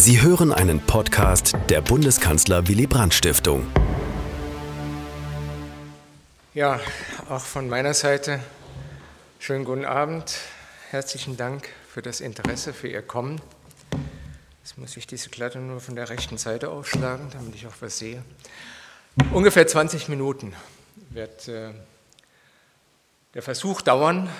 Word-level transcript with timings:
Sie 0.00 0.22
hören 0.22 0.52
einen 0.52 0.78
Podcast 0.78 1.56
der 1.68 1.80
Bundeskanzler 1.80 2.68
Willy 2.68 2.86
Brandt 2.86 3.14
Stiftung. 3.14 3.66
Ja, 6.54 6.78
auch 7.28 7.40
von 7.40 7.68
meiner 7.68 7.92
Seite 7.94 8.38
schönen 9.40 9.64
guten 9.64 9.84
Abend. 9.84 10.38
Herzlichen 10.90 11.36
Dank 11.36 11.68
für 11.92 12.00
das 12.00 12.20
Interesse, 12.20 12.72
für 12.72 12.86
Ihr 12.86 13.02
Kommen. 13.02 13.40
Jetzt 14.62 14.78
muss 14.78 14.96
ich 14.96 15.08
diese 15.08 15.30
Klatte 15.30 15.58
nur 15.58 15.80
von 15.80 15.96
der 15.96 16.08
rechten 16.08 16.38
Seite 16.38 16.70
aufschlagen, 16.70 17.30
damit 17.32 17.56
ich 17.56 17.66
auch 17.66 17.74
was 17.80 17.98
sehe. 17.98 18.22
Ungefähr 19.32 19.66
20 19.66 20.08
Minuten 20.08 20.54
wird 21.10 21.48
äh, 21.48 21.72
der 23.34 23.42
Versuch 23.42 23.82
dauern, 23.82 24.30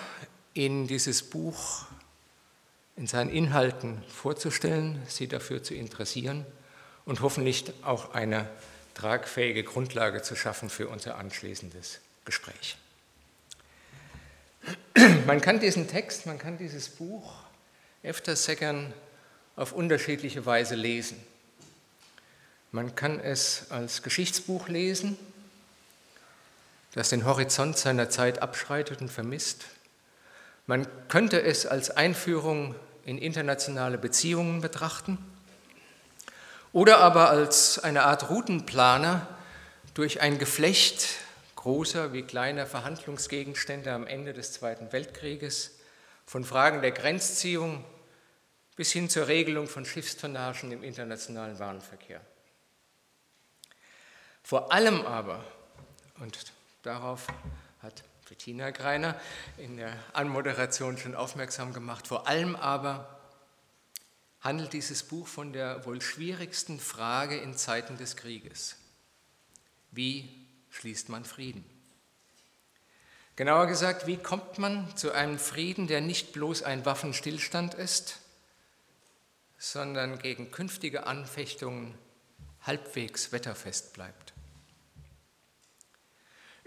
Ihnen 0.54 0.86
dieses 0.86 1.24
Buch 1.24 1.87
in 2.98 3.06
seinen 3.06 3.30
Inhalten 3.30 4.02
vorzustellen, 4.08 5.00
Sie 5.06 5.28
dafür 5.28 5.62
zu 5.62 5.72
interessieren 5.72 6.44
und 7.04 7.20
hoffentlich 7.20 7.64
auch 7.82 8.12
eine 8.12 8.48
tragfähige 8.94 9.62
Grundlage 9.62 10.22
zu 10.22 10.34
schaffen 10.34 10.68
für 10.68 10.88
unser 10.88 11.16
anschließendes 11.16 12.00
Gespräch. 12.24 12.76
Man 15.26 15.40
kann 15.40 15.60
diesen 15.60 15.86
Text, 15.86 16.26
man 16.26 16.38
kann 16.38 16.58
dieses 16.58 16.88
Buch 16.88 17.34
Eftersäckern 18.02 18.92
auf 19.54 19.72
unterschiedliche 19.72 20.44
Weise 20.44 20.74
lesen. 20.74 21.22
Man 22.72 22.96
kann 22.96 23.20
es 23.20 23.70
als 23.70 24.02
Geschichtsbuch 24.02 24.66
lesen, 24.66 25.16
das 26.94 27.10
den 27.10 27.24
Horizont 27.24 27.78
seiner 27.78 28.10
Zeit 28.10 28.42
abschreitet 28.42 29.00
und 29.00 29.08
vermisst. 29.08 29.66
Man 30.66 30.88
könnte 31.06 31.40
es 31.40 31.64
als 31.64 31.90
Einführung 31.90 32.74
in 33.08 33.16
internationale 33.16 33.96
Beziehungen 33.96 34.60
betrachten 34.60 35.16
oder 36.74 36.98
aber 36.98 37.30
als 37.30 37.78
eine 37.78 38.02
Art 38.04 38.28
Routenplaner 38.28 39.26
durch 39.94 40.20
ein 40.20 40.38
Geflecht 40.38 41.08
großer 41.56 42.12
wie 42.12 42.20
kleiner 42.20 42.66
Verhandlungsgegenstände 42.66 43.92
am 43.92 44.06
Ende 44.06 44.34
des 44.34 44.52
Zweiten 44.52 44.92
Weltkrieges, 44.92 45.78
von 46.26 46.44
Fragen 46.44 46.82
der 46.82 46.90
Grenzziehung 46.90 47.82
bis 48.76 48.92
hin 48.92 49.08
zur 49.08 49.26
Regelung 49.26 49.68
von 49.68 49.86
Schiffstonnagen 49.86 50.70
im 50.70 50.82
internationalen 50.82 51.58
Warenverkehr. 51.58 52.20
Vor 54.42 54.70
allem 54.70 55.06
aber, 55.06 55.42
und 56.20 56.52
darauf 56.82 57.26
Bettina 58.38 58.70
Greiner 58.70 59.20
in 59.56 59.78
der 59.78 59.92
Anmoderation 60.12 60.96
schon 60.96 61.16
aufmerksam 61.16 61.72
gemacht. 61.72 62.06
Vor 62.06 62.28
allem 62.28 62.54
aber 62.54 63.18
handelt 64.40 64.72
dieses 64.74 65.02
Buch 65.02 65.26
von 65.26 65.52
der 65.52 65.84
wohl 65.84 66.00
schwierigsten 66.00 66.78
Frage 66.78 67.36
in 67.36 67.56
Zeiten 67.56 67.96
des 67.96 68.14
Krieges. 68.14 68.76
Wie 69.90 70.46
schließt 70.70 71.08
man 71.08 71.24
Frieden? 71.24 71.64
Genauer 73.34 73.66
gesagt, 73.66 74.06
wie 74.06 74.18
kommt 74.18 74.56
man 74.56 74.96
zu 74.96 75.10
einem 75.10 75.40
Frieden, 75.40 75.88
der 75.88 76.00
nicht 76.00 76.32
bloß 76.32 76.62
ein 76.62 76.86
Waffenstillstand 76.86 77.74
ist, 77.74 78.20
sondern 79.58 80.20
gegen 80.20 80.52
künftige 80.52 81.08
Anfechtungen 81.08 81.98
halbwegs 82.62 83.32
wetterfest 83.32 83.94
bleibt? 83.94 84.32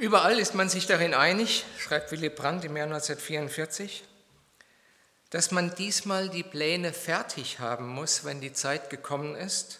Überall 0.01 0.39
ist 0.39 0.55
man 0.55 0.67
sich 0.67 0.87
darin 0.87 1.13
einig, 1.13 1.63
schreibt 1.77 2.11
Willy 2.11 2.29
Brandt 2.29 2.65
im 2.65 2.75
Jahr 2.75 2.87
1944, 2.87 4.03
dass 5.29 5.51
man 5.51 5.75
diesmal 5.75 6.27
die 6.27 6.41
Pläne 6.41 6.91
fertig 6.91 7.59
haben 7.59 7.87
muss, 7.87 8.25
wenn 8.25 8.41
die 8.41 8.51
Zeit 8.51 8.89
gekommen 8.89 9.35
ist, 9.35 9.79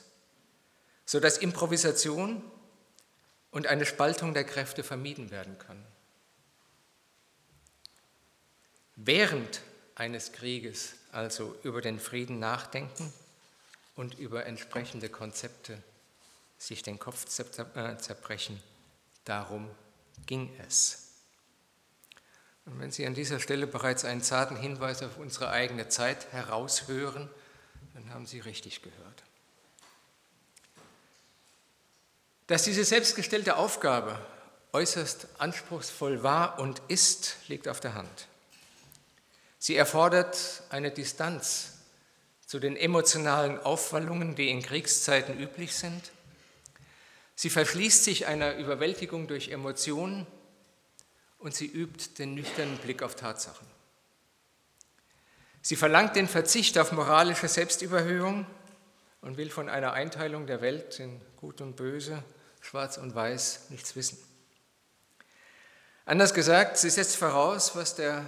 sodass 1.08 1.40
Improvisation 1.40 2.44
und 3.50 3.66
eine 3.66 3.84
Spaltung 3.88 4.36
der 4.36 4.44
Kräfte 4.44 4.84
vermieden 4.84 5.32
werden 5.32 5.58
kann. 5.58 5.84
Während 8.96 9.62
eines 9.96 10.34
Krieges 10.34 10.94
also 11.12 11.58
über 11.64 11.82
den 11.82 12.00
Frieden 12.00 12.38
nachdenken 12.38 13.12
und 13.96 14.20
über 14.20 14.46
entsprechende 14.46 15.10
Konzepte 15.10 15.82
sich 16.60 16.84
den 16.84 17.00
Kopf 17.00 17.26
äh, 17.40 17.98
zerbrechen, 17.98 18.62
darum 19.26 19.68
ging 20.26 20.54
es. 20.66 21.02
Und 22.66 22.80
wenn 22.80 22.92
Sie 22.92 23.06
an 23.06 23.14
dieser 23.14 23.40
Stelle 23.40 23.68
bereits 23.68 24.06
einen 24.06 24.22
zarten 24.22 24.56
Hinweis 24.56 25.02
auf 25.04 25.18
unsere 25.18 25.50
eigene 25.50 25.90
Zeit 25.90 26.32
heraushören, 26.32 27.30
dann 27.94 28.14
haben 28.14 28.26
Sie 28.26 28.40
richtig 28.40 28.82
gehört. 28.82 29.24
Dass 32.48 32.64
diese 32.64 32.84
selbstgestellte 32.84 33.56
Aufgabe 33.56 34.20
äußerst 34.74 35.28
anspruchsvoll 35.38 36.24
war 36.24 36.60
und 36.60 36.82
ist, 36.88 37.38
liegt 37.48 37.68
auf 37.68 37.80
der 37.80 37.94
Hand. 37.94 38.28
Sie 39.58 39.76
erfordert 39.76 40.64
eine 40.70 40.92
Distanz 40.92 41.74
zu 42.46 42.60
den 42.60 42.76
emotionalen 42.76 43.60
Aufwallungen, 43.60 44.36
die 44.36 44.50
in 44.50 44.62
Kriegszeiten 44.62 45.40
üblich 45.40 45.76
sind 45.76 46.12
Sie 47.42 47.50
verschließt 47.50 48.04
sich 48.04 48.28
einer 48.28 48.58
Überwältigung 48.58 49.26
durch 49.26 49.50
Emotionen 49.50 50.28
und 51.40 51.56
sie 51.56 51.66
übt 51.66 52.20
den 52.20 52.36
nüchternen 52.36 52.78
Blick 52.78 53.02
auf 53.02 53.16
Tatsachen. 53.16 53.66
Sie 55.64 55.76
verlangt 55.76 56.16
den 56.16 56.28
Verzicht 56.28 56.78
auf 56.78 56.92
moralische 56.92 57.48
Selbstüberhöhung 57.48 58.46
und 59.22 59.38
will 59.38 59.50
von 59.50 59.70
einer 59.70 59.94
Einteilung 59.94 60.46
der 60.46 60.62
Welt 60.62 61.00
in 61.00 61.20
Gut 61.36 61.62
und 61.62 61.76
Böse, 61.76 62.24
Schwarz 62.60 63.00
und 63.00 63.16
Weiß 63.16 63.72
nichts 63.72 63.96
wissen. 63.96 64.20
Anders 66.06 66.36
gesagt, 66.36 66.78
sie 66.78 66.92
setzt 66.92 67.16
voraus, 67.16 67.76
was 67.76 67.96
der, 67.96 68.24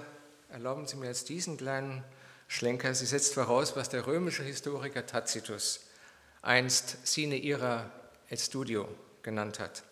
erlauben 0.49 0.87
Sie 0.87 0.95
mir 0.95 1.09
jetzt 1.09 1.29
diesen 1.29 1.57
kleinen 1.57 2.03
Schlenker, 2.47 2.95
sie 2.95 3.05
setzt 3.05 3.35
voraus, 3.35 3.75
was 3.75 3.89
der 3.89 4.07
römische 4.07 4.41
Historiker 4.41 5.05
Tacitus 5.05 5.81
einst 6.41 7.05
sine 7.05 7.37
ira 7.37 7.91
et 8.27 8.39
Studio 8.39 8.89
genannt 9.23 9.59
hat. 9.59 9.83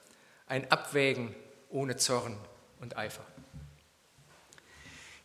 Ein 0.48 0.70
Abwägen 0.72 1.36
ohne 1.70 1.96
Zorn 1.96 2.38
und 2.80 2.98
Eifer. 2.98 3.26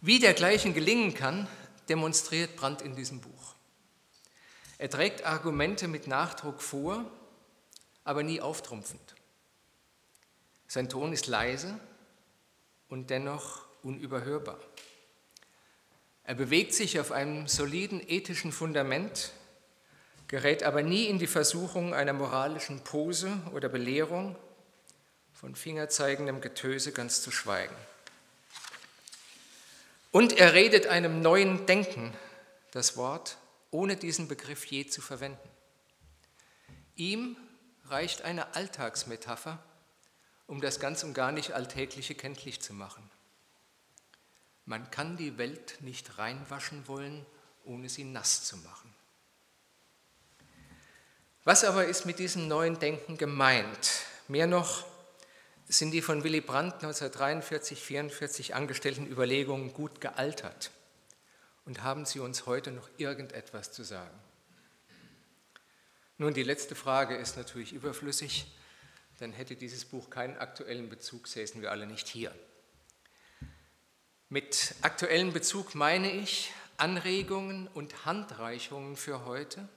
Wie 0.01 0.19
dergleichen 0.19 0.75
gelingen 0.75 1.15
kann, 1.15 1.49
demonstriert 1.89 2.57
Brandt 2.57 2.83
in 2.83 2.97
diesem 2.97 3.21
Buch. 3.21 3.55
Er 4.79 4.91
trägt 4.91 5.25
Argumente 5.25 5.89
mit 5.89 6.07
Nachdruck 6.07 6.61
vor, 6.61 7.05
aber 8.05 8.23
nie 8.23 8.41
auftrumpfend. 8.41 9.15
Sein 10.69 10.89
Ton 10.89 11.13
ist 11.13 11.27
leise 11.27 11.79
und 12.89 13.11
dennoch 13.11 13.65
unüberhörbar. 13.83 14.59
Er 16.25 16.35
bewegt 16.35 16.75
sich 16.75 16.99
auf 16.99 17.13
einem 17.13 17.47
soliden 17.47 18.03
ethischen 18.07 18.53
Fundament, 18.53 19.33
gerät 20.29 20.63
aber 20.63 20.83
nie 20.83 21.07
in 21.07 21.19
die 21.19 21.27
Versuchung 21.27 21.95
einer 21.95 22.13
moralischen 22.13 22.83
Pose 22.83 23.33
oder 23.53 23.69
Belehrung, 23.69 24.37
von 25.33 25.55
fingerzeigendem 25.55 26.41
Getöse 26.41 26.93
ganz 26.93 27.21
zu 27.21 27.31
schweigen. 27.31 27.77
Und 30.11 30.33
er 30.33 30.55
redet 30.55 30.87
einem 30.87 31.21
neuen 31.21 31.67
Denken 31.67 32.15
das 32.71 32.97
Wort, 32.97 33.37
ohne 33.71 33.97
diesen 33.97 34.29
Begriff 34.29 34.65
je 34.65 34.87
zu 34.87 35.03
verwenden. 35.03 35.49
Ihm 36.95 37.37
reicht 37.85 38.23
eine 38.23 38.55
Alltagsmetapher, 38.55 39.63
um 40.47 40.61
das 40.61 40.81
ganz 40.81 41.03
und 41.05 41.13
gar 41.13 41.33
nicht 41.33 41.53
Alltägliche 41.53 42.15
kenntlich 42.15 42.63
zu 42.63 42.73
machen. 42.73 43.11
Man 44.65 44.91
kann 44.91 45.17
die 45.17 45.37
Welt 45.37 45.77
nicht 45.81 46.19
reinwaschen 46.19 46.89
wollen, 46.89 47.27
ohne 47.65 47.89
sie 47.89 48.05
nass 48.05 48.45
zu 48.45 48.57
machen. 48.57 48.86
Was 51.47 51.63
aber 51.63 51.87
ist 51.87 52.07
mit 52.07 52.19
diesem 52.19 52.49
neuen 52.49 52.81
Denken 52.81 53.19
gemeint? 53.19 54.03
Mehr 54.27 54.49
noch 54.49 54.85
sind 55.69 55.93
die 55.93 56.03
von 56.03 56.25
Willy 56.25 56.41
Brandt 56.41 56.75
1943, 56.83 57.79
1944 57.79 58.55
angestellten 58.57 59.07
Überlegungen 59.07 59.73
gut 59.73 60.01
gealtert 60.01 60.73
und 61.65 61.85
haben 61.85 62.05
sie 62.05 62.19
uns 62.19 62.47
heute 62.47 62.73
noch 62.73 62.89
irgendetwas 62.97 63.71
zu 63.71 63.85
sagen? 63.85 64.19
Nun, 66.19 66.35
die 66.35 66.43
letzte 66.43 66.75
Frage 66.75 67.15
ist 67.15 67.37
natürlich 67.37 67.73
überflüssig, 67.73 68.53
dann 69.21 69.33
hätte 69.33 69.55
dieses 69.55 69.85
Buch 69.85 70.11
keinen 70.11 70.37
aktuellen 70.39 70.89
Bezug, 70.89 71.29
säßen 71.29 71.63
wir 71.63 71.71
alle 71.71 71.87
nicht 71.87 72.09
hier. 72.09 72.35
Mit 74.29 74.75
aktuellem 74.83 75.33
Bezug 75.33 75.77
meine 75.77 76.11
ich 76.11 76.53
Anregungen 76.77 77.69
und 77.69 78.05
Handreichungen 78.05 78.97
für 78.97 79.25
heute, 79.27 79.69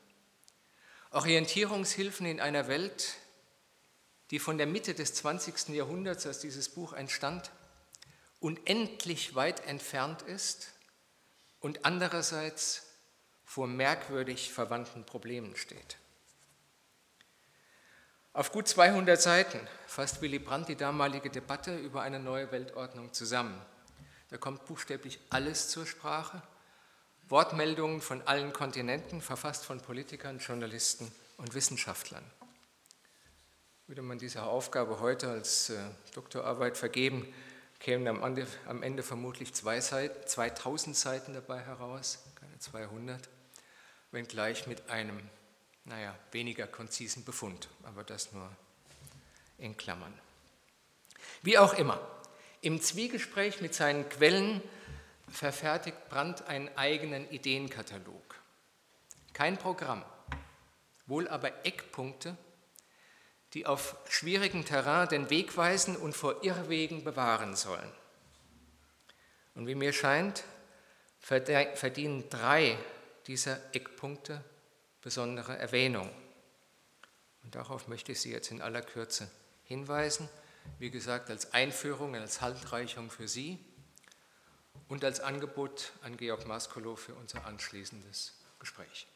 Orientierungshilfen 1.12 2.26
in 2.26 2.40
einer 2.40 2.68
Welt, 2.68 3.16
die 4.32 4.40
von 4.40 4.58
der 4.58 4.68
Mitte 4.68 4.94
des 4.94 5.16
20. 5.16 5.70
Jahrhunderts, 5.70 6.28
als 6.28 6.40
dieses 6.40 6.70
Buch 6.70 6.94
entstand, 6.94 7.52
unendlich 8.40 9.36
weit 9.36 9.66
entfernt 9.66 10.22
ist 10.22 10.74
und 11.60 11.84
andererseits 11.86 12.86
vor 13.44 13.68
merkwürdig 13.68 14.52
verwandten 14.52 15.06
Problemen 15.06 15.56
steht. 15.56 15.98
Auf 18.32 18.52
gut 18.52 18.68
200 18.68 19.20
Seiten 19.20 19.60
fasst 19.88 20.22
Willy 20.22 20.38
Brandt 20.38 20.70
die 20.70 20.76
damalige 20.76 21.32
Debatte 21.32 21.76
über 21.76 22.04
eine 22.04 22.20
neue 22.20 22.52
Weltordnung 22.52 23.12
zusammen. 23.12 23.60
Da 24.30 24.38
kommt 24.38 24.66
buchstäblich 24.66 25.20
alles 25.32 25.70
zur 25.70 25.88
Sprache. 25.88 26.42
Wortmeldungen 27.30 28.02
von 28.02 28.22
allen 28.24 28.54
Kontinenten, 28.54 29.22
verfasst 29.22 29.66
von 29.66 29.80
Politikern, 29.82 30.40
Journalisten 30.40 31.12
und 31.38 31.54
Wissenschaftlern. 31.54 32.24
Würde 33.86 34.02
man 34.02 34.18
diese 34.18 34.44
Aufgabe 34.44 35.00
heute 35.00 35.30
als 35.30 35.70
äh, 35.70 35.78
Doktorarbeit 36.14 36.78
vergeben, 36.78 37.32
kämen 37.80 38.08
am 38.08 38.24
Ende, 38.24 38.48
am 38.66 38.84
Ende 38.84 39.04
vermutlich 39.04 39.54
zwei 39.54 39.80
Seiten, 39.80 40.28
2000 40.28 40.96
Seiten 40.96 41.34
dabei 41.34 41.60
heraus, 41.60 42.20
keine 42.36 42.58
200, 42.58 43.30
wenngleich 44.12 44.68
mit 44.68 44.90
einem 44.90 45.20
naja, 45.86 46.16
weniger 46.32 46.68
konzisen 46.68 47.26
Befund, 47.26 47.68
aber 47.84 48.04
das 48.04 48.32
nur 48.32 48.50
in 49.58 49.78
Klammern. 49.78 50.14
Wie 51.42 51.58
auch 51.58 51.74
immer, 51.74 52.00
im 52.62 52.82
Zwiegespräch 52.82 53.62
mit 53.62 53.74
seinen 53.74 54.08
Quellen 54.10 54.62
verfertigt 55.32 56.10
Brandt 56.10 56.48
einen 56.48 56.76
eigenen 56.78 57.30
Ideenkatalog. 57.30 58.36
Kein 59.34 59.58
Programm, 59.58 60.04
wohl 61.06 61.28
aber 61.28 61.66
Eckpunkte, 61.66 62.38
die 63.54 63.66
auf 63.66 63.96
schwierigem 64.08 64.66
Terrain 64.66 65.08
den 65.10 65.30
Weg 65.30 65.58
weisen 65.58 65.96
und 65.96 66.16
vor 66.16 66.44
Irrwegen 66.44 67.04
bewahren 67.04 67.56
sollen. 67.56 67.92
Und 69.56 69.68
wie 69.68 69.76
mir 69.76 69.94
scheint, 69.94 70.44
verdienen 71.20 72.30
drei 72.30 72.78
dieser 73.28 73.60
Eckpunkte 73.74 74.44
besondere 75.02 75.58
Erwähnung. 75.58 76.10
Und 77.44 77.56
darauf 77.56 77.88
möchte 77.88 78.12
ich 78.12 78.22
Sie 78.22 78.32
jetzt 78.32 78.52
in 78.52 78.62
aller 78.62 78.82
Kürze 78.82 79.30
hinweisen. 79.64 80.30
Wie 80.78 80.92
gesagt, 80.92 81.30
als 81.30 81.54
Einführung, 81.54 82.16
als 82.16 82.42
Handreichung 82.42 83.10
für 83.10 83.28
Sie 83.28 83.58
und 84.88 85.04
als 85.04 85.20
Angebot 85.20 85.92
an 86.02 86.18
Georg 86.18 86.48
Maskolo 86.48 86.96
für 86.96 87.14
unser 87.14 87.46
anschließendes 87.46 88.34
Gespräch. 88.60 89.08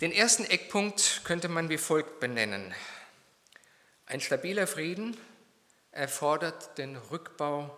Den 0.00 0.12
ersten 0.12 0.44
Eckpunkt 0.44 1.22
könnte 1.24 1.48
man 1.48 1.68
wie 1.68 1.78
folgt 1.78 2.18
benennen. 2.18 2.74
Ein 4.06 4.20
stabiler 4.20 4.66
Frieden 4.66 5.16
erfordert 5.92 6.76
den 6.78 6.96
Rückbau 6.96 7.76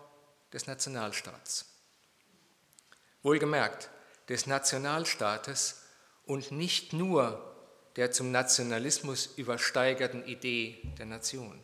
des 0.53 0.67
Nationalstaats. 0.67 1.67
Wohlgemerkt, 3.23 3.91
des 4.29 4.47
Nationalstaates 4.47 5.82
und 6.25 6.50
nicht 6.53 6.93
nur 6.93 7.55
der 7.97 8.11
zum 8.11 8.31
Nationalismus 8.31 9.27
übersteigerten 9.37 10.27
Idee 10.27 10.81
der 10.99 11.06
Nation. 11.06 11.62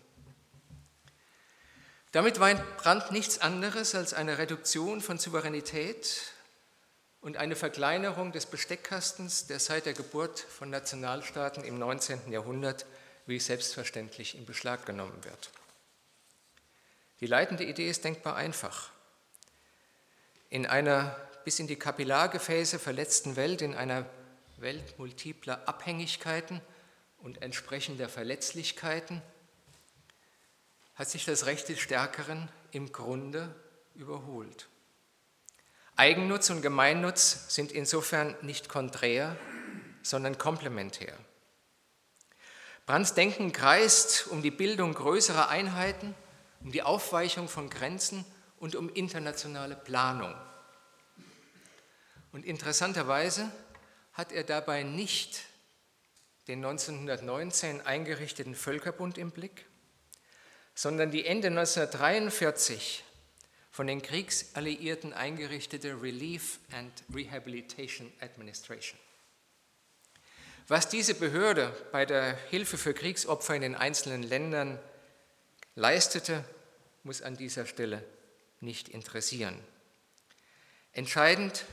Damit 2.13 2.39
meint 2.39 2.77
Brandt 2.77 3.11
nichts 3.11 3.39
anderes 3.39 3.95
als 3.95 4.13
eine 4.13 4.37
Reduktion 4.37 5.01
von 5.01 5.19
Souveränität 5.19 6.35
und 7.23 7.39
eine 7.39 7.57
Verkleinerung 7.57 8.33
des 8.33 8.45
Besteckkastens, 8.45 9.47
der 9.47 9.59
seit 9.59 9.87
der 9.87 9.95
Geburt 9.95 10.39
von 10.39 10.69
Nationalstaaten 10.69 11.65
im 11.65 11.79
19. 11.79 12.31
Jahrhundert 12.31 12.85
wie 13.25 13.41
selbstverständlich 13.41 14.37
in 14.37 14.45
Beschlag 14.45 14.85
genommen 14.85 15.25
wird. 15.25 15.51
Die 17.21 17.27
leitende 17.27 17.65
Idee 17.65 17.89
ist 17.89 18.05
denkbar 18.05 18.37
einfach. 18.37 18.91
In 20.51 20.67
einer 20.67 21.17
bis 21.45 21.61
in 21.61 21.67
die 21.67 21.77
Kapillargefäße 21.77 22.79
verletzten 22.79 23.37
Welt, 23.37 23.63
in 23.63 23.75
einer 23.75 24.05
Welt 24.59 24.99
multipler 24.99 25.67
Abhängigkeiten 25.67 26.61
und 27.19 27.41
entsprechender 27.41 28.11
Verletzlichkeiten, 28.11 29.23
hat 31.03 31.11
sich 31.11 31.25
das 31.25 31.47
Recht 31.47 31.69
des 31.69 31.81
Stärkeren 31.81 32.49
im 32.71 32.93
Grunde 32.93 33.53
überholt. 33.97 34.69
Eigennutz 35.97 36.49
und 36.49 36.63
Gemeinnutz 36.63 37.53
sind 37.53 37.73
insofern 37.73 38.37
nicht 38.43 38.69
konträr, 38.69 39.37
sondern 40.05 40.39
komplementär. 40.39 41.13
Brands 42.87 43.15
Denken 43.15 43.51
kreist 43.51 44.29
um 44.29 44.43
die 44.43 44.53
Bildung 44.53 44.95
größerer 44.95 45.49
Einheiten, 45.49 46.15
um 46.61 46.71
die 46.71 46.85
Aufweichung 46.85 47.49
von 47.49 47.69
Grenzen 47.69 48.25
und 48.61 48.77
um 48.77 48.89
internationale 48.89 49.75
Planung. 49.75 50.33
Und 52.31 52.45
interessanterweise 52.45 53.51
hat 54.13 54.31
er 54.31 54.45
dabei 54.45 54.85
nicht 54.85 55.43
den 56.47 56.65
1919 56.65 57.81
eingerichteten 57.81 58.55
Völkerbund 58.55 59.19
im 59.19 59.33
Blick, 59.33 59.67
sondern 60.75 61.11
die 61.11 61.27
Ende 61.27 61.49
1943 61.49 63.05
von 63.71 63.87
den 63.87 64.03
Kriegsalliierten 64.03 65.13
eingerichtete 65.13 66.03
Relief 66.03 66.59
and 66.73 66.93
Rehabilitation 67.15 68.13
Administration. 68.21 68.99
Was 70.69 70.89
diese 70.89 71.15
Behörde 71.15 71.75
bei 71.91 72.07
der 72.07 72.37
Hilfe 72.51 72.79
für 72.79 72.95
Kriegsopfer 72.95 73.55
in 73.55 73.63
den 73.63 73.75
einzelnen 73.75 74.23
Ländern 74.23 74.79
leistete, 75.75 76.45
muss 77.03 77.23
an 77.23 77.37
dieser 77.37 77.67
Stelle 77.67 78.05
nicht 78.61 78.89
interessieren. 78.89 79.59
Entscheidend 80.93 81.65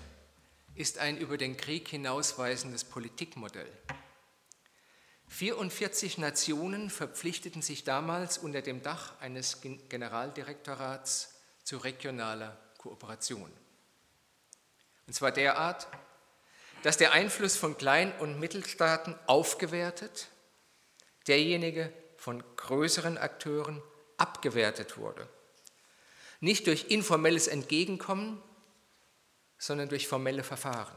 ist 0.75 0.97
ein 0.97 1.17
über 1.17 1.37
den 1.37 1.57
Krieg 1.57 1.87
hinausweisendes 1.89 2.85
Politikmodell. 2.85 3.69
44 5.29 6.17
Nationen 6.17 6.89
verpflichteten 6.89 7.61
sich 7.61 7.83
damals 7.83 8.37
unter 8.37 8.61
dem 8.61 8.81
Dach 8.81 9.13
eines 9.19 9.61
Generaldirektorats 9.61 11.35
zu 11.63 11.77
regionaler 11.77 12.57
Kooperation. 12.77 13.51
Und 15.05 15.13
zwar 15.13 15.31
derart, 15.31 15.87
dass 16.83 16.97
der 16.97 17.11
Einfluss 17.11 17.55
von 17.57 17.77
Klein- 17.77 18.17
und 18.19 18.39
Mittelstaaten 18.39 19.15
aufgewertet, 19.27 20.29
derjenige 21.27 21.93
von 22.17 22.43
größeren 22.55 23.17
Akteuren 23.17 23.81
abgewertet 24.17 24.97
wurde. 24.97 25.27
Nicht 26.39 26.67
durch 26.67 26.85
informelles 26.89 27.47
Entgegenkommen, 27.47 28.41
sondern 29.57 29.89
durch 29.89 30.07
formelle 30.07 30.43
Verfahren. 30.43 30.95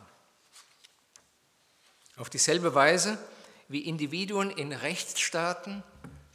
Auf 2.16 2.30
dieselbe 2.30 2.74
Weise, 2.74 3.18
wie 3.72 3.80
Individuen 3.80 4.50
in 4.50 4.72
Rechtsstaaten 4.72 5.82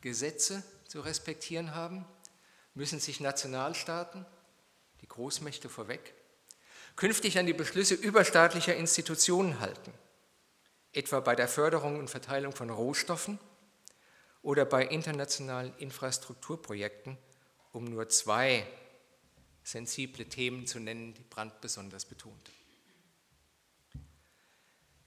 Gesetze 0.01 0.63
zu 0.87 1.01
respektieren 1.01 1.75
haben, 1.75 2.03
müssen 2.73 2.99
sich 2.99 3.19
Nationalstaaten, 3.19 4.25
die 5.01 5.07
Großmächte 5.07 5.69
vorweg, 5.69 6.15
künftig 6.95 7.37
an 7.37 7.45
die 7.45 7.53
Beschlüsse 7.53 7.93
überstaatlicher 7.93 8.75
Institutionen 8.75 9.59
halten, 9.59 9.93
etwa 10.93 11.19
bei 11.19 11.35
der 11.35 11.47
Förderung 11.47 11.99
und 11.99 12.09
Verteilung 12.09 12.53
von 12.53 12.71
Rohstoffen 12.71 13.37
oder 14.41 14.65
bei 14.65 14.87
internationalen 14.87 15.75
Infrastrukturprojekten, 15.77 17.19
um 17.71 17.85
nur 17.85 18.09
zwei 18.09 18.65
sensible 19.63 20.25
Themen 20.25 20.65
zu 20.65 20.79
nennen, 20.79 21.13
die 21.13 21.23
Brandt 21.23 21.61
besonders 21.61 22.05
betont. 22.05 22.49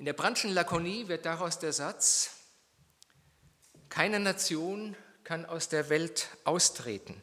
In 0.01 0.07
der 0.07 0.15
Brandtschen 0.15 0.53
Lakonie 0.53 1.09
wird 1.09 1.27
daraus 1.27 1.59
der 1.59 1.75
Satz, 1.75 2.31
keine 3.91 4.19
Nation 4.19 4.97
kann 5.25 5.45
aus 5.45 5.69
der 5.69 5.91
Welt 5.91 6.29
austreten. 6.45 7.23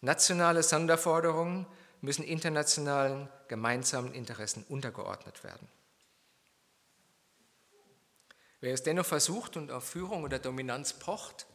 Nationale 0.00 0.64
Sonderforderungen 0.64 1.68
müssen 2.00 2.24
internationalen 2.24 3.28
gemeinsamen 3.46 4.12
Interessen 4.12 4.64
untergeordnet 4.68 5.44
werden. 5.44 5.68
Wer 8.58 8.74
es 8.74 8.82
dennoch 8.82 9.06
versucht 9.06 9.56
und 9.56 9.70
auf 9.70 9.88
Führung 9.88 10.24
oder 10.24 10.40
Dominanz 10.40 10.94
pocht, 10.94 11.46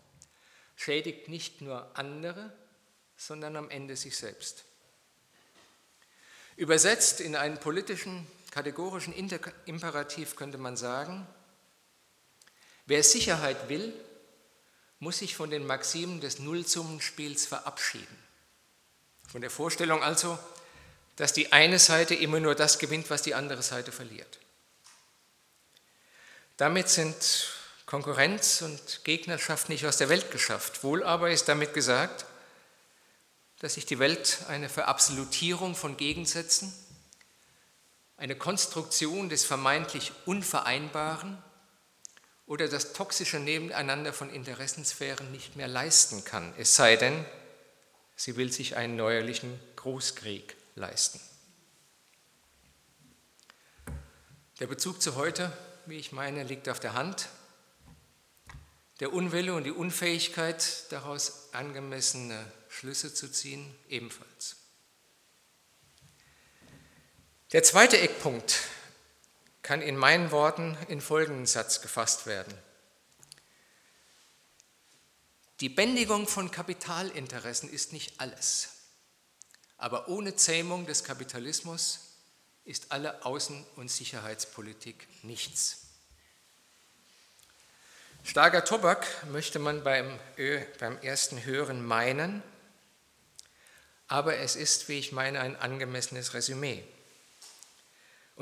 schädigt 0.77 1.27
nicht 1.27 1.59
nur 1.59 1.97
andere, 1.97 2.55
sondern 3.17 3.57
am 3.57 3.69
Ende 3.69 3.97
sich 3.97 4.15
selbst. 4.15 4.63
Übersetzt 6.55 7.19
in 7.19 7.35
einen 7.35 7.57
politischen, 7.57 8.25
kategorischen 8.53 9.13
Imperativ 9.65 10.35
könnte 10.35 10.59
man 10.59 10.77
sagen, 10.77 11.25
wer 12.85 13.01
Sicherheit 13.01 13.67
will, 13.67 13.91
muss 14.99 15.17
sich 15.17 15.35
von 15.35 15.49
den 15.49 15.65
Maximen 15.65 16.21
des 16.21 16.37
Nullsummenspiels 16.37 17.47
verabschieden. 17.47 18.15
Von 19.27 19.41
der 19.41 19.49
Vorstellung 19.49 20.03
also, 20.03 20.37
dass 21.15 21.33
die 21.33 21.51
eine 21.51 21.79
Seite 21.79 22.13
immer 22.13 22.39
nur 22.39 22.53
das 22.53 22.77
gewinnt, 22.77 23.09
was 23.09 23.23
die 23.23 23.33
andere 23.33 23.63
Seite 23.63 23.91
verliert. 23.91 24.39
Damit 26.57 26.89
sind 26.89 27.15
Konkurrenz 27.87 28.61
und 28.61 29.03
Gegnerschaft 29.03 29.67
nicht 29.69 29.87
aus 29.87 29.97
der 29.97 30.09
Welt 30.09 30.29
geschafft. 30.29 30.83
Wohl 30.83 31.03
aber 31.03 31.31
ist 31.31 31.49
damit 31.49 31.73
gesagt, 31.73 32.27
dass 33.57 33.73
sich 33.73 33.87
die 33.87 33.97
Welt 33.97 34.41
eine 34.47 34.69
Verabsolutierung 34.69 35.73
von 35.73 35.97
Gegensätzen, 35.97 36.71
eine 38.23 38.37
Konstruktion 38.37 39.27
des 39.27 39.43
vermeintlich 39.43 40.13
Unvereinbaren 40.25 41.43
oder 42.45 42.69
das 42.69 42.93
toxische 42.93 43.37
Nebeneinander 43.37 44.13
von 44.13 44.29
Interessensphären 44.29 45.29
nicht 45.33 45.57
mehr 45.57 45.67
leisten 45.67 46.23
kann, 46.23 46.53
es 46.57 46.73
sei 46.73 46.95
denn, 46.95 47.25
sie 48.15 48.37
will 48.37 48.49
sich 48.49 48.77
einen 48.77 48.95
neuerlichen 48.95 49.59
Großkrieg 49.75 50.55
leisten. 50.75 51.19
Der 54.61 54.67
Bezug 54.67 55.01
zu 55.01 55.15
heute, 55.15 55.51
wie 55.85 55.97
ich 55.97 56.13
meine, 56.13 56.43
liegt 56.43 56.69
auf 56.69 56.79
der 56.79 56.93
Hand. 56.93 57.27
Der 59.01 59.11
Unwille 59.11 59.53
und 59.53 59.65
die 59.65 59.71
Unfähigkeit, 59.71 60.89
daraus 60.93 61.49
angemessene 61.51 62.49
Schlüsse 62.69 63.13
zu 63.13 63.29
ziehen, 63.29 63.75
ebenfalls. 63.89 64.62
Der 67.53 67.61
zweite 67.61 67.99
Eckpunkt 67.99 68.61
kann 69.61 69.83
in 69.83 69.95
meinen 69.95 70.31
Worten 70.31 70.75
in 70.87 71.01
folgenden 71.01 71.45
Satz 71.45 71.81
gefasst 71.81 72.25
werden. 72.25 72.51
Die 75.59 75.69
Bändigung 75.69 76.27
von 76.27 76.49
Kapitalinteressen 76.49 77.69
ist 77.69 77.93
nicht 77.93 78.19
alles, 78.19 78.69
aber 79.77 80.07
ohne 80.07 80.35
Zähmung 80.35 80.87
des 80.87 81.03
Kapitalismus 81.03 81.99
ist 82.65 82.91
alle 82.91 83.21
Außen- 83.21 83.63
und 83.75 83.91
Sicherheitspolitik 83.91 85.07
nichts. 85.21 85.77
Starker 88.23 88.65
Tobak 88.65 89.05
möchte 89.27 89.59
man 89.59 89.83
beim, 89.83 90.19
beim 90.79 90.97
ersten 91.03 91.45
Hören 91.45 91.85
meinen, 91.85 92.41
aber 94.07 94.37
es 94.37 94.55
ist, 94.55 94.89
wie 94.89 94.97
ich 94.97 95.11
meine, 95.11 95.39
ein 95.39 95.55
angemessenes 95.55 96.33
Resümee. 96.33 96.83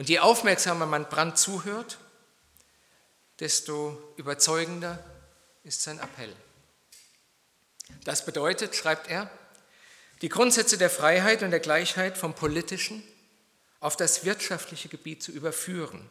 Und 0.01 0.09
je 0.09 0.17
aufmerksamer 0.17 0.87
man 0.87 1.07
Brand 1.09 1.37
zuhört, 1.37 1.99
desto 3.39 4.15
überzeugender 4.17 4.97
ist 5.63 5.83
sein 5.83 5.99
Appell. 5.99 6.35
Das 8.03 8.25
bedeutet, 8.25 8.75
schreibt 8.75 9.11
er, 9.11 9.29
die 10.23 10.29
Grundsätze 10.29 10.79
der 10.79 10.89
Freiheit 10.89 11.43
und 11.43 11.51
der 11.51 11.59
Gleichheit 11.59 12.17
vom 12.17 12.33
politischen 12.33 13.03
auf 13.79 13.95
das 13.95 14.25
wirtschaftliche 14.25 14.89
Gebiet 14.89 15.21
zu 15.21 15.31
überführen. 15.31 16.09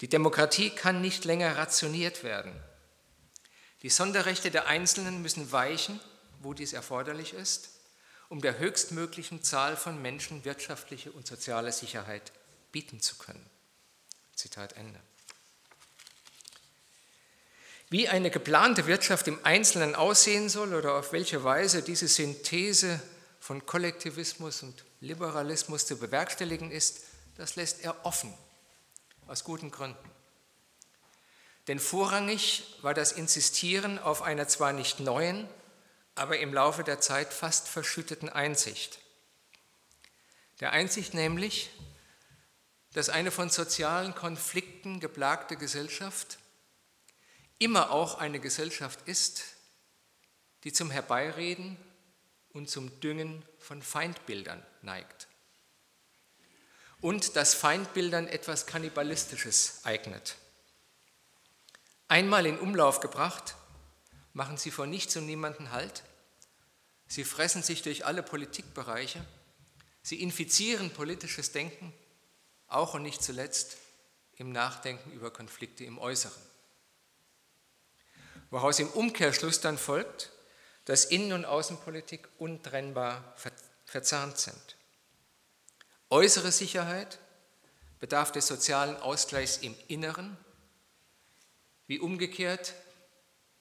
Die 0.00 0.08
Demokratie 0.08 0.70
kann 0.70 1.00
nicht 1.00 1.24
länger 1.24 1.56
rationiert 1.56 2.24
werden. 2.24 2.60
Die 3.82 3.90
Sonderrechte 3.90 4.50
der 4.50 4.66
Einzelnen 4.66 5.22
müssen 5.22 5.52
weichen, 5.52 6.00
wo 6.40 6.52
dies 6.52 6.72
erforderlich 6.72 7.32
ist 7.32 7.70
um 8.30 8.40
der 8.40 8.58
höchstmöglichen 8.58 9.42
Zahl 9.42 9.76
von 9.76 10.00
Menschen 10.00 10.44
wirtschaftliche 10.44 11.10
und 11.10 11.26
soziale 11.26 11.72
Sicherheit 11.72 12.30
bieten 12.72 13.00
zu 13.00 13.16
können. 13.16 13.44
Zitat 14.34 14.74
Ende. 14.74 15.00
Wie 17.90 18.08
eine 18.08 18.30
geplante 18.30 18.86
Wirtschaft 18.86 19.26
im 19.26 19.44
Einzelnen 19.44 19.96
aussehen 19.96 20.48
soll 20.48 20.74
oder 20.74 20.94
auf 20.94 21.12
welche 21.12 21.42
Weise 21.42 21.82
diese 21.82 22.06
Synthese 22.06 23.02
von 23.40 23.66
Kollektivismus 23.66 24.62
und 24.62 24.84
Liberalismus 25.00 25.86
zu 25.86 25.98
bewerkstelligen 25.98 26.70
ist, 26.70 27.00
das 27.36 27.56
lässt 27.56 27.82
er 27.82 28.06
offen, 28.06 28.32
aus 29.26 29.42
guten 29.42 29.70
Gründen. 29.70 30.10
Denn 31.66 31.78
vorrangig 31.78 32.64
war 32.82 32.94
das 32.94 33.12
Insistieren 33.12 33.98
auf 33.98 34.22
einer 34.22 34.46
zwar 34.46 34.72
nicht 34.72 35.00
neuen, 35.00 35.48
aber 36.14 36.38
im 36.38 36.54
Laufe 36.54 36.84
der 36.84 37.00
Zeit 37.00 37.32
fast 37.32 37.68
verschütteten 37.68 38.28
Einsicht. 38.28 38.98
Der 40.60 40.72
Einsicht 40.72 41.14
nämlich, 41.14 41.70
dass 42.92 43.08
eine 43.08 43.30
von 43.30 43.50
sozialen 43.50 44.14
Konflikten 44.14 45.00
geplagte 45.00 45.56
Gesellschaft 45.56 46.38
immer 47.58 47.90
auch 47.90 48.18
eine 48.18 48.40
Gesellschaft 48.40 49.06
ist, 49.06 49.44
die 50.64 50.72
zum 50.72 50.90
Herbeireden 50.90 51.76
und 52.52 52.68
zum 52.68 53.00
Düngen 53.00 53.44
von 53.58 53.82
Feindbildern 53.82 54.64
neigt. 54.82 55.28
Und 57.00 57.36
dass 57.36 57.54
Feindbildern 57.54 58.28
etwas 58.28 58.66
Kannibalistisches 58.66 59.80
eignet. 59.84 60.36
Einmal 62.08 62.44
in 62.46 62.58
Umlauf 62.58 63.00
gebracht, 63.00 63.54
machen 64.32 64.58
sie 64.58 64.70
vor 64.70 64.86
nichts 64.86 65.16
und 65.16 65.26
niemanden 65.26 65.70
Halt 65.70 66.02
Sie 67.10 67.24
fressen 67.24 67.64
sich 67.64 67.82
durch 67.82 68.06
alle 68.06 68.22
Politikbereiche. 68.22 69.26
Sie 70.00 70.22
infizieren 70.22 70.92
politisches 70.92 71.50
Denken, 71.50 71.92
auch 72.70 72.94
und 72.94 73.02
nicht 73.02 73.22
zuletzt 73.22 73.76
im 74.36 74.52
Nachdenken 74.52 75.12
über 75.12 75.30
Konflikte 75.30 75.84
im 75.84 75.98
Äußeren. 75.98 76.42
Woraus 78.50 78.78
im 78.78 78.88
Umkehrschluss 78.88 79.60
dann 79.60 79.78
folgt, 79.78 80.30
dass 80.86 81.04
Innen- 81.04 81.32
und 81.32 81.44
Außenpolitik 81.44 82.28
untrennbar 82.38 83.36
verzahnt 83.84 84.38
sind. 84.38 84.76
Äußere 86.08 86.50
Sicherheit 86.50 87.18
bedarf 88.00 88.32
des 88.32 88.46
sozialen 88.46 88.96
Ausgleichs 88.96 89.58
im 89.58 89.76
Inneren, 89.86 90.36
wie 91.86 92.00
umgekehrt 92.00 92.74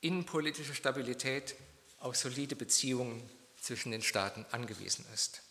innenpolitische 0.02 0.74
Stabilität 0.74 1.56
auf 2.00 2.16
solide 2.16 2.56
Beziehungen 2.56 3.30
zwischen 3.62 3.92
den 3.92 4.02
Staaten 4.02 4.46
angewiesen 4.52 5.06
ist. 5.14 5.42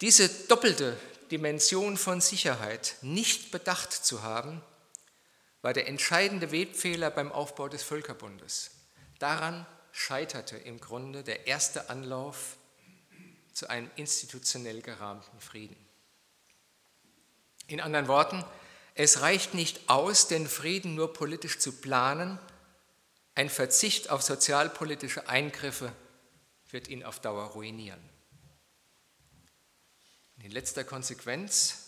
Diese 0.00 0.28
doppelte 0.28 0.96
Dimension 1.30 1.96
von 1.96 2.20
Sicherheit 2.20 2.96
nicht 3.02 3.50
bedacht 3.50 3.92
zu 3.92 4.22
haben, 4.22 4.62
war 5.62 5.72
der 5.72 5.88
entscheidende 5.88 6.52
Webfehler 6.52 7.10
beim 7.10 7.32
Aufbau 7.32 7.68
des 7.68 7.82
Völkerbundes. 7.82 8.70
Daran 9.18 9.66
scheiterte 9.92 10.56
im 10.56 10.78
Grunde 10.78 11.22
der 11.22 11.46
erste 11.46 11.88
Anlauf 11.88 12.56
zu 13.52 13.68
einem 13.68 13.90
institutionell 13.96 14.82
gerahmten 14.82 15.40
Frieden. 15.40 15.76
In 17.68 17.80
anderen 17.80 18.06
Worten, 18.06 18.44
es 18.94 19.22
reicht 19.22 19.54
nicht 19.54 19.88
aus, 19.88 20.28
den 20.28 20.46
Frieden 20.46 20.94
nur 20.94 21.14
politisch 21.14 21.58
zu 21.58 21.72
planen, 21.72 22.38
ein 23.34 23.50
Verzicht 23.50 24.10
auf 24.10 24.22
sozialpolitische 24.22 25.28
Eingriffe 25.28 25.92
wird 26.70 26.88
ihn 26.88 27.04
auf 27.04 27.20
Dauer 27.20 27.44
ruinieren. 27.46 28.15
In 30.42 30.50
letzter 30.50 30.84
Konsequenz 30.84 31.86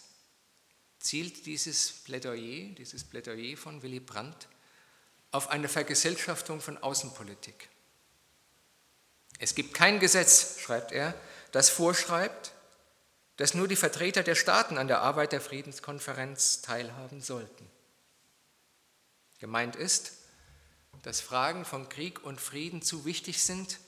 zielt 0.99 1.47
dieses 1.47 1.91
Plädoyer, 1.91 2.75
dieses 2.75 3.05
Plädoyer 3.05 3.57
von 3.57 3.83
Willy 3.83 4.01
Brandt 4.01 4.49
auf 5.31 5.49
eine 5.49 5.69
Vergesellschaftung 5.69 6.61
von 6.61 6.79
Außenpolitik. 6.79 7.69
Es 9.39 9.55
gibt 9.55 9.75
kein 9.75 10.01
Gesetz, 10.01 10.59
schreibt 10.61 10.93
er, 10.93 11.15
das 11.53 11.71
vorschreibt, 11.71 12.53
dass 13.37 13.55
nur 13.55 13.69
die 13.69 13.77
Vertreter 13.77 14.23
der 14.23 14.35
Staaten 14.35 14.79
an 14.79 14.89
der 14.89 15.01
Arbeit 15.01 15.33
der 15.33 15.41
Friedenskonferenz 15.41 16.61
teilhaben 16.63 17.21
sollten. 17.21 17.71
Gemeint 19.39 19.77
ist, 19.77 20.13
dass 21.03 21.21
Fragen 21.21 21.65
von 21.65 21.89
Krieg 21.89 22.25
und 22.25 22.41
Frieden 22.41 22.83
zu 22.83 23.05
wichtig 23.05 23.43
sind, 23.43 23.79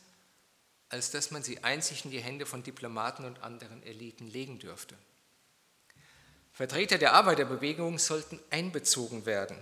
als 0.90 1.10
dass 1.10 1.30
man 1.30 1.42
sie 1.42 1.64
einzig 1.64 2.04
in 2.04 2.10
die 2.10 2.20
Hände 2.20 2.46
von 2.46 2.62
Diplomaten 2.62 3.24
und 3.24 3.42
anderen 3.42 3.82
Eliten 3.84 4.26
legen 4.26 4.58
dürfte. 4.58 4.96
Vertreter 6.52 6.98
der 6.98 7.14
Arbeiterbewegung 7.14 7.98
sollten 7.98 8.38
einbezogen 8.50 9.24
werden, 9.24 9.56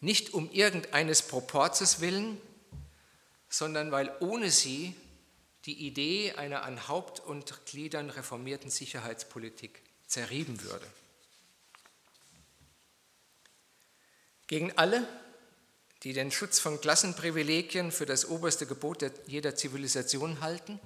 nicht 0.00 0.32
um 0.32 0.50
irgendeines 0.50 1.22
Proporzes 1.22 2.00
willen, 2.00 2.40
sondern 3.48 3.92
weil 3.92 4.10
ohne 4.20 4.50
sie 4.50 4.94
die 5.66 5.86
Idee 5.86 6.32
einer 6.32 6.62
an 6.62 6.88
Haupt 6.88 7.20
und 7.20 7.66
Gliedern 7.66 8.10
reformierten 8.10 8.70
Sicherheitspolitik 8.70 9.82
zerrieben 10.06 10.62
würde. 10.62 10.86
Gegen 14.46 14.76
alle, 14.76 15.06
die 16.02 16.12
den 16.12 16.32
Schutz 16.32 16.58
von 16.58 16.80
Klassenprivilegien 16.80 17.92
für 17.92 18.06
das 18.06 18.24
oberste 18.24 18.66
Gebot 18.66 19.04
jeder 19.26 19.54
Zivilisation 19.54 20.40
halten, 20.40 20.80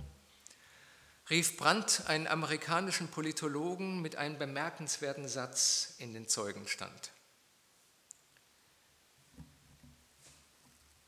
rief 1.31 1.57
Brandt 1.57 2.03
einen 2.07 2.27
amerikanischen 2.27 3.09
Politologen 3.09 4.03
mit 4.03 4.17
einem 4.17 4.39
bemerkenswerten 4.39 5.27
Satz 5.27 5.95
in 5.99 6.13
den 6.13 6.29
Zeugenstand. 6.29 7.13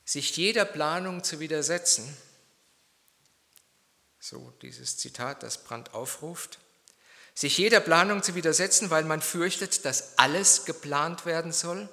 Sich 0.04 0.34
jeder 0.36 0.64
Planung 0.64 1.22
zu 1.22 1.38
widersetzen, 1.38 2.16
so 4.18 4.52
dieses 4.62 4.96
Zitat, 4.96 5.42
das 5.42 5.62
Brandt 5.62 5.92
aufruft, 5.92 6.58
sich 7.34 7.58
jeder 7.58 7.80
Planung 7.80 8.22
zu 8.22 8.34
widersetzen, 8.34 8.90
weil 8.90 9.04
man 9.04 9.20
fürchtet, 9.20 9.84
dass 9.84 10.18
alles 10.18 10.64
geplant 10.64 11.26
werden 11.26 11.52
soll, 11.52 11.88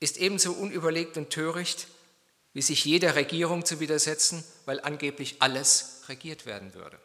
ist 0.00 0.16
ebenso 0.16 0.52
unüberlegt 0.52 1.16
und 1.16 1.30
töricht, 1.30 1.88
wie 2.52 2.62
sich 2.62 2.84
jeder 2.84 3.14
Regierung 3.14 3.64
zu 3.64 3.80
widersetzen, 3.80 4.44
weil 4.64 4.80
angeblich 4.80 5.42
alles 5.42 6.02
regiert 6.08 6.46
werden 6.46 6.74
würde. 6.74 6.98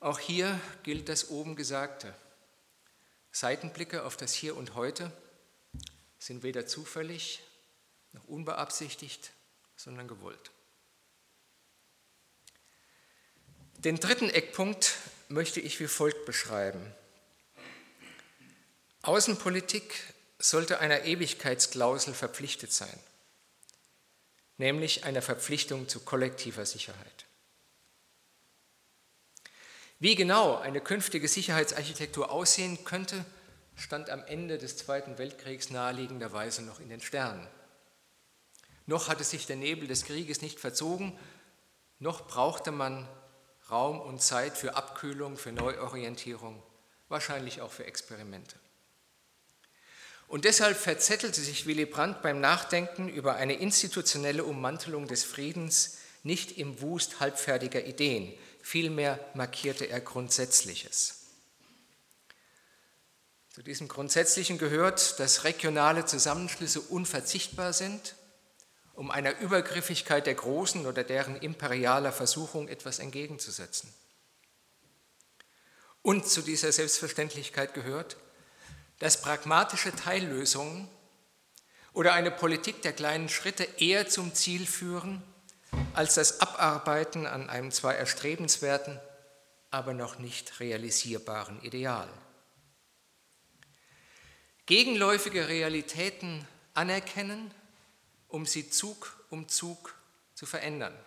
Auch 0.00 0.18
hier 0.18 0.60
gilt 0.82 1.08
das 1.08 1.30
oben 1.30 1.56
Gesagte. 1.56 2.14
Seitenblicke 3.32 4.04
auf 4.04 4.16
das 4.16 4.34
Hier 4.34 4.56
und 4.56 4.74
Heute 4.74 5.10
sind 6.18 6.42
weder 6.42 6.66
zufällig 6.66 7.42
noch 8.12 8.24
unbeabsichtigt, 8.24 9.32
sondern 9.76 10.06
gewollt. 10.06 10.50
Den 13.78 13.96
dritten 13.96 14.30
Eckpunkt 14.30 14.96
möchte 15.28 15.60
ich 15.60 15.80
wie 15.80 15.88
folgt 15.88 16.24
beschreiben. 16.26 16.94
Außenpolitik 19.06 19.94
sollte 20.38 20.80
einer 20.80 21.04
Ewigkeitsklausel 21.04 22.14
verpflichtet 22.14 22.72
sein, 22.72 22.98
nämlich 24.56 25.04
einer 25.04 25.22
Verpflichtung 25.22 25.88
zu 25.88 26.00
kollektiver 26.00 26.64
Sicherheit. 26.64 27.26
Wie 29.98 30.14
genau 30.14 30.56
eine 30.56 30.80
künftige 30.80 31.28
Sicherheitsarchitektur 31.28 32.30
aussehen 32.30 32.84
könnte, 32.84 33.24
stand 33.76 34.10
am 34.10 34.24
Ende 34.24 34.58
des 34.58 34.76
Zweiten 34.76 35.18
Weltkriegs 35.18 35.70
naheliegenderweise 35.70 36.62
noch 36.62 36.80
in 36.80 36.88
den 36.88 37.00
Sternen. 37.00 37.46
Noch 38.86 39.08
hatte 39.08 39.24
sich 39.24 39.46
der 39.46 39.56
Nebel 39.56 39.88
des 39.88 40.04
Krieges 40.04 40.42
nicht 40.42 40.60
verzogen, 40.60 41.18
noch 41.98 42.26
brauchte 42.26 42.70
man 42.70 43.08
Raum 43.70 44.00
und 44.00 44.20
Zeit 44.20 44.58
für 44.58 44.76
Abkühlung, 44.76 45.38
für 45.38 45.52
Neuorientierung, 45.52 46.62
wahrscheinlich 47.08 47.62
auch 47.62 47.70
für 47.70 47.86
Experimente. 47.86 48.58
Und 50.28 50.44
deshalb 50.44 50.76
verzettelte 50.76 51.40
sich 51.40 51.66
Willy 51.66 51.86
Brandt 51.86 52.22
beim 52.22 52.40
Nachdenken 52.40 53.08
über 53.08 53.36
eine 53.36 53.54
institutionelle 53.54 54.44
Ummantelung 54.44 55.06
des 55.06 55.24
Friedens 55.24 55.98
nicht 56.22 56.58
im 56.58 56.80
Wust 56.80 57.20
halbfertiger 57.20 57.84
Ideen, 57.84 58.32
vielmehr 58.62 59.20
markierte 59.34 59.84
er 59.84 60.00
Grundsätzliches. 60.00 61.20
Zu 63.50 63.62
diesem 63.62 63.86
Grundsätzlichen 63.86 64.58
gehört, 64.58 65.20
dass 65.20 65.44
regionale 65.44 66.06
Zusammenschlüsse 66.06 66.80
unverzichtbar 66.80 67.72
sind, 67.72 68.16
um 68.94 69.10
einer 69.10 69.38
Übergriffigkeit 69.38 70.26
der 70.26 70.34
Großen 70.34 70.86
oder 70.86 71.04
deren 71.04 71.36
imperialer 71.36 72.10
Versuchung 72.10 72.68
etwas 72.68 72.98
entgegenzusetzen. 72.98 73.92
Und 76.02 76.28
zu 76.28 76.42
dieser 76.42 76.72
Selbstverständlichkeit 76.72 77.74
gehört, 77.74 78.16
dass 79.04 79.20
pragmatische 79.20 79.94
Teillösungen 79.94 80.88
oder 81.92 82.14
eine 82.14 82.30
Politik 82.30 82.80
der 82.80 82.94
kleinen 82.94 83.28
Schritte 83.28 83.64
eher 83.76 84.08
zum 84.08 84.32
Ziel 84.32 84.64
führen 84.66 85.22
als 85.92 86.14
das 86.14 86.40
Abarbeiten 86.40 87.26
an 87.26 87.50
einem 87.50 87.70
zwar 87.70 87.94
erstrebenswerten, 87.96 88.98
aber 89.70 89.92
noch 89.92 90.18
nicht 90.18 90.58
realisierbaren 90.58 91.60
Ideal. 91.60 92.08
Gegenläufige 94.64 95.48
Realitäten 95.48 96.48
anerkennen, 96.72 97.52
um 98.28 98.46
sie 98.46 98.70
Zug 98.70 99.22
um 99.28 99.48
Zug 99.48 99.94
zu 100.34 100.46
verändern. 100.46 100.98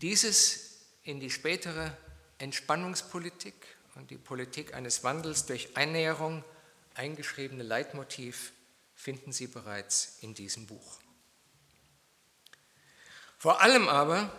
Dieses 0.00 0.80
in 1.04 1.20
die 1.20 1.30
spätere 1.30 1.96
Entspannungspolitik 2.38 3.54
und 3.94 4.10
die 4.10 4.18
Politik 4.18 4.74
eines 4.74 5.04
Wandels 5.04 5.46
durch 5.46 5.76
Einnäherung 5.76 6.42
eingeschriebene 6.94 7.62
Leitmotiv 7.62 8.52
finden 8.94 9.32
Sie 9.32 9.46
bereits 9.46 10.18
in 10.20 10.34
diesem 10.34 10.66
Buch. 10.66 10.98
Vor 13.38 13.60
allem 13.60 13.88
aber 13.88 14.32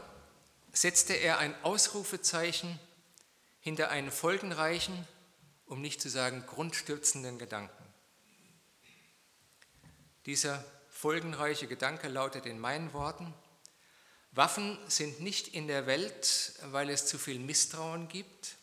setzte 0.71 1.13
er 1.13 1.37
ein 1.37 1.53
Ausrufezeichen 1.63 2.79
hinter 3.59 3.89
einen 3.89 4.11
folgenreichen, 4.11 5.07
um 5.65 5.81
nicht 5.81 6.01
zu 6.01 6.09
sagen 6.09 6.45
grundstürzenden 6.45 7.37
Gedanken. 7.37 7.83
Dieser 10.25 10.63
folgenreiche 10.89 11.67
Gedanke 11.67 12.07
lautet 12.07 12.45
in 12.45 12.59
meinen 12.59 12.93
Worten, 12.93 13.33
Waffen 14.31 14.77
sind 14.89 15.21
nicht 15.21 15.49
in 15.49 15.67
der 15.67 15.87
Welt, 15.87 16.55
weil 16.63 16.89
es 16.89 17.05
zu 17.05 17.17
viel 17.17 17.39
Misstrauen 17.39 18.09
gibt. 18.09 18.57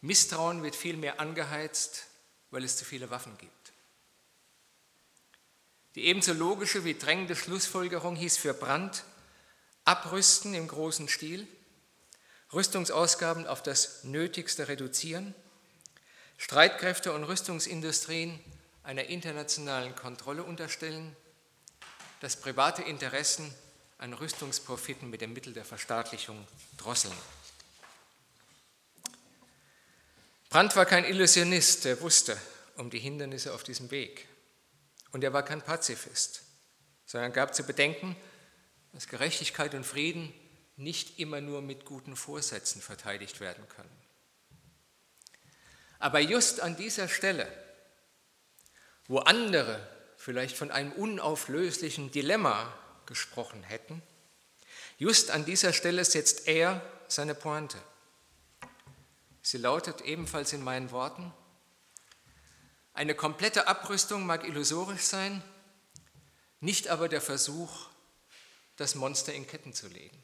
Misstrauen 0.00 0.64
wird 0.64 0.74
vielmehr 0.74 1.20
angeheizt, 1.20 2.09
weil 2.50 2.64
es 2.64 2.76
zu 2.76 2.84
viele 2.84 3.10
Waffen 3.10 3.36
gibt. 3.38 3.72
Die 5.94 6.06
ebenso 6.06 6.32
logische 6.32 6.84
wie 6.84 6.94
drängende 6.94 7.34
Schlussfolgerung 7.34 8.16
hieß 8.16 8.36
für 8.36 8.54
Brandt, 8.54 9.04
abrüsten 9.84 10.54
im 10.54 10.68
großen 10.68 11.08
Stil, 11.08 11.48
Rüstungsausgaben 12.52 13.46
auf 13.46 13.62
das 13.62 14.04
Nötigste 14.04 14.68
reduzieren, 14.68 15.34
Streitkräfte 16.36 17.12
und 17.12 17.24
Rüstungsindustrien 17.24 18.38
einer 18.82 19.04
internationalen 19.04 19.94
Kontrolle 19.94 20.42
unterstellen, 20.42 21.14
das 22.20 22.36
private 22.36 22.82
Interessen 22.82 23.52
an 23.98 24.14
Rüstungsprofiten 24.14 25.10
mit 25.10 25.20
dem 25.20 25.32
Mittel 25.32 25.52
der 25.52 25.64
Verstaatlichung 25.64 26.46
drosseln. 26.78 27.14
Brandt 30.50 30.74
war 30.74 30.84
kein 30.84 31.04
Illusionist, 31.04 31.86
er 31.86 32.00
wusste 32.00 32.36
um 32.74 32.90
die 32.90 32.98
Hindernisse 32.98 33.54
auf 33.54 33.62
diesem 33.62 33.92
Weg. 33.92 34.26
Und 35.12 35.22
er 35.22 35.32
war 35.32 35.44
kein 35.44 35.62
Pazifist, 35.62 36.42
sondern 37.06 37.32
gab 37.32 37.54
zu 37.54 37.62
bedenken, 37.62 38.16
dass 38.92 39.06
Gerechtigkeit 39.06 39.74
und 39.74 39.86
Frieden 39.86 40.34
nicht 40.76 41.20
immer 41.20 41.40
nur 41.40 41.62
mit 41.62 41.84
guten 41.84 42.16
Vorsätzen 42.16 42.82
verteidigt 42.82 43.38
werden 43.38 43.68
können. 43.68 43.96
Aber 46.00 46.18
just 46.18 46.58
an 46.58 46.76
dieser 46.76 47.08
Stelle, 47.08 47.46
wo 49.06 49.18
andere 49.18 49.86
vielleicht 50.16 50.56
von 50.56 50.72
einem 50.72 50.90
unauflöslichen 50.92 52.10
Dilemma 52.10 52.76
gesprochen 53.06 53.62
hätten, 53.62 54.02
just 54.98 55.30
an 55.30 55.44
dieser 55.44 55.72
Stelle 55.72 56.04
setzt 56.04 56.48
er 56.48 56.82
seine 57.06 57.36
Pointe. 57.36 57.78
Sie 59.42 59.58
lautet 59.58 60.02
ebenfalls 60.02 60.52
in 60.52 60.62
meinen 60.62 60.90
Worten, 60.90 61.32
eine 62.92 63.14
komplette 63.14 63.66
Abrüstung 63.66 64.26
mag 64.26 64.44
illusorisch 64.44 65.02
sein, 65.02 65.42
nicht 66.60 66.88
aber 66.88 67.08
der 67.08 67.22
Versuch, 67.22 67.88
das 68.76 68.94
Monster 68.94 69.32
in 69.32 69.46
Ketten 69.46 69.72
zu 69.72 69.88
legen. 69.88 70.22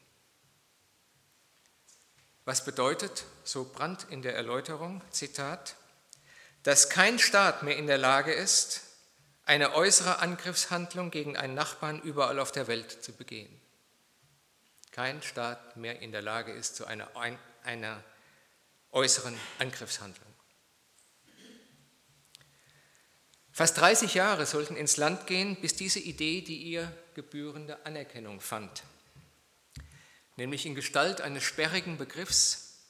Was 2.45 2.63
bedeutet, 2.65 3.25
so 3.43 3.65
Brandt 3.65 4.05
in 4.09 4.21
der 4.21 4.35
Erläuterung, 4.35 5.01
Zitat, 5.11 5.75
dass 6.63 6.89
kein 6.89 7.19
Staat 7.19 7.63
mehr 7.63 7.77
in 7.77 7.87
der 7.87 7.97
Lage 7.97 8.33
ist, 8.33 8.81
eine 9.45 9.73
äußere 9.73 10.19
Angriffshandlung 10.19 11.09
gegen 11.09 11.37
einen 11.37 11.55
Nachbarn 11.55 12.01
überall 12.01 12.39
auf 12.39 12.51
der 12.51 12.67
Welt 12.67 13.03
zu 13.03 13.13
begehen. 13.13 13.61
Kein 14.91 15.21
Staat 15.21 15.77
mehr 15.77 16.01
in 16.01 16.11
der 16.11 16.21
Lage 16.21 16.51
ist 16.51 16.75
zu 16.75 16.85
einer, 16.85 17.09
einer 17.63 18.03
äußeren 18.91 19.37
Angriffshandlung. 19.59 20.27
Fast 23.51 23.77
30 23.77 24.13
Jahre 24.13 24.45
sollten 24.45 24.75
ins 24.75 24.97
Land 24.97 25.25
gehen, 25.25 25.59
bis 25.59 25.75
diese 25.75 25.99
Idee 25.99 26.41
die 26.41 26.61
ihr 26.61 26.95
gebührende 27.15 27.83
Anerkennung 27.87 28.39
fand, 28.39 28.83
nämlich 30.35 30.67
in 30.67 30.75
Gestalt 30.75 31.21
eines 31.21 31.43
sperrigen 31.43 31.97
Begriffs, 31.97 32.85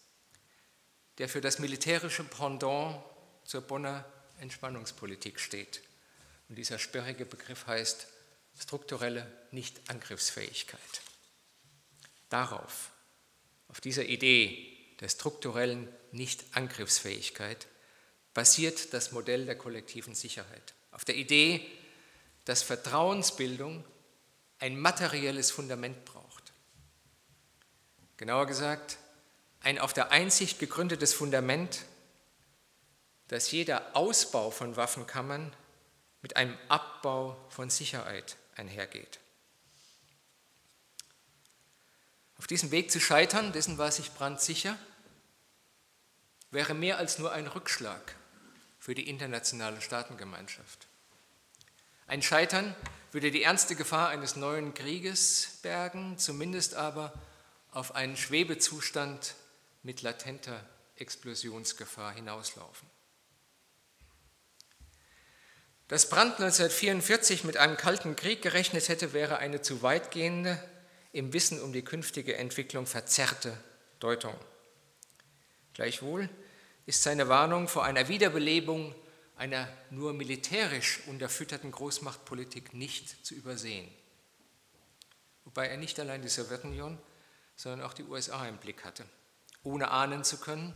der 1.20 1.30
für 1.30 1.40
das 1.40 1.60
militärische 1.60 2.26
Pendant 2.26 3.02
zur 3.46 3.62
Bonner 3.62 4.06
Entspannungspolitik 4.40 5.40
steht. 5.40 5.82
Und 6.50 6.58
dieser 6.58 6.80
sperrige 6.80 7.26
Begriff 7.26 7.68
heißt 7.68 8.08
strukturelle 8.60 9.26
Nichtangriffsfähigkeit. 9.52 11.02
Darauf, 12.30 12.92
auf 13.70 13.80
dieser 13.80 14.04
Idee 14.04 14.77
der 15.00 15.10
strukturellen 15.10 15.88
Nichtangriffsfähigkeit, 16.12 17.68
basiert 18.34 18.94
das 18.94 19.12
Modell 19.12 19.46
der 19.46 19.58
kollektiven 19.58 20.16
Sicherheit. 20.16 20.74
Auf 20.92 21.06
der 21.06 21.16
Idee, 21.16 21.66
dass 22.46 22.64
Vertrauensbildung 22.64 23.84
ein 24.60 24.80
materielles 24.80 25.52
Fundament 25.52 26.06
braucht. 26.06 26.54
Genauer 28.18 28.48
gesagt, 28.48 28.98
ein 29.62 29.80
auf 29.80 29.94
der 29.94 30.12
Einsicht 30.12 30.60
gegründetes 30.60 31.14
Fundament, 31.14 31.86
dass 33.28 33.52
jeder 33.52 33.96
Ausbau 33.96 34.52
von 34.52 34.76
Waffenkammern 34.76 35.54
mit 36.22 36.36
einem 36.36 36.58
Abbau 36.68 37.38
von 37.50 37.70
Sicherheit 37.70 38.38
einhergeht. 38.56 39.20
Auf 42.38 42.48
diesem 42.48 42.72
Weg 42.72 42.92
zu 42.92 43.00
scheitern, 43.00 43.52
dessen 43.52 43.78
war 43.78 43.92
sich 43.92 44.12
Brandt 44.12 44.42
sicher, 44.42 44.78
wäre 46.52 46.74
mehr 46.74 46.98
als 46.98 47.20
nur 47.20 47.32
ein 47.32 47.48
Rückschlag 47.48 48.16
für 48.80 48.96
die 48.96 49.10
internationale 49.10 49.82
Staatengemeinschaft. 49.82 50.88
Ein 52.08 52.22
Scheitern 52.22 52.76
würde 53.12 53.32
die 53.32 53.44
ernste 53.44 53.76
Gefahr 53.76 54.10
eines 54.10 54.36
neuen 54.36 54.74
Krieges 54.74 55.60
bergen, 55.62 56.18
zumindest 56.18 56.76
aber 56.76 57.14
auf 57.72 57.96
einen 57.96 58.16
Schwebezustand 58.16 59.36
mit 59.84 60.02
latenter 60.02 60.64
Explosionsgefahr 60.96 62.14
hinauslaufen. 62.14 62.90
Dass 65.88 66.10
Brandt 66.10 66.34
1944 66.34 67.46
mit 67.46 67.58
einem 67.58 67.78
kalten 67.78 68.16
Krieg 68.16 68.42
gerechnet 68.42 68.90
hätte, 68.90 69.14
wäre 69.14 69.38
eine 69.38 69.62
zu 69.62 69.82
weitgehende, 69.82 70.62
im 71.14 71.32
Wissen 71.32 71.62
um 71.62 71.72
die 71.72 71.84
künftige 71.84 72.36
Entwicklung 72.36 72.86
verzerrte 72.86 73.58
Deutung. 74.00 74.36
Gleichwohl 75.78 76.28
ist 76.88 77.04
seine 77.04 77.30
Warnung 77.30 77.68
vor 77.68 77.86
einer 77.86 78.08
Wiederbelebung 78.08 78.96
einer 79.36 79.72
nur 79.92 80.12
militärisch 80.12 81.02
unterfütterten 81.06 81.70
Großmachtpolitik 81.70 82.74
nicht 82.74 83.24
zu 83.24 83.36
übersehen. 83.36 83.88
Wobei 85.46 85.68
er 85.68 85.78
nicht 85.78 86.00
allein 86.00 86.24
die 86.24 86.30
Sowjetunion, 86.30 86.98
sondern 87.56 87.86
auch 87.86 87.94
die 87.94 88.06
USA 88.06 88.48
im 88.48 88.58
Blick 88.58 88.86
hatte, 88.86 89.06
ohne 89.62 89.92
ahnen 89.92 90.24
zu 90.24 90.40
können, 90.40 90.74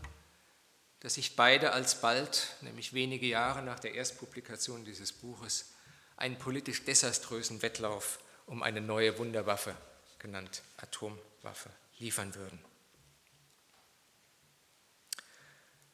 dass 0.99 1.15
sich 1.15 1.35
beide 1.35 1.71
alsbald, 1.73 2.55
nämlich 2.61 2.93
wenige 2.93 3.25
Jahre 3.25 3.63
nach 3.63 3.79
der 3.79 3.95
Erstpublikation 3.95 4.85
dieses 4.85 5.11
Buches, 5.11 5.73
einen 6.15 6.37
politisch 6.37 6.85
desaströsen 6.85 7.63
Wettlauf 7.63 8.19
um 8.45 8.61
eine 8.61 8.81
neue 8.81 9.17
Wunderwaffe, 9.17 9.75
genannt 10.19 10.61
Atomwaffe, 10.77 11.71
liefern 11.97 12.35
würden. 12.35 12.70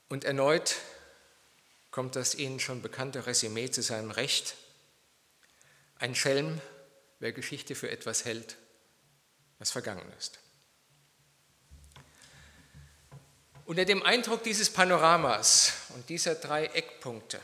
Und 0.09 0.23
erneut 0.23 0.75
kommt 1.91 2.15
das 2.15 2.35
Ihnen 2.35 2.59
schon 2.59 2.81
bekannte 2.81 3.25
Resümee 3.25 3.69
zu 3.71 3.81
seinem 3.81 4.11
Recht. 4.11 4.55
Ein 5.99 6.15
Schelm, 6.15 6.61
wer 7.19 7.31
Geschichte 7.31 7.75
für 7.75 7.89
etwas 7.89 8.25
hält, 8.25 8.55
was 9.59 9.71
vergangen 9.71 10.11
ist. 10.17 10.39
Unter 13.65 13.83
dem 13.83 14.01
Eindruck 14.03 14.43
dieses 14.43 14.69
Panoramas 14.69 15.73
und 15.95 16.07
dieser 16.07 16.35
drei 16.35 16.67
Eckpunkte 16.67 17.41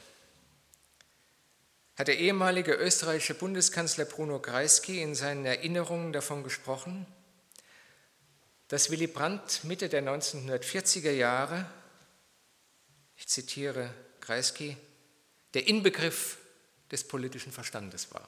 hat 1.96 2.08
der 2.08 2.18
ehemalige 2.18 2.74
österreichische 2.74 3.34
Bundeskanzler 3.34 4.06
Bruno 4.06 4.40
Kreisky 4.40 5.02
in 5.02 5.16
seinen 5.16 5.46
Erinnerungen 5.46 6.14
davon 6.14 6.44
gesprochen, 6.44 7.06
dass 8.70 8.90
Willy 8.90 9.08
Brandt 9.08 9.64
Mitte 9.64 9.90
der 9.90 10.02
1940er 10.02 11.12
Jahre, 11.12 11.66
ich 13.24 13.30
zitiere 13.30 13.90
Kreisky, 14.20 14.76
der 15.54 15.66
Inbegriff 15.66 16.40
des 16.92 17.08
politischen 17.08 17.54
Verstandes 17.54 18.14
war. 18.14 18.28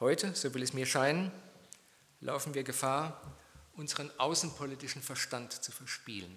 Heute, 0.00 0.34
so 0.34 0.52
will 0.52 0.64
es 0.64 0.72
mir 0.72 0.84
scheinen, 0.84 1.30
laufen 2.18 2.54
wir 2.54 2.64
Gefahr, 2.64 3.38
unseren 3.74 4.10
außenpolitischen 4.18 5.00
Verstand 5.00 5.52
zu 5.52 5.70
verspielen. 5.70 6.36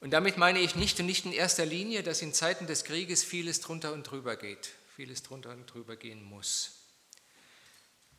Und 0.00 0.10
damit 0.10 0.36
meine 0.36 0.60
ich 0.60 0.76
nicht 0.76 1.00
und 1.00 1.06
nicht 1.06 1.24
in 1.24 1.32
erster 1.32 1.64
Linie, 1.64 2.02
dass 2.02 2.20
in 2.20 2.34
Zeiten 2.34 2.66
des 2.66 2.84
Krieges 2.84 3.24
vieles 3.24 3.62
drunter 3.62 3.94
und 3.94 4.04
drüber 4.04 4.36
geht, 4.36 4.68
vieles 4.94 5.22
drunter 5.22 5.52
und 5.52 5.72
drüber 5.72 5.96
gehen 5.96 6.22
muss. 6.22 6.82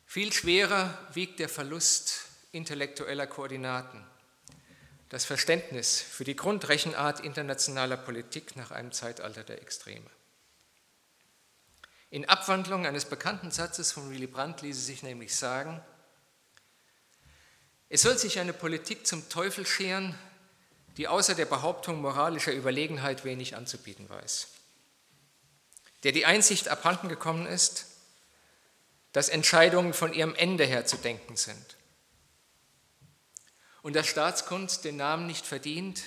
Viel 0.06 0.32
schwerer 0.32 1.08
wiegt 1.14 1.38
der 1.38 1.48
Verlust 1.48 2.24
intellektueller 2.50 3.28
Koordinaten, 3.28 4.04
das 5.10 5.24
Verständnis 5.24 6.00
für 6.00 6.22
die 6.24 6.36
Grundrechenart 6.36 7.20
internationaler 7.20 7.96
Politik 7.96 8.54
nach 8.56 8.70
einem 8.70 8.92
Zeitalter 8.92 9.42
der 9.42 9.60
Extreme. 9.60 10.08
In 12.10 12.28
Abwandlung 12.28 12.86
eines 12.86 13.04
bekannten 13.04 13.50
Satzes 13.50 13.92
von 13.92 14.08
Willy 14.10 14.28
Brandt 14.28 14.62
ließe 14.62 14.80
sich 14.80 15.02
nämlich 15.02 15.34
sagen, 15.34 15.82
es 17.88 18.02
soll 18.02 18.16
sich 18.16 18.38
eine 18.38 18.52
Politik 18.52 19.04
zum 19.04 19.28
Teufel 19.28 19.66
scheren, 19.66 20.16
die 20.96 21.08
außer 21.08 21.34
der 21.34 21.46
Behauptung 21.46 22.00
moralischer 22.00 22.52
Überlegenheit 22.52 23.24
wenig 23.24 23.56
anzubieten 23.56 24.08
weiß, 24.08 24.46
der 26.04 26.12
die 26.12 26.24
Einsicht 26.24 26.68
abhanden 26.68 27.08
gekommen 27.08 27.46
ist, 27.46 27.86
dass 29.12 29.28
Entscheidungen 29.28 29.92
von 29.92 30.12
ihrem 30.12 30.36
Ende 30.36 30.64
her 30.64 30.86
zu 30.86 30.96
denken 30.98 31.36
sind 31.36 31.76
und 33.82 33.96
dass 33.96 34.06
Staatskunst 34.06 34.84
den 34.84 34.96
Namen 34.96 35.26
nicht 35.26 35.46
verdient, 35.46 36.02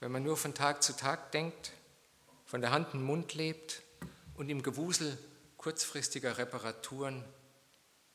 wenn 0.00 0.12
man 0.12 0.22
nur 0.22 0.36
von 0.36 0.54
Tag 0.54 0.82
zu 0.82 0.94
Tag 0.94 1.32
denkt, 1.32 1.72
von 2.44 2.60
der 2.60 2.70
Hand 2.70 2.94
in 2.94 3.00
den 3.00 3.06
Mund 3.06 3.34
lebt 3.34 3.82
und 4.34 4.48
im 4.48 4.62
Gewusel 4.62 5.18
kurzfristiger 5.56 6.38
Reparaturen 6.38 7.24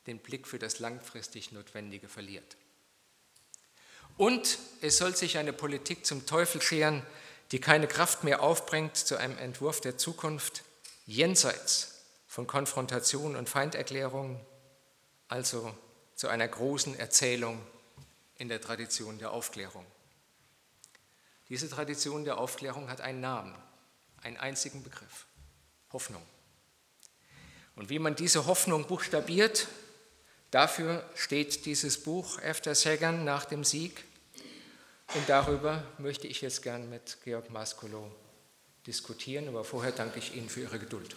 den 0.06 0.18
Blick 0.18 0.46
für 0.46 0.58
das 0.58 0.78
langfristig 0.78 1.52
Notwendige 1.52 2.08
verliert. 2.08 2.56
Und 4.16 4.58
es 4.80 4.98
soll 4.98 5.14
sich 5.16 5.38
eine 5.38 5.52
Politik 5.52 6.06
zum 6.06 6.26
Teufel 6.26 6.62
scheren, 6.62 7.02
die 7.50 7.60
keine 7.60 7.88
Kraft 7.88 8.24
mehr 8.24 8.42
aufbringt 8.42 8.96
zu 8.96 9.16
einem 9.16 9.38
Entwurf 9.38 9.80
der 9.80 9.98
Zukunft 9.98 10.62
jenseits 11.06 12.02
von 12.26 12.46
Konfrontation 12.46 13.36
und 13.36 13.48
Feinderklärung, 13.48 14.44
also 15.28 15.76
zu 16.14 16.28
einer 16.28 16.48
großen 16.48 16.98
Erzählung 16.98 17.60
in 18.44 18.48
der 18.48 18.60
Tradition 18.60 19.18
der 19.18 19.32
Aufklärung. 19.32 19.84
Diese 21.48 21.68
Tradition 21.68 22.24
der 22.24 22.38
Aufklärung 22.38 22.88
hat 22.88 23.00
einen 23.00 23.20
Namen, 23.20 23.54
einen 24.22 24.36
einzigen 24.36 24.82
Begriff, 24.82 25.26
Hoffnung. 25.92 26.22
Und 27.74 27.88
wie 27.90 27.98
man 27.98 28.14
diese 28.14 28.46
Hoffnung 28.46 28.86
buchstabiert, 28.86 29.66
Dafür 30.54 31.04
steht 31.16 31.66
dieses 31.66 32.00
Buch 32.00 32.40
After 32.40 32.76
Sagan 32.76 33.24
nach 33.24 33.44
dem 33.44 33.64
Sieg. 33.64 34.04
Und 35.16 35.28
darüber 35.28 35.82
möchte 35.98 36.28
ich 36.28 36.42
jetzt 36.42 36.62
gern 36.62 36.88
mit 36.88 37.18
Georg 37.24 37.50
Maskolo 37.50 38.08
diskutieren. 38.86 39.48
Aber 39.48 39.64
vorher 39.64 39.90
danke 39.90 40.20
ich 40.20 40.36
Ihnen 40.36 40.48
für 40.48 40.60
Ihre 40.60 40.78
Geduld. 40.78 41.16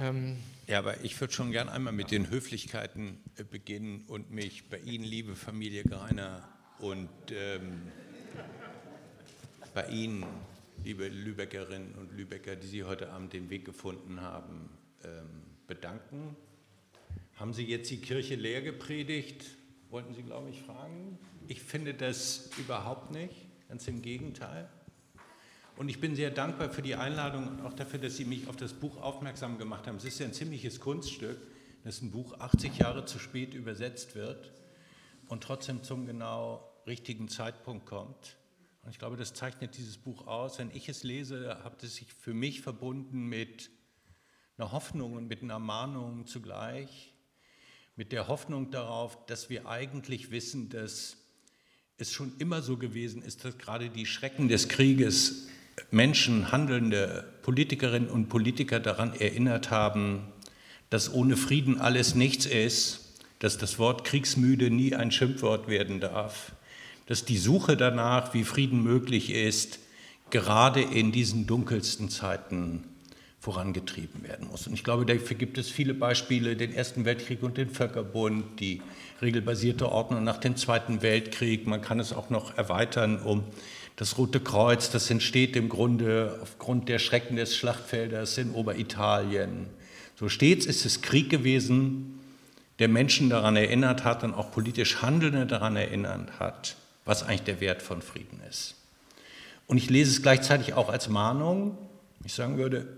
Ähm, 0.00 0.38
ja, 0.66 0.78
aber 0.78 1.04
ich 1.04 1.20
würde 1.20 1.34
schon 1.34 1.52
gern 1.52 1.68
einmal 1.68 1.92
mit 1.92 2.10
den 2.10 2.30
Höflichkeiten 2.30 3.18
äh, 3.36 3.44
beginnen 3.44 4.04
und 4.06 4.30
mich 4.30 4.70
bei 4.70 4.78
Ihnen, 4.78 5.04
liebe 5.04 5.36
Familie 5.36 5.84
Greiner 5.84 6.48
und 6.78 7.10
ähm, 7.30 7.82
bei 9.74 9.88
Ihnen, 9.88 10.24
liebe 10.84 11.06
Lübeckerinnen 11.06 11.96
und 11.96 12.16
Lübecker, 12.16 12.56
die 12.56 12.66
Sie 12.66 12.84
heute 12.84 13.10
Abend 13.10 13.34
den 13.34 13.50
Weg 13.50 13.66
gefunden 13.66 14.22
haben, 14.22 14.70
ähm, 15.04 15.42
bedanken. 15.66 16.34
Haben 17.34 17.52
Sie 17.52 17.66
jetzt 17.66 17.90
die 17.90 18.00
Kirche 18.00 18.36
leer 18.36 18.62
gepredigt? 18.62 19.44
Wollten 19.90 20.14
Sie, 20.14 20.22
glaube 20.22 20.48
ich, 20.48 20.62
fragen? 20.62 21.18
Ich 21.46 21.60
finde 21.60 21.92
das 21.92 22.48
überhaupt 22.56 23.10
nicht, 23.10 23.34
ganz 23.68 23.86
im 23.86 24.00
Gegenteil. 24.00 24.66
Und 25.76 25.88
ich 25.88 26.00
bin 26.00 26.14
sehr 26.14 26.30
dankbar 26.30 26.70
für 26.70 26.82
die 26.82 26.94
Einladung 26.94 27.48
und 27.48 27.62
auch 27.62 27.72
dafür, 27.72 27.98
dass 27.98 28.16
Sie 28.16 28.24
mich 28.24 28.48
auf 28.48 28.56
das 28.56 28.72
Buch 28.72 29.00
aufmerksam 29.00 29.58
gemacht 29.58 29.86
haben. 29.86 29.96
Es 29.96 30.04
ist 30.04 30.18
ja 30.18 30.26
ein 30.26 30.32
ziemliches 30.32 30.80
Kunststück, 30.80 31.38
dass 31.84 32.02
ein 32.02 32.10
Buch 32.10 32.38
80 32.38 32.78
Jahre 32.78 33.04
zu 33.06 33.18
spät 33.18 33.54
übersetzt 33.54 34.14
wird 34.14 34.52
und 35.28 35.42
trotzdem 35.42 35.82
zum 35.82 36.06
genau 36.06 36.70
richtigen 36.86 37.28
Zeitpunkt 37.28 37.86
kommt. 37.86 38.36
Und 38.82 38.90
ich 38.90 38.98
glaube, 38.98 39.16
das 39.16 39.34
zeichnet 39.34 39.76
dieses 39.76 39.98
Buch 39.98 40.26
aus. 40.26 40.58
Wenn 40.58 40.70
ich 40.74 40.88
es 40.88 41.02
lese, 41.02 41.58
hat 41.64 41.82
es 41.82 41.96
sich 41.96 42.12
für 42.12 42.34
mich 42.34 42.60
verbunden 42.60 43.26
mit 43.28 43.70
einer 44.56 44.72
Hoffnung 44.72 45.14
und 45.14 45.28
mit 45.28 45.42
einer 45.42 45.58
Mahnung 45.58 46.26
zugleich, 46.26 47.14
mit 47.96 48.12
der 48.12 48.28
Hoffnung 48.28 48.70
darauf, 48.70 49.24
dass 49.26 49.50
wir 49.50 49.66
eigentlich 49.66 50.30
wissen, 50.30 50.68
dass 50.68 51.16
es 51.98 52.12
schon 52.12 52.32
immer 52.38 52.62
so 52.62 52.76
gewesen 52.76 53.22
ist, 53.22 53.44
dass 53.44 53.58
gerade 53.58 53.90
die 53.90 54.06
Schrecken 54.06 54.48
des 54.48 54.68
Krieges 54.68 55.48
Menschen, 55.90 56.52
handelnde 56.52 57.24
Politikerinnen 57.42 58.08
und 58.08 58.28
Politiker 58.28 58.80
daran 58.80 59.14
erinnert 59.14 59.70
haben, 59.70 60.22
dass 60.90 61.12
ohne 61.12 61.36
Frieden 61.36 61.80
alles 61.80 62.14
nichts 62.14 62.46
ist, 62.46 63.14
dass 63.38 63.58
das 63.58 63.78
Wort 63.78 64.04
Kriegsmüde 64.04 64.70
nie 64.70 64.94
ein 64.94 65.10
Schimpfwort 65.10 65.68
werden 65.68 66.00
darf 66.00 66.52
dass 67.10 67.24
die 67.24 67.38
Suche 67.38 67.76
danach, 67.76 68.34
wie 68.34 68.44
Frieden 68.44 68.84
möglich 68.84 69.30
ist, 69.32 69.80
gerade 70.30 70.80
in 70.80 71.10
diesen 71.10 71.44
dunkelsten 71.44 72.08
Zeiten 72.08 72.84
vorangetrieben 73.40 74.22
werden 74.22 74.46
muss. 74.46 74.68
Und 74.68 74.74
ich 74.74 74.84
glaube, 74.84 75.04
dafür 75.04 75.36
gibt 75.36 75.58
es 75.58 75.68
viele 75.68 75.92
Beispiele, 75.92 76.54
den 76.54 76.72
Ersten 76.72 77.04
Weltkrieg 77.04 77.42
und 77.42 77.56
den 77.56 77.68
Völkerbund, 77.68 78.60
die 78.60 78.80
regelbasierte 79.20 79.90
Ordnung 79.90 80.22
nach 80.22 80.38
dem 80.38 80.54
Zweiten 80.54 81.02
Weltkrieg. 81.02 81.66
Man 81.66 81.82
kann 81.82 81.98
es 81.98 82.12
auch 82.12 82.30
noch 82.30 82.56
erweitern 82.56 83.20
um 83.20 83.42
das 84.00 84.16
Rote 84.16 84.40
Kreuz. 84.40 84.90
Das 84.90 85.10
entsteht 85.10 85.56
im 85.56 85.68
Grunde 85.68 86.38
aufgrund 86.40 86.88
der 86.88 86.98
Schrecken 86.98 87.36
des 87.36 87.54
Schlachtfelders 87.54 88.38
in 88.38 88.52
Oberitalien. 88.52 89.66
So 90.18 90.30
stets 90.30 90.64
ist 90.64 90.86
es 90.86 91.02
Krieg 91.02 91.28
gewesen, 91.28 92.18
der 92.78 92.88
Menschen 92.88 93.28
daran 93.28 93.56
erinnert 93.56 94.04
hat 94.04 94.24
und 94.24 94.32
auch 94.32 94.52
politisch 94.52 95.02
Handelnde 95.02 95.44
daran 95.44 95.76
erinnert 95.76 96.40
hat, 96.40 96.76
was 97.04 97.22
eigentlich 97.22 97.42
der 97.42 97.60
Wert 97.60 97.82
von 97.82 98.00
Frieden 98.00 98.40
ist. 98.48 98.74
Und 99.66 99.76
ich 99.76 99.90
lese 99.90 100.10
es 100.12 100.22
gleichzeitig 100.22 100.72
auch 100.72 100.88
als 100.88 101.10
Mahnung, 101.10 101.76
Ich 102.24 102.32
sagen 102.32 102.56
würde, 102.56 102.88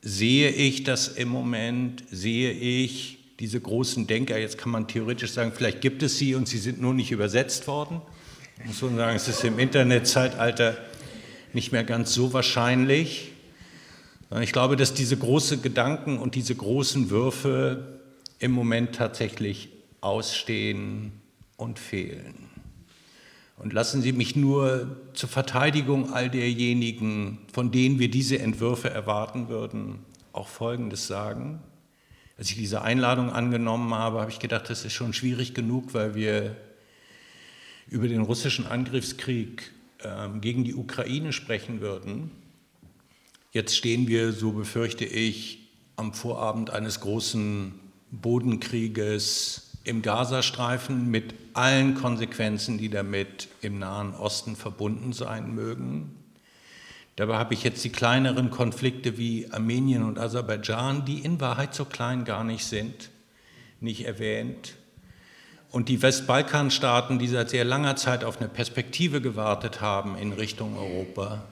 sehe 0.00 0.50
ich 0.50 0.84
das 0.84 1.08
im 1.08 1.28
Moment, 1.28 2.04
sehe 2.08 2.52
ich 2.52 3.18
diese 3.40 3.60
großen 3.60 4.06
Denker, 4.06 4.38
jetzt 4.38 4.58
kann 4.58 4.70
man 4.70 4.86
theoretisch 4.86 5.32
sagen, 5.32 5.50
vielleicht 5.52 5.80
gibt 5.80 6.04
es 6.04 6.18
sie 6.18 6.36
und 6.36 6.46
sie 6.46 6.58
sind 6.58 6.80
nur 6.80 6.94
nicht 6.94 7.10
übersetzt 7.10 7.66
worden. 7.66 8.00
Ich 8.62 8.68
muss 8.68 8.78
schon 8.78 8.94
sagen, 8.94 9.16
es 9.16 9.26
ist 9.26 9.42
im 9.42 9.58
Internetzeitalter 9.58 10.76
nicht 11.52 11.72
mehr 11.72 11.82
ganz 11.82 12.14
so 12.14 12.32
wahrscheinlich. 12.32 13.32
Ich 14.40 14.52
glaube, 14.52 14.76
dass 14.76 14.94
diese 14.94 15.16
großen 15.16 15.62
Gedanken 15.62 16.16
und 16.16 16.36
diese 16.36 16.54
großen 16.54 17.10
Würfe 17.10 17.98
im 18.38 18.52
Moment 18.52 18.94
tatsächlich 18.94 19.70
ausstehen 20.00 21.10
und 21.56 21.80
fehlen. 21.80 22.34
Und 23.56 23.72
lassen 23.72 24.00
Sie 24.00 24.12
mich 24.12 24.36
nur 24.36 24.96
zur 25.12 25.28
Verteidigung 25.28 26.12
all 26.12 26.30
derjenigen, 26.30 27.38
von 27.52 27.72
denen 27.72 27.98
wir 27.98 28.12
diese 28.12 28.38
Entwürfe 28.38 28.90
erwarten 28.90 29.48
würden, 29.48 29.98
auch 30.32 30.46
Folgendes 30.46 31.08
sagen. 31.08 31.58
Als 32.38 32.48
ich 32.50 32.56
diese 32.56 32.82
Einladung 32.82 33.28
angenommen 33.30 33.92
habe, 33.92 34.20
habe 34.20 34.30
ich 34.30 34.38
gedacht, 34.38 34.70
das 34.70 34.84
ist 34.84 34.92
schon 34.92 35.12
schwierig 35.12 35.52
genug, 35.52 35.94
weil 35.94 36.14
wir 36.14 36.56
über 37.92 38.08
den 38.08 38.22
russischen 38.22 38.66
Angriffskrieg 38.66 39.70
ähm, 40.02 40.40
gegen 40.40 40.64
die 40.64 40.74
Ukraine 40.74 41.32
sprechen 41.32 41.80
würden. 41.80 42.30
Jetzt 43.52 43.76
stehen 43.76 44.08
wir, 44.08 44.32
so 44.32 44.52
befürchte 44.52 45.04
ich, 45.04 45.68
am 45.96 46.14
Vorabend 46.14 46.70
eines 46.70 47.00
großen 47.00 47.74
Bodenkrieges 48.10 49.72
im 49.84 50.00
Gazastreifen 50.00 51.10
mit 51.10 51.34
allen 51.52 51.94
Konsequenzen, 51.94 52.78
die 52.78 52.88
damit 52.88 53.48
im 53.60 53.78
Nahen 53.78 54.14
Osten 54.14 54.56
verbunden 54.56 55.12
sein 55.12 55.54
mögen. 55.54 56.16
Dabei 57.16 57.36
habe 57.36 57.52
ich 57.52 57.62
jetzt 57.62 57.84
die 57.84 57.90
kleineren 57.90 58.50
Konflikte 58.50 59.18
wie 59.18 59.50
Armenien 59.50 60.02
und 60.02 60.18
Aserbaidschan, 60.18 61.04
die 61.04 61.18
in 61.18 61.40
Wahrheit 61.40 61.74
so 61.74 61.84
klein 61.84 62.24
gar 62.24 62.42
nicht 62.42 62.64
sind, 62.64 63.10
nicht 63.80 64.06
erwähnt. 64.06 64.76
Und 65.72 65.88
die 65.88 66.00
Westbalkanstaaten, 66.00 67.18
die 67.18 67.26
seit 67.26 67.50
sehr 67.50 67.64
langer 67.64 67.96
Zeit 67.96 68.22
auf 68.22 68.38
eine 68.38 68.48
Perspektive 68.48 69.20
gewartet 69.20 69.80
haben 69.80 70.16
in 70.16 70.32
Richtung 70.32 70.76
Europa, 70.76 71.42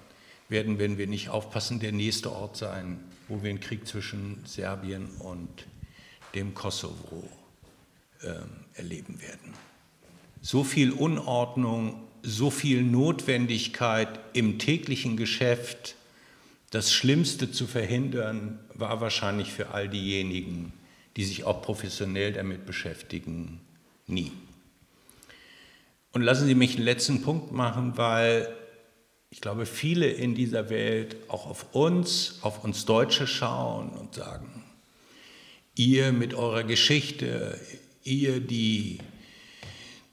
werden, 0.49 0.79
wenn 0.79 0.99
wir 0.99 1.07
nicht 1.07 1.31
aufpassen, 1.31 1.81
der 1.81 1.93
nächste 1.93 2.31
Ort 2.31 2.57
sein, 2.57 3.01
wo 3.29 3.43
wir 3.43 3.51
einen 3.51 3.61
Krieg 3.61 3.89
zwischen 3.89 4.43
Serbien 4.45 5.09
und 5.21 5.49
dem 6.35 6.55
Kosovo 6.55 7.29
äh, 8.23 8.35
erleben 8.75 9.21
werden. 9.21 9.55
So 10.43 10.63
viel 10.65 10.93
Unordnung 10.93 12.03
so 12.23 12.51
viel 12.51 12.83
Notwendigkeit 12.83 14.21
im 14.33 14.59
täglichen 14.59 15.17
Geschäft, 15.17 15.97
das 16.71 16.93
Schlimmste 16.93 17.51
zu 17.51 17.67
verhindern, 17.67 18.59
war 18.75 19.01
wahrscheinlich 19.01 19.53
für 19.53 19.71
all 19.71 19.89
diejenigen, 19.89 20.73
die 21.17 21.25
sich 21.25 21.45
auch 21.45 21.63
professionell 21.63 22.33
damit 22.33 22.67
beschäftigen, 22.67 23.61
nie. 24.11 24.33
Und 26.13 26.23
lassen 26.23 26.47
Sie 26.47 26.55
mich 26.55 26.77
einen 26.77 26.85
letzten 26.85 27.23
Punkt 27.23 27.53
machen, 27.53 27.97
weil 27.97 28.49
ich 29.31 29.41
glaube, 29.41 29.65
viele 29.65 30.09
in 30.09 30.35
dieser 30.35 30.71
Welt 30.71 31.17
auch 31.29 31.47
auf 31.47 31.75
uns, 31.75 32.39
auf 32.43 32.65
uns 32.65 32.85
Deutsche 32.85 33.27
schauen 33.27 33.91
und 33.91 34.17
sagen, 34.17 34.65
ihr 35.77 36.13
mit 36.13 36.35
eurer 36.35 36.65
Geschichte, 36.65 37.61
ihr, 38.03 38.41
die 38.41 38.99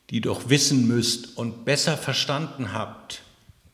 die 0.09 0.21
doch 0.21 0.49
wissen 0.49 0.87
müsst 0.87 1.37
und 1.37 1.65
besser 1.65 1.97
verstanden 1.97 2.73
habt, 2.73 3.23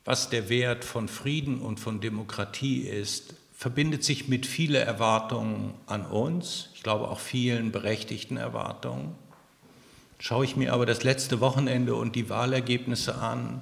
was 0.05 0.29
der 0.29 0.49
Wert 0.49 0.83
von 0.83 1.07
Frieden 1.07 1.59
und 1.59 1.79
von 1.79 2.01
Demokratie 2.01 2.81
ist, 2.81 3.35
verbindet 3.53 4.03
sich 4.03 4.27
mit 4.27 4.45
vielen 4.45 4.81
Erwartungen 4.81 5.73
an 5.85 6.05
uns, 6.05 6.69
ich 6.73 6.83
glaube 6.83 7.07
auch 7.07 7.19
vielen 7.19 7.71
berechtigten 7.71 8.37
Erwartungen. 8.37 9.15
Schaue 10.25 10.45
ich 10.45 10.55
mir 10.55 10.71
aber 10.71 10.85
das 10.85 11.03
letzte 11.03 11.41
Wochenende 11.41 11.95
und 11.95 12.15
die 12.15 12.29
Wahlergebnisse 12.29 13.15
an, 13.15 13.61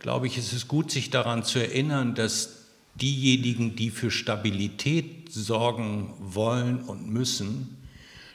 glaube 0.00 0.26
ich, 0.26 0.36
ist 0.36 0.52
es 0.52 0.66
gut, 0.66 0.90
sich 0.90 1.10
daran 1.10 1.44
zu 1.44 1.60
erinnern, 1.60 2.16
dass 2.16 2.64
diejenigen, 2.96 3.76
die 3.76 3.90
für 3.90 4.10
Stabilität 4.10 5.32
sorgen 5.32 6.12
wollen 6.18 6.80
und 6.80 7.08
müssen, 7.08 7.76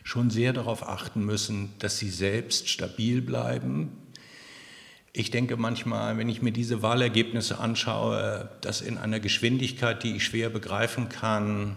schon 0.04 0.30
sehr 0.30 0.54
darauf 0.54 0.88
achten 0.88 1.26
müssen, 1.26 1.74
dass 1.80 1.98
sie 1.98 2.10
selbst 2.10 2.70
stabil 2.70 3.22
bleiben. 3.22 3.90
Ich 5.12 5.30
denke 5.30 5.58
manchmal, 5.58 6.18
wenn 6.18 6.30
ich 6.30 6.42
mir 6.42 6.54
diese 6.54 6.82
Wahlergebnisse 6.82 7.60
anschaue, 7.60 8.50
dass 8.62 8.80
in 8.80 8.98
einer 8.98 9.20
Geschwindigkeit, 9.20 10.04
die 10.04 10.16
ich 10.16 10.24
schwer 10.24 10.50
begreifen 10.50 11.10
kann, 11.10 11.76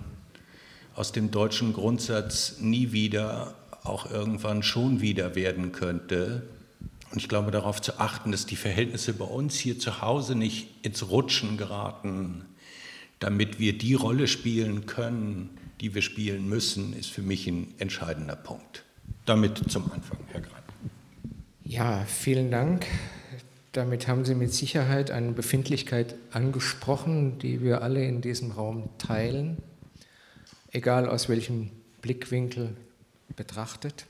aus 0.95 1.11
dem 1.11 1.33
deutschen 1.33 1.73
Grundsatz 1.73 2.59
nie 2.61 2.93
wieder 2.93 3.57
auch 3.85 4.11
irgendwann 4.11 4.63
schon 4.63 5.01
wieder 5.01 5.35
werden 5.35 5.73
könnte. 5.73 6.49
Und 7.11 7.19
ich 7.19 7.29
glaube, 7.29 7.51
darauf 7.51 7.81
zu 7.83 7.99
achten, 7.99 8.31
dass 8.31 8.47
die 8.47 8.57
Verhältnisse 8.57 9.13
bei 9.15 9.25
uns 9.25 9.57
hier 9.57 9.79
zu 9.79 10.01
Hause 10.01 10.35
nicht 10.35 10.69
ins 10.83 11.11
Rutschen 11.11 11.57
geraten, 11.57 12.45
damit 13.19 13.59
wir 13.59 13.77
die 13.77 13.95
Rolle 13.95 14.29
spielen 14.29 14.87
können, 14.87 15.51
die 15.81 15.95
wir 15.95 16.03
spielen 16.03 16.49
müssen, 16.49 16.93
ist 16.93 17.11
für 17.11 17.23
mich 17.23 17.47
ein 17.47 17.75
entscheidender 17.79 18.37
Punkt. 18.37 18.85
Damit 19.27 19.71
zum 19.71 19.91
Anfang, 19.93 20.19
Herr 20.29 20.41
Grein. 20.41 20.63
Ja, 21.65 22.05
vielen 22.07 22.51
Dank. 22.51 22.87
Damit 23.73 24.09
haben 24.09 24.25
Sie 24.25 24.35
mit 24.35 24.53
Sicherheit 24.53 25.11
eine 25.11 25.33
Befindlichkeit 25.33 26.17
angesprochen, 26.33 27.39
die 27.39 27.63
wir 27.63 27.83
alle 27.83 28.05
in 28.05 28.21
diesem 28.21 28.51
Raum 28.51 28.89
teilen, 28.99 29.59
egal 30.73 31.09
aus 31.09 31.29
welchem 31.29 31.71
Blickwinkel 32.03 32.77
betrachtet. 33.37 34.07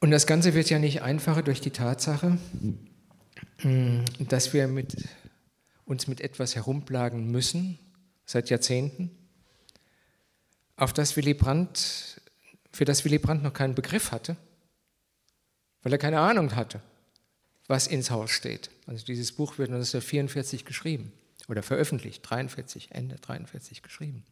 Und 0.00 0.10
das 0.10 0.26
Ganze 0.26 0.54
wird 0.54 0.70
ja 0.70 0.78
nicht 0.78 1.02
einfacher 1.02 1.42
durch 1.42 1.60
die 1.60 1.70
Tatsache, 1.70 2.38
dass 4.18 4.52
wir 4.52 4.68
mit, 4.68 5.08
uns 5.84 6.06
mit 6.06 6.20
etwas 6.20 6.54
herumplagen 6.54 7.30
müssen 7.30 7.78
seit 8.26 8.50
Jahrzehnten 8.50 9.10
auf 10.76 10.92
das 10.92 11.16
Willy 11.16 11.34
Brandt, 11.34 12.20
für 12.72 12.84
das 12.84 13.04
Willy 13.04 13.18
Brandt 13.18 13.42
noch 13.42 13.54
keinen 13.54 13.74
Begriff 13.74 14.12
hatte, 14.12 14.36
weil 15.82 15.92
er 15.92 15.98
keine 15.98 16.20
Ahnung 16.20 16.54
hatte, 16.54 16.82
was 17.66 17.86
ins 17.86 18.10
Haus 18.10 18.30
steht. 18.30 18.70
Also 18.86 19.04
dieses 19.04 19.32
Buch 19.32 19.58
wird 19.58 19.70
1944 19.70 20.64
geschrieben 20.64 21.12
oder 21.48 21.62
veröffentlicht, 21.62 22.28
43, 22.28 22.92
Ende 22.92 23.16
43 23.16 23.82
geschrieben. 23.82 24.24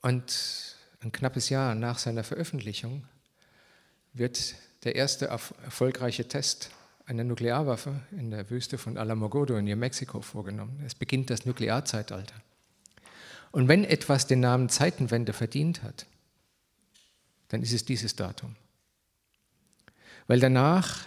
Und 0.00 0.75
ein 1.06 1.12
knappes 1.12 1.50
Jahr 1.50 1.76
nach 1.76 1.98
seiner 1.98 2.24
Veröffentlichung 2.24 3.04
wird 4.12 4.56
der 4.82 4.96
erste 4.96 5.26
erfolgreiche 5.26 6.26
Test 6.26 6.70
einer 7.06 7.22
Nuklearwaffe 7.22 8.00
in 8.10 8.32
der 8.32 8.50
Wüste 8.50 8.76
von 8.76 8.98
Alamogordo 8.98 9.56
in 9.56 9.66
New 9.66 9.76
Mexico 9.76 10.20
vorgenommen. 10.20 10.82
Es 10.84 10.96
beginnt 10.96 11.30
das 11.30 11.46
Nuklearzeitalter. 11.46 12.34
Und 13.52 13.68
wenn 13.68 13.84
etwas 13.84 14.26
den 14.26 14.40
Namen 14.40 14.68
Zeitenwende 14.68 15.32
verdient 15.32 15.84
hat, 15.84 16.06
dann 17.48 17.62
ist 17.62 17.72
es 17.72 17.84
dieses 17.84 18.16
Datum. 18.16 18.56
Weil 20.26 20.40
danach 20.40 21.06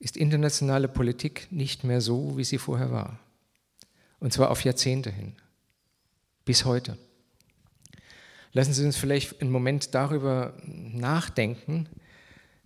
ist 0.00 0.16
internationale 0.16 0.88
Politik 0.88 1.46
nicht 1.52 1.84
mehr 1.84 2.00
so, 2.00 2.36
wie 2.36 2.44
sie 2.44 2.58
vorher 2.58 2.90
war. 2.90 3.20
Und 4.18 4.32
zwar 4.32 4.50
auf 4.50 4.64
Jahrzehnte 4.64 5.10
hin. 5.10 5.36
Bis 6.44 6.64
heute. 6.64 6.98
Lassen 8.52 8.72
Sie 8.72 8.84
uns 8.84 8.96
vielleicht 8.96 9.40
einen 9.40 9.50
Moment 9.50 9.94
darüber 9.94 10.54
nachdenken, 10.64 11.88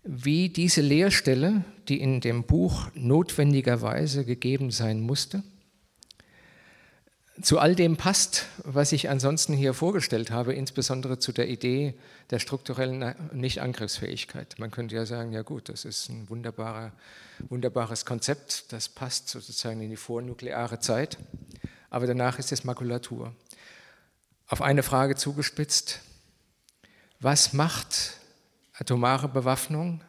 wie 0.05 0.49
diese 0.49 0.81
Leerstelle, 0.81 1.65
die 1.89 2.01
in 2.01 2.21
dem 2.21 2.45
Buch 2.45 2.89
notwendigerweise 2.95 4.25
gegeben 4.25 4.71
sein 4.71 5.01
musste, 5.01 5.43
zu 7.41 7.59
all 7.59 7.75
dem 7.75 7.97
passt, 7.97 8.47
was 8.63 8.93
ich 8.93 9.09
ansonsten 9.09 9.55
hier 9.55 9.75
vorgestellt 9.75 10.31
habe, 10.31 10.53
insbesondere 10.53 11.19
zu 11.19 11.33
der 11.33 11.49
Idee 11.49 11.95
der 12.31 12.39
strukturellen 12.39 13.15
Nichtangriffsfähigkeit. 13.33 14.57
Man 14.59 14.71
könnte 14.71 14.97
ja 14.97 15.07
sagen, 15.07 15.33
ja 15.33 15.43
gut, 15.43 15.69
das 15.69 15.85
ist 15.85 16.09
ein 16.09 16.29
wunderbarer, 16.29 16.93
wunderbares 17.49 18.05
Konzept, 18.05 18.73
das 18.73 18.89
passt 18.89 19.29
sozusagen 19.29 19.81
in 19.81 19.91
die 19.91 19.97
vornukleare 19.97 20.79
Zeit, 20.79 21.17
aber 21.91 22.07
danach 22.07 22.39
ist 22.39 22.53
es 22.53 22.65
Makulatur. 22.65 23.35
Auf 24.53 24.61
eine 24.61 24.83
Frage 24.83 25.17
zugespitzt, 25.17 26.01
was 27.21 27.55
macht 27.55 28.19
atomare 28.75 29.31
Bewaffnung 29.31 30.05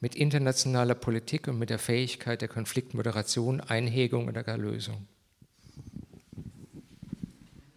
mit 0.00 0.14
internationaler 0.14 0.94
Politik 0.94 1.48
und 1.48 1.58
mit 1.58 1.68
der 1.68 1.78
Fähigkeit 1.78 2.40
der 2.40 2.48
Konfliktmoderation, 2.48 3.60
Einhegung 3.60 4.26
oder 4.26 4.42
gar 4.42 4.56
Lösung? 4.56 5.06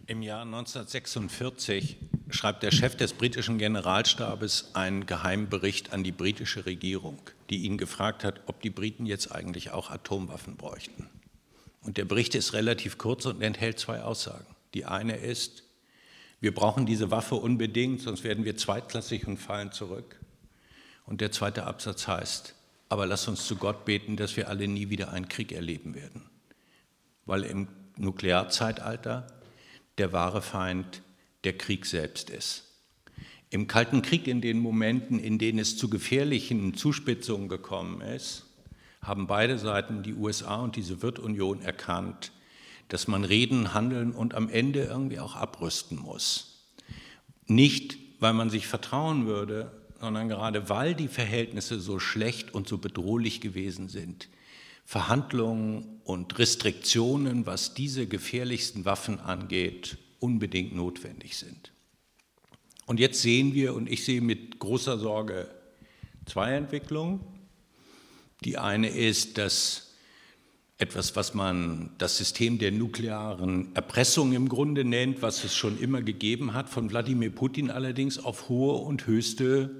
Im 0.06 0.22
Jahr 0.22 0.46
1946 0.46 1.98
schreibt 2.30 2.62
der 2.62 2.70
Chef 2.70 2.96
des 2.96 3.12
britischen 3.12 3.58
Generalstabes 3.58 4.70
einen 4.72 5.04
geheimen 5.04 5.50
Bericht 5.50 5.92
an 5.92 6.02
die 6.04 6.12
britische 6.12 6.64
Regierung, 6.64 7.18
die 7.50 7.66
ihn 7.66 7.76
gefragt 7.76 8.24
hat, 8.24 8.40
ob 8.46 8.62
die 8.62 8.70
Briten 8.70 9.04
jetzt 9.04 9.30
eigentlich 9.30 9.72
auch 9.72 9.90
Atomwaffen 9.90 10.56
bräuchten. 10.56 11.10
Und 11.82 11.98
der 11.98 12.06
Bericht 12.06 12.34
ist 12.34 12.54
relativ 12.54 12.96
kurz 12.96 13.26
und 13.26 13.42
enthält 13.42 13.78
zwei 13.78 14.00
Aussagen. 14.00 14.46
Die 14.72 14.86
eine 14.86 15.16
ist, 15.16 15.64
wir 16.42 16.52
brauchen 16.52 16.86
diese 16.86 17.12
Waffe 17.12 17.36
unbedingt, 17.36 18.00
sonst 18.00 18.24
werden 18.24 18.44
wir 18.44 18.56
zweitklassig 18.56 19.28
und 19.28 19.36
fallen 19.36 19.70
zurück. 19.70 20.18
Und 21.06 21.20
der 21.20 21.30
zweite 21.30 21.64
Absatz 21.64 22.08
heißt, 22.08 22.56
aber 22.88 23.06
lass 23.06 23.28
uns 23.28 23.46
zu 23.46 23.54
Gott 23.54 23.84
beten, 23.84 24.16
dass 24.16 24.36
wir 24.36 24.48
alle 24.48 24.66
nie 24.66 24.90
wieder 24.90 25.12
einen 25.12 25.28
Krieg 25.28 25.52
erleben 25.52 25.94
werden. 25.94 26.22
Weil 27.26 27.44
im 27.44 27.68
Nuklearzeitalter 27.96 29.28
der 29.98 30.12
wahre 30.12 30.42
Feind 30.42 31.02
der 31.44 31.56
Krieg 31.56 31.86
selbst 31.86 32.28
ist. 32.28 32.64
Im 33.50 33.68
Kalten 33.68 34.02
Krieg, 34.02 34.26
in 34.26 34.40
den 34.40 34.58
Momenten, 34.58 35.20
in 35.20 35.38
denen 35.38 35.60
es 35.60 35.76
zu 35.76 35.88
gefährlichen 35.88 36.74
Zuspitzungen 36.74 37.48
gekommen 37.48 38.00
ist, 38.00 38.46
haben 39.00 39.28
beide 39.28 39.58
Seiten, 39.58 40.02
die 40.02 40.14
USA 40.14 40.56
und 40.56 40.74
die 40.74 40.82
Sowjetunion, 40.82 41.62
erkannt, 41.62 42.32
dass 42.88 43.08
man 43.08 43.24
reden, 43.24 43.74
handeln 43.74 44.12
und 44.12 44.34
am 44.34 44.48
Ende 44.48 44.84
irgendwie 44.84 45.18
auch 45.18 45.36
abrüsten 45.36 45.98
muss. 45.98 46.72
Nicht, 47.46 47.96
weil 48.20 48.32
man 48.32 48.50
sich 48.50 48.66
vertrauen 48.66 49.26
würde, 49.26 49.72
sondern 50.00 50.28
gerade 50.28 50.68
weil 50.68 50.94
die 50.94 51.08
Verhältnisse 51.08 51.80
so 51.80 51.98
schlecht 51.98 52.54
und 52.54 52.68
so 52.68 52.78
bedrohlich 52.78 53.40
gewesen 53.40 53.88
sind. 53.88 54.28
Verhandlungen 54.84 56.00
und 56.04 56.38
Restriktionen, 56.38 57.46
was 57.46 57.74
diese 57.74 58.06
gefährlichsten 58.06 58.84
Waffen 58.84 59.20
angeht, 59.20 59.98
unbedingt 60.18 60.74
notwendig 60.74 61.36
sind. 61.36 61.72
Und 62.86 63.00
jetzt 63.00 63.22
sehen 63.22 63.54
wir, 63.54 63.74
und 63.74 63.88
ich 63.88 64.04
sehe 64.04 64.20
mit 64.20 64.58
großer 64.58 64.98
Sorge 64.98 65.48
zwei 66.26 66.52
Entwicklungen. 66.52 67.20
Die 68.44 68.58
eine 68.58 68.88
ist, 68.88 69.38
dass 69.38 69.91
etwas, 70.82 71.14
was 71.14 71.32
man 71.32 71.90
das 71.98 72.16
System 72.16 72.58
der 72.58 72.72
nuklearen 72.72 73.74
Erpressung 73.76 74.32
im 74.32 74.48
Grunde 74.48 74.84
nennt, 74.84 75.22
was 75.22 75.44
es 75.44 75.54
schon 75.54 75.78
immer 75.78 76.02
gegeben 76.02 76.54
hat, 76.54 76.68
von 76.68 76.90
Wladimir 76.90 77.30
Putin 77.30 77.70
allerdings 77.70 78.18
auf 78.18 78.48
hohe 78.48 78.74
und 78.74 79.06
höchste 79.06 79.70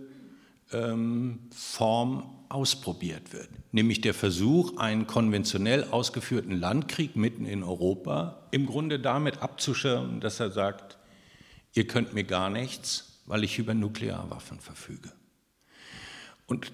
ähm, 0.72 1.40
Form 1.50 2.30
ausprobiert 2.48 3.32
wird. 3.32 3.48
Nämlich 3.72 4.00
der 4.00 4.14
Versuch, 4.14 4.76
einen 4.76 5.08
konventionell 5.08 5.84
ausgeführten 5.90 6.56
Landkrieg 6.56 7.16
mitten 7.16 7.46
in 7.46 7.64
Europa 7.64 8.46
im 8.52 8.66
Grunde 8.66 9.00
damit 9.00 9.42
abzuschirmen, 9.42 10.20
dass 10.20 10.38
er 10.38 10.52
sagt, 10.52 10.98
ihr 11.74 11.88
könnt 11.88 12.14
mir 12.14 12.24
gar 12.24 12.48
nichts, 12.48 13.20
weil 13.26 13.42
ich 13.42 13.58
über 13.58 13.74
Nuklearwaffen 13.74 14.60
verfüge. 14.60 15.10
Und 16.46 16.70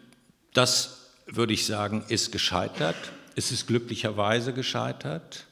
das, 0.53 1.13
würde 1.25 1.55
ich 1.55 1.65
sagen, 1.65 2.05
ist 2.09 2.31
gescheitert. 2.31 2.97
Es 3.39 3.53
ist 3.53 3.69
glücklicherweise 3.69 4.53
gescheitert. 4.53 5.47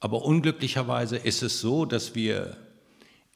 Aber 0.00 0.24
unglücklicherweise 0.24 1.16
ist 1.16 1.44
es 1.44 1.60
so, 1.60 1.84
dass 1.84 2.16
wir 2.16 2.56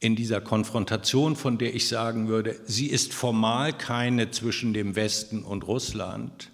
in 0.01 0.17
dieser 0.17 0.41
Konfrontation, 0.41 1.37
von 1.37 1.59
der 1.59 1.77
ich 1.77 1.87
sagen 1.87 2.27
würde, 2.27 2.59
sie 2.67 2.89
ist 2.89 3.15
formal 3.15 3.73
keine 3.73 4.33
zwischen 4.33 4.75
dem 4.75 4.97
Westen 4.97 5.45
und 5.45 5.69
Russland, 5.69 6.51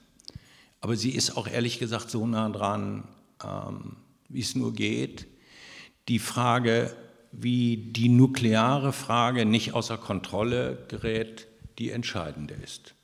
aber 0.83 0.97
sie 0.97 1.13
ist 1.13 1.39
auch 1.39 1.49
ehrlich 1.49 1.79
gesagt 1.79 2.11
so 2.11 2.27
nah 2.27 2.51
dran, 2.51 3.09
ähm, 3.43 3.97
wie 4.29 4.43
es 4.43 4.55
nur 4.55 4.75
geht. 4.75 5.27
Die 6.09 6.19
Frage, 6.19 6.95
wie 7.33 7.79
die 7.79 8.11
nukleare 8.11 8.93
Frage 8.93 9.47
nicht 9.47 9.73
außer 9.73 9.97
Kontrolle 9.97 10.85
gerät, 10.89 11.47
die 11.79 11.89
entscheidende 11.89 12.53
ist. 12.53 12.95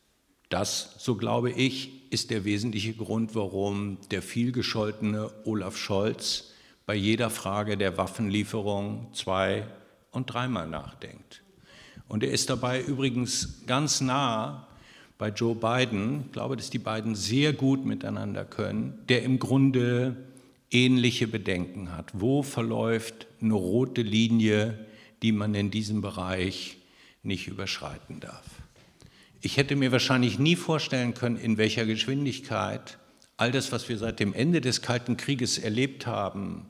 Das, 0.50 0.94
so 0.98 1.16
glaube 1.16 1.50
ich, 1.52 1.95
ist 2.16 2.30
der 2.30 2.46
wesentliche 2.46 2.94
Grund, 2.94 3.34
warum 3.34 3.98
der 4.10 4.22
vielgescholtene 4.22 5.30
Olaf 5.44 5.76
Scholz 5.76 6.54
bei 6.86 6.94
jeder 6.94 7.28
Frage 7.28 7.76
der 7.76 7.98
Waffenlieferung 7.98 9.08
zwei 9.12 9.66
und 10.12 10.32
dreimal 10.32 10.66
nachdenkt. 10.66 11.42
Und 12.08 12.22
er 12.22 12.30
ist 12.30 12.48
dabei 12.48 12.80
übrigens 12.80 13.66
ganz 13.66 14.00
nah 14.00 14.66
bei 15.18 15.28
Joe 15.28 15.54
Biden, 15.54 16.22
ich 16.24 16.32
glaube, 16.32 16.56
dass 16.56 16.70
die 16.70 16.78
beiden 16.78 17.14
sehr 17.14 17.52
gut 17.52 17.84
miteinander 17.84 18.46
können, 18.46 18.98
der 19.10 19.22
im 19.22 19.38
Grunde 19.38 20.16
ähnliche 20.70 21.28
Bedenken 21.28 21.94
hat. 21.94 22.12
Wo 22.14 22.42
verläuft 22.42 23.26
eine 23.42 23.52
rote 23.52 24.00
Linie, 24.00 24.86
die 25.20 25.32
man 25.32 25.54
in 25.54 25.70
diesem 25.70 26.00
Bereich 26.00 26.78
nicht 27.22 27.46
überschreiten 27.46 28.20
darf? 28.20 28.55
Ich 29.40 29.56
hätte 29.56 29.76
mir 29.76 29.92
wahrscheinlich 29.92 30.38
nie 30.38 30.56
vorstellen 30.56 31.14
können, 31.14 31.36
in 31.36 31.58
welcher 31.58 31.86
Geschwindigkeit 31.86 32.98
all 33.36 33.52
das, 33.52 33.70
was 33.70 33.88
wir 33.88 33.98
seit 33.98 34.18
dem 34.18 34.32
Ende 34.32 34.60
des 34.60 34.82
Kalten 34.82 35.16
Krieges 35.16 35.58
erlebt 35.58 36.06
haben, 36.06 36.66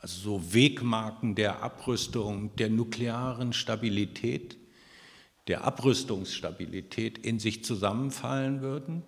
also 0.00 0.20
so 0.20 0.54
Wegmarken 0.54 1.34
der 1.34 1.62
Abrüstung, 1.62 2.54
der 2.56 2.70
nuklearen 2.70 3.52
Stabilität, 3.52 4.56
der 5.48 5.64
Abrüstungsstabilität 5.64 7.18
in 7.18 7.38
sich 7.38 7.64
zusammenfallen 7.64 8.60
würden. 8.60 9.02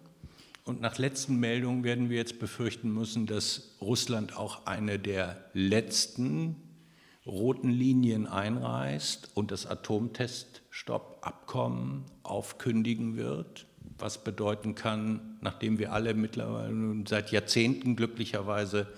Und 0.65 0.81
nach 0.81 0.99
letzten 0.99 1.37
Meldungen 1.37 1.85
werden 1.85 2.09
wir 2.09 2.17
jetzt 2.19 2.39
befürchten 2.39 2.93
müssen, 2.93 3.27
dass 3.27 3.77
Russland 3.81 4.37
auch 4.37 4.67
eine 4.67 4.99
der 4.99 5.45
letzten 5.55 6.57
roten 7.27 7.71
Linien 7.71 8.27
einreißt 8.27 9.31
und 9.35 9.51
das 9.51 9.67
Atomteststoppabkommen 9.67 12.05
aufkündigen 12.23 13.17
wird, 13.17 13.67
was 13.99 14.25
bedeuten 14.25 14.75
kann, 14.75 15.37
nachdem 15.41 15.79
wir 15.79 15.93
alle 15.93 16.15
mittlerweile 16.15 17.05
seit 17.07 17.31
Jahrzehnten 17.31 17.95
glücklicherweise 17.97 18.89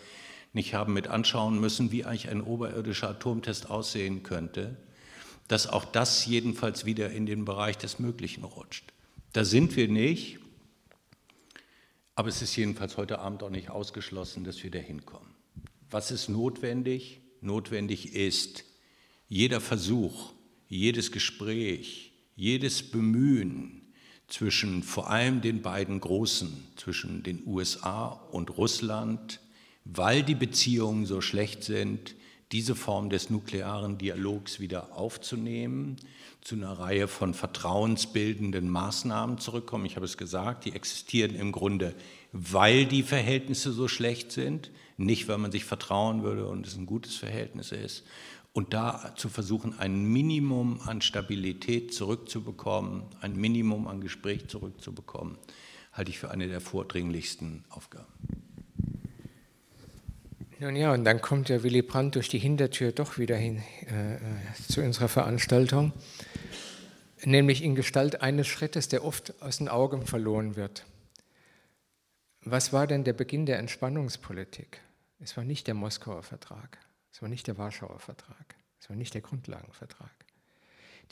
nicht 0.55 0.75
haben 0.75 0.95
mit 0.95 1.09
anschauen 1.09 1.61
müssen, 1.61 1.91
wie 1.91 2.05
eigentlich 2.05 2.31
ein 2.31 2.41
oberirdischer 2.41 3.11
Atomtest 3.11 3.71
aussehen 3.71 4.23
könnte, 4.23 4.77
dass 5.49 5.67
auch 5.67 5.85
das 5.85 6.25
jedenfalls 6.27 6.87
wieder 6.87 7.11
in 7.11 7.27
den 7.27 7.45
Bereich 7.45 7.77
des 7.77 7.99
Möglichen 7.99 8.45
rutscht. 8.45 8.93
Da 9.33 9.45
sind 9.45 9.77
wir 9.77 9.89
nicht, 9.89 10.39
aber 12.15 12.29
es 12.29 12.41
ist 12.41 12.57
jedenfalls 12.57 12.97
heute 12.97 13.19
Abend 13.19 13.43
auch 13.43 13.51
nicht 13.51 13.69
ausgeschlossen, 13.69 14.45
dass 14.45 14.63
wir 14.63 14.71
da 14.71 14.79
hinkommen. 14.79 15.35
Was 15.91 16.11
ist 16.11 16.29
notwendig? 16.29 17.21
Notwendig 17.45 18.15
ist 18.15 18.65
jeder 19.29 19.61
Versuch, 19.61 20.33
jedes 20.67 21.13
Gespräch, 21.13 22.13
jedes 22.37 22.83
Bemühen 22.91 23.83
zwischen 24.29 24.83
vor 24.83 25.11
allem 25.11 25.43
den 25.43 25.61
beiden 25.61 26.01
Großen, 26.01 26.65
zwischen 26.77 27.23
den 27.23 27.43
USA 27.47 28.09
und 28.09 28.57
Russland, 28.57 29.41
weil 29.85 30.23
die 30.23 30.35
Beziehungen 30.35 31.05
so 31.05 31.21
schlecht 31.21 31.65
sind, 31.65 32.15
diese 32.51 32.75
Form 32.75 33.11
des 33.11 33.29
nuklearen 33.29 33.99
Dialogs 33.99 34.59
wieder 34.59 34.97
aufzunehmen, 34.97 35.97
zu 36.41 36.55
einer 36.55 36.73
Reihe 36.73 37.09
von 37.09 37.35
vertrauensbildenden 37.35 38.71
Maßnahmen 38.71 39.37
zurückkommen. 39.37 39.85
Ich 39.85 39.97
habe 39.97 40.07
es 40.07 40.17
gesagt, 40.17 40.65
die 40.65 40.73
existieren 40.73 41.35
im 41.35 41.53
Grunde, 41.53 41.95
weil 42.33 42.87
die 42.87 43.03
Verhältnisse 43.03 43.73
so 43.73 43.87
schlecht 43.87 44.33
sind, 44.33 44.71
nicht 44.97 45.29
weil 45.29 45.39
man 45.39 45.53
sich 45.53 45.65
vertrauen 45.65 46.23
würde 46.23 46.47
und 46.47 46.67
es 46.67 46.77
ein 46.77 46.87
gutes 46.87 47.17
Verhältnis 47.17 47.73
ist. 47.73 48.05
Und 48.53 48.73
da 48.73 49.15
zu 49.17 49.29
versuchen, 49.29 49.79
ein 49.79 50.05
Minimum 50.05 50.81
an 50.87 51.01
Stabilität 51.01 51.93
zurückzubekommen, 51.93 53.03
ein 53.21 53.35
Minimum 53.35 53.89
an 53.89 54.01
Gespräch 54.01 54.47
zurückzubekommen, 54.47 55.37
halte 55.93 56.11
ich 56.11 56.19
für 56.19 56.31
eine 56.31 56.47
der 56.47 56.61
vordringlichsten 56.61 57.65
Aufgaben. 57.69 58.13
Nun 60.61 60.77
ja, 60.77 60.93
und 60.93 61.05
dann 61.05 61.21
kommt 61.21 61.49
der 61.49 61.65
Willy 61.65 61.83
Brandt 61.83 62.15
durch 62.15 62.29
die 62.29 62.39
Hintertür 62.39 62.93
doch 62.93 63.19
wieder 63.19 63.37
hin 63.37 63.61
äh, 63.91 64.15
äh, 64.15 64.19
zu 64.69 64.83
unserer 64.83 65.09
Veranstaltung, 65.09 65.93
nämlich 67.25 67.63
in 67.63 67.75
Gestalt 67.75 68.23
eines 68.23 68.47
Schrittes, 68.47 68.87
der 68.89 69.05
oft 69.05 69.35
aus 69.43 69.59
den 69.59 69.69
Augen 69.69 70.07
verloren 70.07 70.55
wird. 70.55 70.85
Was 72.45 72.73
war 72.73 72.87
denn 72.87 73.03
der 73.03 73.15
Beginn 73.15 73.47
der 73.47 73.59
Entspannungspolitik? 73.59 74.81
Es 75.25 75.39
war 75.39 75.45
nicht 75.45 75.67
der 75.67 75.75
Moskauer 75.75 76.23
Vertrag, 76.23 76.77
es 77.11 77.23
war 77.23 77.31
nicht 77.31 77.47
der 77.47 77.57
Warschauer 77.57 77.99
Vertrag, 77.99 78.57
es 78.79 78.91
war 78.91 78.97
nicht 78.97 79.15
der 79.15 79.23
Grundlagenvertrag. 79.23 80.13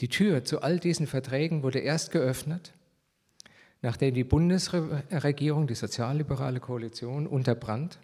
Die 0.01 0.07
Tür 0.07 0.43
zu 0.43 0.61
all 0.61 0.79
diesen 0.79 1.07
Verträgen 1.07 1.63
wurde 1.63 1.79
erst 1.79 2.11
geöffnet, 2.11 2.73
nachdem 3.81 4.13
die 4.13 4.23
Bundesregierung, 4.23 5.65
die 5.65 5.73
sozialliberale 5.73 6.59
Koalition 6.59 7.25
unter 7.25 7.55
Brandt, 7.55 7.97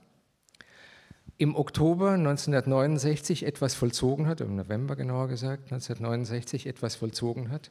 im 1.37 1.55
Oktober 1.55 2.13
1969 2.13 3.45
etwas 3.45 3.75
vollzogen 3.75 4.25
hat, 4.25 4.41
im 4.41 4.55
November 4.55 4.95
genauer 4.95 5.27
gesagt, 5.27 5.65
1969 5.71 6.65
etwas 6.65 6.95
vollzogen 6.95 7.51
hat, 7.51 7.69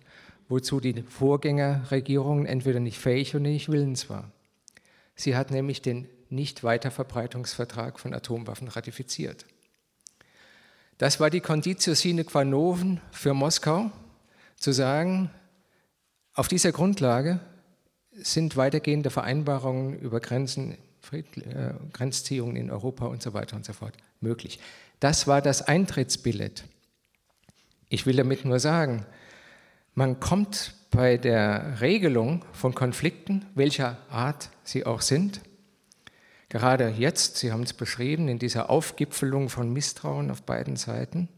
wozu 0.49 0.79
die 0.79 1.03
Vorgängerregierung 1.03 2.47
entweder 2.47 2.79
nicht 2.79 3.01
fähig 3.01 3.35
oder 3.35 3.43
nicht 3.43 3.69
willens 3.69 4.09
war. 4.09 4.31
Sie 5.17 5.35
hat 5.35 5.51
nämlich 5.51 5.83
den 5.83 6.07
Nicht-Weiterverbreitungsvertrag 6.31 7.99
von 7.99 8.15
Atomwaffen 8.15 8.69
ratifiziert. 8.69 9.47
Das 10.99 11.21
war 11.21 11.31
die 11.31 11.41
Conditio 11.41 11.95
sine 11.95 12.25
qua 12.25 12.45
non 12.45 13.01
für 13.13 13.35
Moskau, 13.35 13.91
zu 14.57 14.73
sagen, 14.73 15.31
auf 16.35 16.49
dieser 16.49 16.73
Grundlage 16.73 17.41
sind 18.13 18.57
weitergehende 18.57 19.11
Vereinbarungen 19.11 19.99
über 19.99 20.21
Grenzen 20.21 20.77
äh, 21.13 21.73
Grenzziehungen 21.93 22.57
in 22.57 22.71
Europa 22.71 23.07
und 23.07 23.23
so 23.23 23.33
weiter 23.33 23.57
und 23.57 23.65
so 23.65 23.73
fort 23.73 23.95
möglich. 24.21 24.59
Das 25.01 25.27
war 25.27 25.41
das 25.41 25.63
Eintrittsbillett. 25.63 26.65
Ich 27.89 28.05
will 28.05 28.17
damit 28.17 28.45
nur 28.45 28.59
sagen, 28.59 29.07
man 29.95 30.21
kommt 30.21 30.75
bei 30.91 31.17
der 31.17 31.81
Regelung 31.81 32.45
von 32.53 32.75
Konflikten, 32.75 33.47
welcher 33.55 33.97
Art 34.11 34.51
sie 34.65 34.85
auch 34.85 35.01
sind, 35.01 35.41
gerade 36.49 36.89
jetzt, 36.91 37.37
Sie 37.37 37.53
haben 37.53 37.63
es 37.63 37.73
beschrieben, 37.73 38.29
in 38.29 38.39
dieser 38.39 38.71
Aufgipfelung 38.71 39.49
von 39.49 39.73
Misstrauen 39.73 40.31
auf 40.31 40.43
beiden 40.43 40.77
Seiten, 40.77 41.29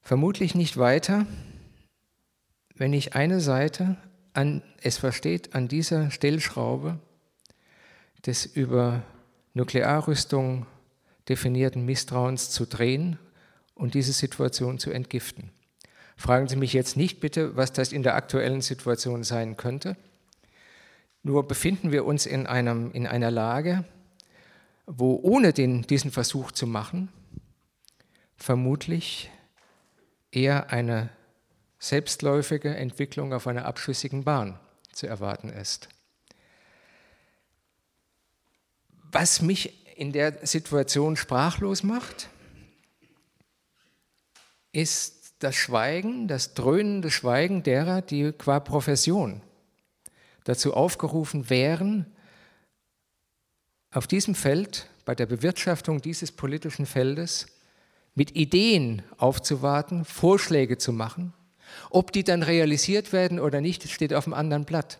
vermutlich 0.00 0.54
nicht 0.54 0.76
weiter, 0.76 1.26
wenn 2.74 2.92
ich 2.92 3.14
eine 3.14 3.40
Seite 3.40 3.96
an, 4.32 4.62
es 4.82 4.98
versteht, 4.98 5.54
an 5.54 5.68
dieser 5.68 6.10
Stellschraube 6.10 6.98
des 8.26 8.46
über 8.46 9.02
Nuklearrüstung 9.54 10.66
definierten 11.28 11.84
Misstrauens 11.84 12.50
zu 12.50 12.66
drehen 12.66 13.18
und 13.74 13.94
diese 13.94 14.12
Situation 14.12 14.78
zu 14.78 14.90
entgiften. 14.90 15.50
Fragen 16.16 16.48
Sie 16.48 16.56
mich 16.56 16.72
jetzt 16.72 16.96
nicht 16.96 17.20
bitte, 17.20 17.56
was 17.56 17.72
das 17.72 17.92
in 17.92 18.02
der 18.02 18.14
aktuellen 18.14 18.60
Situation 18.60 19.24
sein 19.24 19.56
könnte. 19.56 19.96
Nur 21.22 21.46
befinden 21.46 21.92
wir 21.92 22.04
uns 22.04 22.26
in, 22.26 22.46
einem, 22.46 22.90
in 22.92 23.06
einer 23.06 23.30
Lage, 23.30 23.84
wo 24.86 25.20
ohne 25.22 25.52
den, 25.52 25.82
diesen 25.82 26.10
Versuch 26.10 26.50
zu 26.50 26.66
machen, 26.66 27.08
vermutlich 28.36 29.30
eher 30.32 30.70
eine 30.70 31.10
selbstläufige 31.78 32.74
Entwicklung 32.74 33.32
auf 33.32 33.46
einer 33.46 33.66
abschüssigen 33.66 34.24
Bahn 34.24 34.58
zu 34.92 35.06
erwarten 35.06 35.48
ist. 35.48 35.88
Was 39.12 39.42
mich 39.42 39.78
in 39.96 40.12
der 40.12 40.44
Situation 40.46 41.16
sprachlos 41.16 41.82
macht, 41.82 42.28
ist 44.72 45.34
das 45.38 45.54
Schweigen, 45.54 46.28
das 46.28 46.54
dröhnende 46.54 47.10
Schweigen 47.10 47.62
derer, 47.62 48.00
die 48.00 48.32
qua 48.32 48.58
Profession 48.58 49.42
dazu 50.44 50.74
aufgerufen 50.74 51.50
wären, 51.50 52.06
auf 53.92 54.06
diesem 54.06 54.34
Feld, 54.34 54.88
bei 55.04 55.14
der 55.14 55.26
Bewirtschaftung 55.26 56.00
dieses 56.00 56.32
politischen 56.32 56.86
Feldes, 56.86 57.46
mit 58.14 58.36
Ideen 58.36 59.02
aufzuwarten, 59.18 60.04
Vorschläge 60.04 60.78
zu 60.78 60.92
machen. 60.92 61.32
Ob 61.90 62.12
die 62.12 62.24
dann 62.24 62.42
realisiert 62.42 63.12
werden 63.12 63.38
oder 63.38 63.60
nicht, 63.60 63.88
steht 63.88 64.14
auf 64.14 64.26
einem 64.26 64.34
anderen 64.34 64.64
Blatt. 64.64 64.98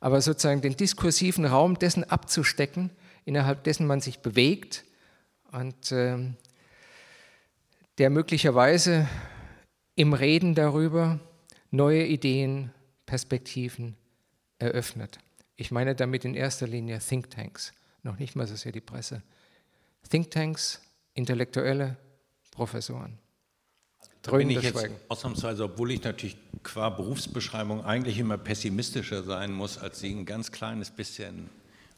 Aber 0.00 0.20
sozusagen 0.20 0.60
den 0.60 0.76
diskursiven 0.76 1.46
Raum 1.46 1.78
dessen 1.78 2.04
abzustecken, 2.04 2.90
innerhalb 3.24 3.64
dessen 3.64 3.86
man 3.86 4.00
sich 4.00 4.18
bewegt 4.18 4.84
und 5.52 5.92
äh, 5.92 6.18
der 7.98 8.10
möglicherweise 8.10 9.08
im 9.94 10.12
Reden 10.12 10.54
darüber 10.54 11.20
neue 11.70 12.04
Ideen, 12.04 12.70
Perspektiven 13.06 13.96
eröffnet. 14.58 15.18
Ich 15.56 15.70
meine 15.70 15.94
damit 15.94 16.24
in 16.24 16.34
erster 16.34 16.66
Linie 16.66 16.98
Thinktanks, 16.98 17.72
noch 18.02 18.18
nicht 18.18 18.36
mal 18.36 18.46
so 18.46 18.56
sehr 18.56 18.72
die 18.72 18.80
Presse. 18.80 19.22
Thinktanks, 20.08 20.80
Intellektuelle, 21.14 21.96
Professoren. 22.50 23.18
Da 24.22 24.32
bin 24.32 24.50
ich 24.50 24.62
jetzt 24.62 24.78
Schweigen. 24.78 24.96
ausnahmsweise, 25.08 25.64
obwohl 25.64 25.92
ich 25.92 26.02
natürlich 26.02 26.36
qua 26.62 26.88
Berufsbeschreibung 26.88 27.84
eigentlich 27.84 28.18
immer 28.18 28.38
pessimistischer 28.38 29.22
sein 29.22 29.52
muss, 29.52 29.76
als 29.76 30.00
Sie 30.00 30.10
ein 30.10 30.24
ganz 30.24 30.50
kleines 30.50 30.90
bisschen 30.90 31.50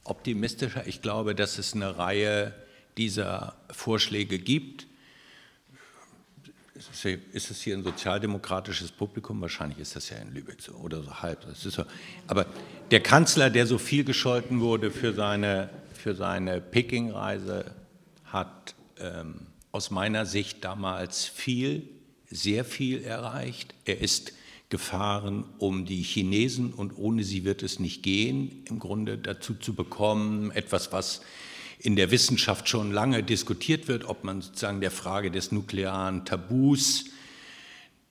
optimistischer. 0.04 0.86
Ich 0.86 1.02
glaube, 1.02 1.34
dass 1.34 1.58
es 1.58 1.74
eine 1.74 1.98
Reihe 1.98 2.52
dieser 2.96 3.56
Vorschläge 3.70 4.38
gibt. 4.38 4.86
Ist 7.32 7.50
es 7.50 7.62
hier 7.62 7.74
ein 7.74 7.82
sozialdemokratisches 7.82 8.92
Publikum? 8.92 9.40
Wahrscheinlich 9.40 9.78
ist 9.78 9.96
das 9.96 10.10
ja 10.10 10.18
in 10.18 10.34
Lübeck 10.34 10.60
so 10.60 10.72
oder 10.72 11.02
so 11.02 11.22
halb. 11.22 11.46
So. 11.54 11.84
Aber 12.26 12.44
der 12.90 13.00
Kanzler, 13.00 13.48
der 13.48 13.66
so 13.66 13.78
viel 13.78 14.04
gescholten 14.04 14.60
wurde 14.60 14.90
für 14.90 15.14
seine, 15.14 15.70
für 15.94 16.14
seine 16.14 16.60
Peking-Reise, 16.60 17.74
hat 18.26 18.74
ähm, 18.98 19.46
aus 19.72 19.90
meiner 19.90 20.26
Sicht 20.26 20.64
damals 20.64 21.24
viel, 21.24 21.88
sehr 22.28 22.64
viel 22.64 23.02
erreicht. 23.04 23.74
Er 23.86 24.00
ist 24.02 24.34
gefahren, 24.68 25.44
um 25.58 25.86
die 25.86 26.02
Chinesen 26.02 26.74
und 26.74 26.98
ohne 26.98 27.24
sie 27.24 27.44
wird 27.44 27.62
es 27.62 27.78
nicht 27.78 28.02
gehen, 28.02 28.64
im 28.68 28.80
Grunde 28.80 29.16
dazu 29.16 29.54
zu 29.54 29.74
bekommen, 29.74 30.50
etwas, 30.50 30.92
was 30.92 31.22
in 31.78 31.96
der 31.96 32.10
Wissenschaft 32.10 32.68
schon 32.68 32.92
lange 32.92 33.22
diskutiert 33.22 33.88
wird, 33.88 34.04
ob 34.04 34.24
man 34.24 34.40
sozusagen 34.40 34.80
der 34.80 34.90
Frage 34.90 35.30
des 35.30 35.52
nuklearen 35.52 36.24
Tabus 36.24 37.06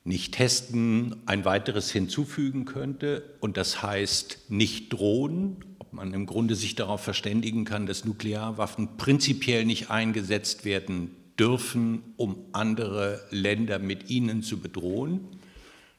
nicht 0.03 0.35
testen, 0.35 1.15
ein 1.25 1.45
weiteres 1.45 1.91
hinzufügen 1.91 2.65
könnte. 2.65 3.23
Und 3.39 3.57
das 3.57 3.81
heißt 3.81 4.49
nicht 4.49 4.93
drohen, 4.93 5.57
ob 5.79 5.93
man 5.93 6.13
im 6.13 6.27
Grunde 6.27 6.55
sich 6.55 6.75
darauf 6.75 7.01
verständigen 7.01 7.65
kann, 7.65 7.87
dass 7.87 8.05
Nuklearwaffen 8.05 8.97
prinzipiell 8.97 9.65
nicht 9.65 9.89
eingesetzt 9.89 10.63
werden 10.63 11.11
dürfen, 11.39 12.03
um 12.17 12.37
andere 12.53 13.21
Länder 13.31 13.79
mit 13.79 14.09
ihnen 14.09 14.43
zu 14.43 14.59
bedrohen. 14.59 15.21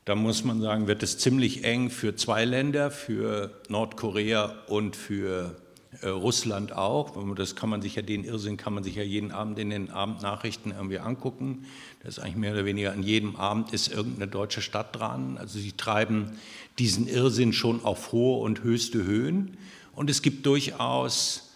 Da 0.05 0.15
muss 0.15 0.45
man 0.45 0.61
sagen, 0.61 0.87
wird 0.87 1.03
es 1.03 1.19
ziemlich 1.19 1.65
eng 1.65 1.91
für 1.91 2.15
zwei 2.15 2.45
Länder, 2.45 2.93
für 2.93 3.61
Nordkorea 3.69 4.55
und 4.69 4.95
für 4.95 5.57
Russland 6.05 6.73
auch. 6.73 7.17
Das 7.35 7.57
kann 7.57 7.71
man 7.71 7.83
sich 7.83 7.95
ja, 7.95 8.03
den 8.03 8.25
Irrsinn 8.25 8.57
kann 8.57 8.75
man 8.75 8.85
sich 8.85 8.97
ja 8.97 9.03
jeden 9.03 9.31
Abend 9.31 9.59
in 9.59 9.71
den 9.71 9.91
Abendnachrichten 9.91 10.73
irgendwie 10.73 10.99
angucken. 10.99 11.67
Das 12.03 12.19
ist 12.19 12.23
eigentlich 12.23 12.37
mehr 12.37 12.53
oder 12.53 12.65
weniger 12.65 12.93
an 12.93 13.03
jedem 13.03 13.37
Abend 13.37 13.73
ist 13.73 13.89
irgendeine 13.89 14.29
deutsche 14.29 14.63
Stadt 14.63 14.95
dran. 14.95 15.39
Also 15.39 15.59
sie 15.59 15.73
treiben 15.73 16.39
diesen 16.79 17.09
Irrsinn 17.09 17.53
schon 17.53 17.85
auf 17.85 18.13
hohe 18.13 18.43
und 18.43 18.63
höchste 18.63 19.05
Höhen. 19.05 19.57
Und 19.95 20.11
es 20.11 20.23
gibt 20.23 20.45
durchaus 20.45 21.55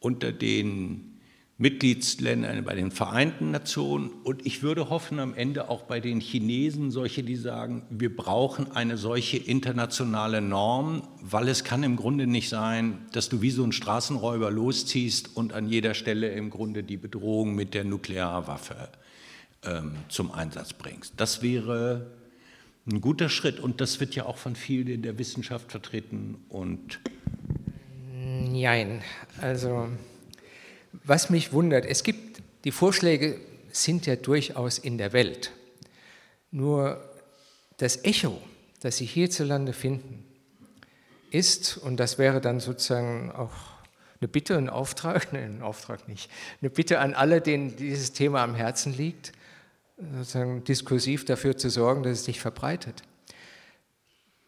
unter 0.00 0.32
den 0.32 1.15
Mitgliedsländern, 1.58 2.64
bei 2.64 2.74
den 2.74 2.90
Vereinten 2.90 3.50
Nationen 3.50 4.10
und 4.24 4.44
ich 4.44 4.62
würde 4.62 4.90
hoffen 4.90 5.18
am 5.18 5.32
Ende 5.32 5.70
auch 5.70 5.84
bei 5.84 6.00
den 6.00 6.20
Chinesen, 6.20 6.90
solche, 6.90 7.22
die 7.22 7.36
sagen, 7.36 7.82
wir 7.88 8.14
brauchen 8.14 8.72
eine 8.72 8.98
solche 8.98 9.38
internationale 9.38 10.42
Norm, 10.42 11.08
weil 11.22 11.48
es 11.48 11.64
kann 11.64 11.82
im 11.82 11.96
Grunde 11.96 12.26
nicht 12.26 12.50
sein, 12.50 13.06
dass 13.12 13.30
du 13.30 13.40
wie 13.40 13.50
so 13.50 13.64
ein 13.64 13.72
Straßenräuber 13.72 14.50
losziehst 14.50 15.34
und 15.34 15.54
an 15.54 15.66
jeder 15.66 15.94
Stelle 15.94 16.28
im 16.28 16.50
Grunde 16.50 16.82
die 16.82 16.98
Bedrohung 16.98 17.54
mit 17.54 17.72
der 17.72 17.84
Nuklearwaffe 17.84 18.90
ähm, 19.64 19.92
zum 20.10 20.32
Einsatz 20.32 20.74
bringst. 20.74 21.14
Das 21.16 21.40
wäre 21.40 22.06
ein 22.86 23.00
guter 23.00 23.30
Schritt 23.30 23.60
und 23.60 23.80
das 23.80 23.98
wird 23.98 24.14
ja 24.14 24.26
auch 24.26 24.36
von 24.36 24.56
vielen 24.56 24.88
in 24.88 25.00
der 25.02 25.18
Wissenschaft 25.18 25.70
vertreten 25.70 26.36
und 26.50 27.00
Nein, 28.52 29.02
also 29.40 29.88
was 31.04 31.30
mich 31.30 31.52
wundert, 31.52 31.84
es 31.84 32.02
gibt, 32.02 32.42
die 32.64 32.72
Vorschläge 32.72 33.40
sind 33.70 34.06
ja 34.06 34.16
durchaus 34.16 34.78
in 34.78 34.98
der 34.98 35.12
Welt. 35.12 35.52
Nur 36.50 37.02
das 37.76 38.04
Echo, 38.04 38.40
das 38.80 38.96
Sie 38.96 39.04
hierzulande 39.04 39.72
finden, 39.72 40.24
ist, 41.30 41.76
und 41.76 41.98
das 41.98 42.18
wäre 42.18 42.40
dann 42.40 42.60
sozusagen 42.60 43.30
auch 43.32 43.52
eine 44.20 44.28
Bitte, 44.28 44.56
ein 44.56 44.68
Auftrag, 44.68 45.32
nein, 45.32 45.58
ein 45.58 45.62
Auftrag 45.62 46.08
nicht, 46.08 46.30
eine 46.60 46.70
Bitte 46.70 46.98
an 47.00 47.14
alle, 47.14 47.40
denen 47.40 47.76
dieses 47.76 48.12
Thema 48.12 48.42
am 48.42 48.54
Herzen 48.54 48.96
liegt, 48.96 49.32
sozusagen 49.98 50.64
diskursiv 50.64 51.24
dafür 51.24 51.56
zu 51.56 51.70
sorgen, 51.70 52.02
dass 52.02 52.18
es 52.18 52.24
sich 52.24 52.40
verbreitet. 52.40 53.02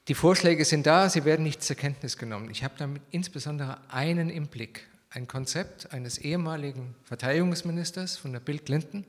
Die 0.09 0.14
Vorschläge 0.14 0.64
sind 0.64 0.86
da, 0.86 1.11
sie 1.11 1.26
werden 1.26 1.42
nicht 1.42 1.62
zur 1.62 1.76
Kenntnis 1.76 2.16
genommen. 2.16 2.51
Ich 2.51 2.64
habe 2.64 2.74
damit 2.78 3.03
insbesondere 3.11 3.78
einen 3.90 4.30
im 4.30 4.46
Blick, 4.46 4.88
ein 5.11 5.26
Konzept 5.26 5.92
eines 5.92 6.18
ehemaligen 6.18 6.94
Verteidigungsministers 7.04 8.16
von 8.16 8.32
der 8.32 8.40
Bill 8.40 8.59
Clinton, 8.59 9.04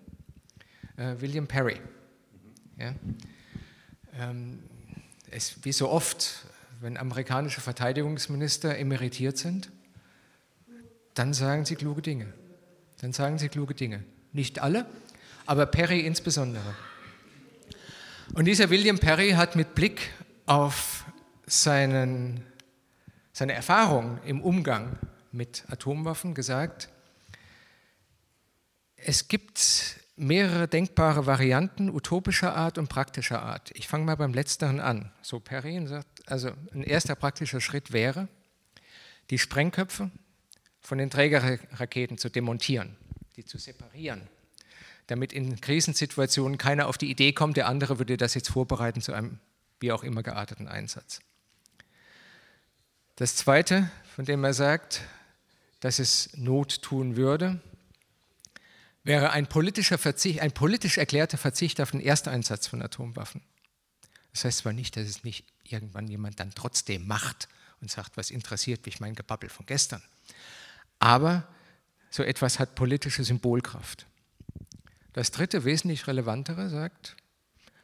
äh, 0.97 1.15
William 1.19 1.47
Perry. 1.47 1.79
Ja. 2.77 2.93
Ähm, 4.17 4.59
es, 5.29 5.63
wie 5.63 5.71
so 5.71 5.89
oft, 5.89 6.45
wenn 6.81 6.97
amerikanische 6.97 7.61
Verteidigungsminister 7.61 8.77
emeritiert 8.77 9.37
sind, 9.37 9.69
dann 11.13 11.33
sagen 11.33 11.65
sie 11.65 11.75
kluge 11.75 12.01
Dinge. 12.01 12.33
Dann 13.01 13.11
sagen 13.11 13.37
sie 13.37 13.49
kluge 13.49 13.75
Dinge. 13.75 14.03
Nicht 14.31 14.59
alle, 14.59 14.85
aber 15.45 15.65
Perry 15.65 16.01
insbesondere. 16.01 16.75
Und 18.33 18.45
dieser 18.45 18.69
William 18.69 18.99
Perry 18.99 19.31
hat 19.31 19.55
mit 19.55 19.75
Blick 19.75 20.11
auf 20.45 21.05
seinen, 21.45 22.43
seine 23.33 23.53
Erfahrung 23.53 24.19
im 24.23 24.41
Umgang 24.41 24.97
mit 25.31 25.63
Atomwaffen 25.69 26.33
gesagt, 26.33 26.89
es 28.95 29.27
gibt 29.27 29.99
mehrere 30.15 30.67
denkbare 30.67 31.25
Varianten 31.25 31.89
utopischer 31.89 32.53
Art 32.53 32.77
und 32.77 32.89
praktischer 32.89 33.41
Art. 33.41 33.71
Ich 33.73 33.87
fange 33.87 34.05
mal 34.05 34.17
beim 34.17 34.33
letzteren 34.33 34.79
an. 34.79 35.11
So 35.21 35.39
Perrin 35.39 35.87
sagt, 35.87 36.29
also 36.29 36.51
ein 36.73 36.83
erster 36.83 37.15
praktischer 37.15 37.61
Schritt 37.61 37.93
wäre, 37.93 38.27
die 39.29 39.39
Sprengköpfe 39.39 40.11
von 40.81 40.97
den 40.97 41.09
Trägerraketen 41.09 42.17
zu 42.17 42.29
demontieren, 42.29 42.97
die 43.37 43.45
zu 43.45 43.57
separieren, 43.57 44.27
damit 45.07 45.31
in 45.31 45.61
Krisensituationen 45.61 46.57
keiner 46.57 46.87
auf 46.87 46.97
die 46.97 47.09
Idee 47.09 47.31
kommt, 47.31 47.55
der 47.55 47.67
andere 47.67 47.99
würde 47.99 48.17
das 48.17 48.33
jetzt 48.33 48.49
vorbereiten 48.49 49.01
zu 49.01 49.13
einem 49.13 49.39
wie 49.79 49.93
auch 49.93 50.03
immer 50.03 50.23
gearteten 50.23 50.67
Einsatz. 50.67 51.21
Das 53.15 53.35
Zweite, 53.35 53.89
von 54.15 54.25
dem 54.25 54.43
er 54.43 54.53
sagt, 54.53 55.01
dass 55.79 55.99
es 55.99 56.29
Not 56.35 56.81
tun 56.81 57.15
würde, 57.15 57.61
wäre 59.03 59.31
ein, 59.31 59.47
politischer 59.47 59.97
Verzicht, 59.97 60.41
ein 60.41 60.51
politisch 60.51 60.97
erklärter 60.97 61.37
Verzicht 61.37 61.79
auf 61.81 61.91
den 61.91 62.01
Ersteinsatz 62.01 62.67
von 62.67 62.81
Atomwaffen. 62.81 63.41
Das 64.33 64.45
heißt 64.45 64.59
zwar 64.59 64.73
nicht, 64.73 64.95
dass 64.95 65.07
es 65.07 65.23
nicht 65.23 65.45
irgendwann 65.63 66.07
jemand 66.07 66.39
dann 66.39 66.51
trotzdem 66.53 67.07
macht 67.07 67.47
und 67.81 67.89
sagt, 67.89 68.17
was 68.17 68.29
interessiert 68.29 68.85
mich 68.85 68.99
mein 68.99 69.15
Gebabbel 69.15 69.49
von 69.49 69.65
gestern. 69.65 70.01
Aber 70.99 71.47
so 72.09 72.23
etwas 72.23 72.59
hat 72.59 72.75
politische 72.75 73.23
Symbolkraft. 73.23 74.05
Das 75.13 75.31
dritte, 75.31 75.63
wesentlich 75.63 76.07
relevantere, 76.07 76.69
sagt, 76.69 77.15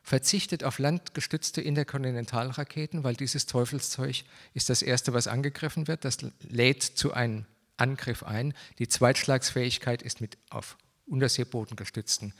verzichtet 0.04 0.64
auf 0.64 0.78
landgestützte 0.78 1.62
Interkontinentalraketen, 1.62 3.04
weil 3.04 3.16
dieses 3.16 3.48
Teufelszeug 3.48 4.24
ist 4.54 4.70
das 4.70 4.82
Erste, 4.84 5.14
was 5.14 5.28
angegriffen 5.28 5.88
wird. 5.88 6.06
Das 6.06 6.18
lädt 6.48 6.84
zu 6.84 7.14
einem 7.14 7.46
Angriff 7.78 8.24
ein. 8.24 8.54
Die 8.80 8.88
Zweitschlagsfähigkeit 8.88 10.02
ist 10.02 10.22
mit 10.22 10.38
auf 10.50 10.78
Unterseeboden 11.06 11.76
gestützten 11.76 12.34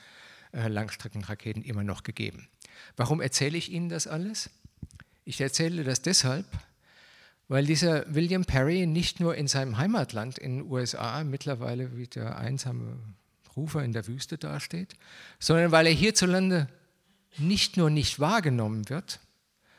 äh, 0.54 0.68
Langstreckenraketen 0.68 1.64
immer 1.64 1.84
noch 1.84 2.04
gegeben. 2.04 2.48
Warum 2.98 3.22
erzähle 3.22 3.58
ich 3.58 3.72
Ihnen 3.72 3.90
das 3.90 4.08
alles? 4.08 4.50
Ich 5.24 5.42
erzähle 5.42 5.84
das 5.84 6.02
deshalb, 6.02 6.46
weil 7.48 7.66
dieser 7.66 8.14
William 8.14 8.46
Perry 8.46 8.86
nicht 8.86 9.20
nur 9.20 9.36
in 9.36 9.48
seinem 9.48 9.78
Heimatland 9.78 10.38
in 10.38 10.58
den 10.58 10.72
USA 10.72 11.24
mittlerweile 11.24 11.96
wie 11.98 12.08
der 12.08 12.38
einsame 12.38 12.98
Rufer 13.56 13.84
in 13.84 13.94
der 13.94 14.08
Wüste 14.08 14.38
dasteht, 14.38 14.96
sondern 15.40 15.72
weil 15.72 15.88
er 15.88 15.94
hierzulande 15.94 16.68
nicht 17.38 17.78
nur 17.78 17.90
nicht 17.90 18.20
wahrgenommen 18.20 18.90
wird, 18.90 19.20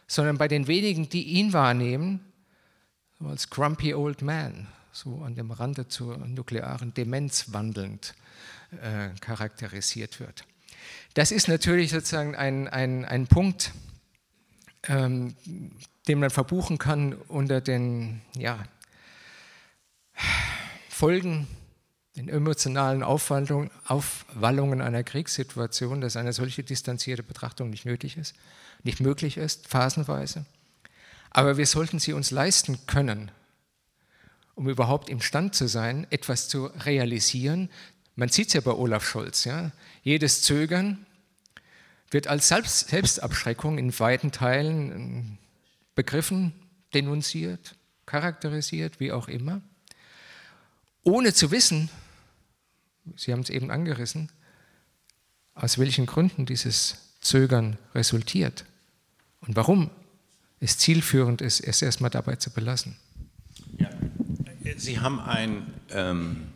sondern 0.06 0.38
bei 0.38 0.48
den 0.48 0.66
wenigen, 0.66 1.08
die 1.08 1.24
ihn 1.24 1.52
wahrnehmen, 1.52 2.20
als 3.20 3.50
grumpy 3.50 3.94
old 3.94 4.22
man, 4.22 4.68
so 4.96 5.22
an 5.22 5.34
dem 5.34 5.50
Rande 5.50 5.88
zur 5.88 6.16
nuklearen 6.16 6.94
Demenz 6.94 7.52
wandelnd 7.52 8.14
äh, 8.80 9.10
charakterisiert 9.20 10.20
wird. 10.20 10.44
Das 11.14 11.32
ist 11.32 11.48
natürlich 11.48 11.90
sozusagen 11.90 12.34
ein, 12.34 12.66
ein, 12.66 13.04
ein 13.04 13.26
Punkt, 13.26 13.72
ähm, 14.84 15.36
den 16.08 16.20
man 16.20 16.30
verbuchen 16.30 16.78
kann 16.78 17.12
unter 17.12 17.60
den 17.60 18.22
ja, 18.36 18.64
Folgen, 20.88 21.46
den 22.16 22.30
emotionalen 22.30 23.02
Aufwallungen, 23.02 23.70
Aufwallungen 23.84 24.80
einer 24.80 25.04
Kriegssituation, 25.04 26.00
dass 26.00 26.16
eine 26.16 26.32
solche 26.32 26.64
distanzierte 26.64 27.22
Betrachtung 27.22 27.68
nicht 27.68 27.84
nötig 27.84 28.16
ist, 28.16 28.34
nicht 28.82 29.00
möglich 29.00 29.36
ist, 29.36 29.68
phasenweise. 29.68 30.46
Aber 31.30 31.58
wir 31.58 31.66
sollten 31.66 31.98
sie 31.98 32.14
uns 32.14 32.30
leisten 32.30 32.86
können, 32.86 33.30
um 34.56 34.68
überhaupt 34.68 35.08
imstand 35.08 35.54
zu 35.54 35.68
sein, 35.68 36.06
etwas 36.10 36.48
zu 36.48 36.66
realisieren. 36.66 37.70
Man 38.16 38.30
sieht 38.30 38.48
es 38.48 38.54
ja 38.54 38.60
bei 38.60 38.72
Olaf 38.72 39.06
Scholz. 39.06 39.44
Ja? 39.44 39.70
Jedes 40.02 40.42
Zögern 40.42 41.06
wird 42.10 42.26
als 42.26 42.48
Selbstabschreckung 42.48 43.78
in 43.78 43.96
weiten 44.00 44.32
Teilen 44.32 44.92
ähm, 44.92 45.38
begriffen, 45.94 46.52
denunziert, 46.94 47.76
charakterisiert, 48.06 48.98
wie 48.98 49.12
auch 49.12 49.28
immer, 49.28 49.60
ohne 51.02 51.32
zu 51.32 51.52
wissen, 51.52 51.88
Sie 53.14 53.32
haben 53.32 53.40
es 53.40 53.50
eben 53.50 53.70
angerissen, 53.70 54.32
aus 55.54 55.78
welchen 55.78 56.06
Gründen 56.06 56.44
dieses 56.44 57.12
Zögern 57.20 57.78
resultiert 57.94 58.64
und 59.40 59.54
warum 59.54 59.90
es 60.58 60.78
zielführend 60.78 61.40
ist, 61.40 61.60
es 61.60 61.82
erstmal 61.82 62.10
dabei 62.10 62.36
zu 62.36 62.50
belassen. 62.50 62.96
Ja. 63.78 63.90
Sie 64.76 64.98
haben 64.98 65.20
ein 65.20 65.72
ähm, 65.90 66.48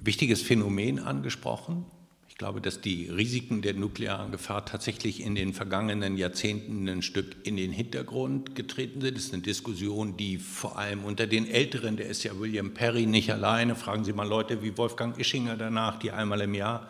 wichtiges 0.00 0.42
Phänomen 0.42 0.98
angesprochen, 0.98 1.84
ich 2.28 2.36
glaube, 2.38 2.60
dass 2.60 2.80
die 2.80 3.08
Risiken 3.08 3.62
der 3.62 3.74
nuklearen 3.74 4.30
Gefahr 4.30 4.64
tatsächlich 4.64 5.22
in 5.22 5.34
den 5.34 5.52
vergangenen 5.52 6.16
Jahrzehnten 6.16 6.88
ein 6.88 7.02
Stück 7.02 7.34
in 7.42 7.56
den 7.56 7.72
Hintergrund 7.72 8.54
getreten 8.54 9.00
sind. 9.00 9.16
Das 9.16 9.24
ist 9.24 9.32
eine 9.34 9.42
Diskussion, 9.42 10.16
die 10.16 10.38
vor 10.38 10.78
allem 10.78 11.04
unter 11.04 11.26
den 11.26 11.50
Älteren, 11.50 11.96
der 11.96 12.06
ist 12.06 12.22
ja 12.22 12.38
William 12.38 12.74
Perry 12.74 13.06
nicht 13.06 13.32
alleine, 13.32 13.74
fragen 13.74 14.04
Sie 14.04 14.12
mal 14.12 14.28
Leute 14.28 14.62
wie 14.62 14.78
Wolfgang 14.78 15.18
Ischinger 15.18 15.56
danach, 15.56 15.98
die 15.98 16.12
einmal 16.12 16.40
im 16.42 16.54
Jahr 16.54 16.88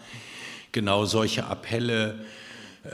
genau 0.70 1.06
solche 1.06 1.46
Appelle 1.46 2.20
äh, 2.20 2.47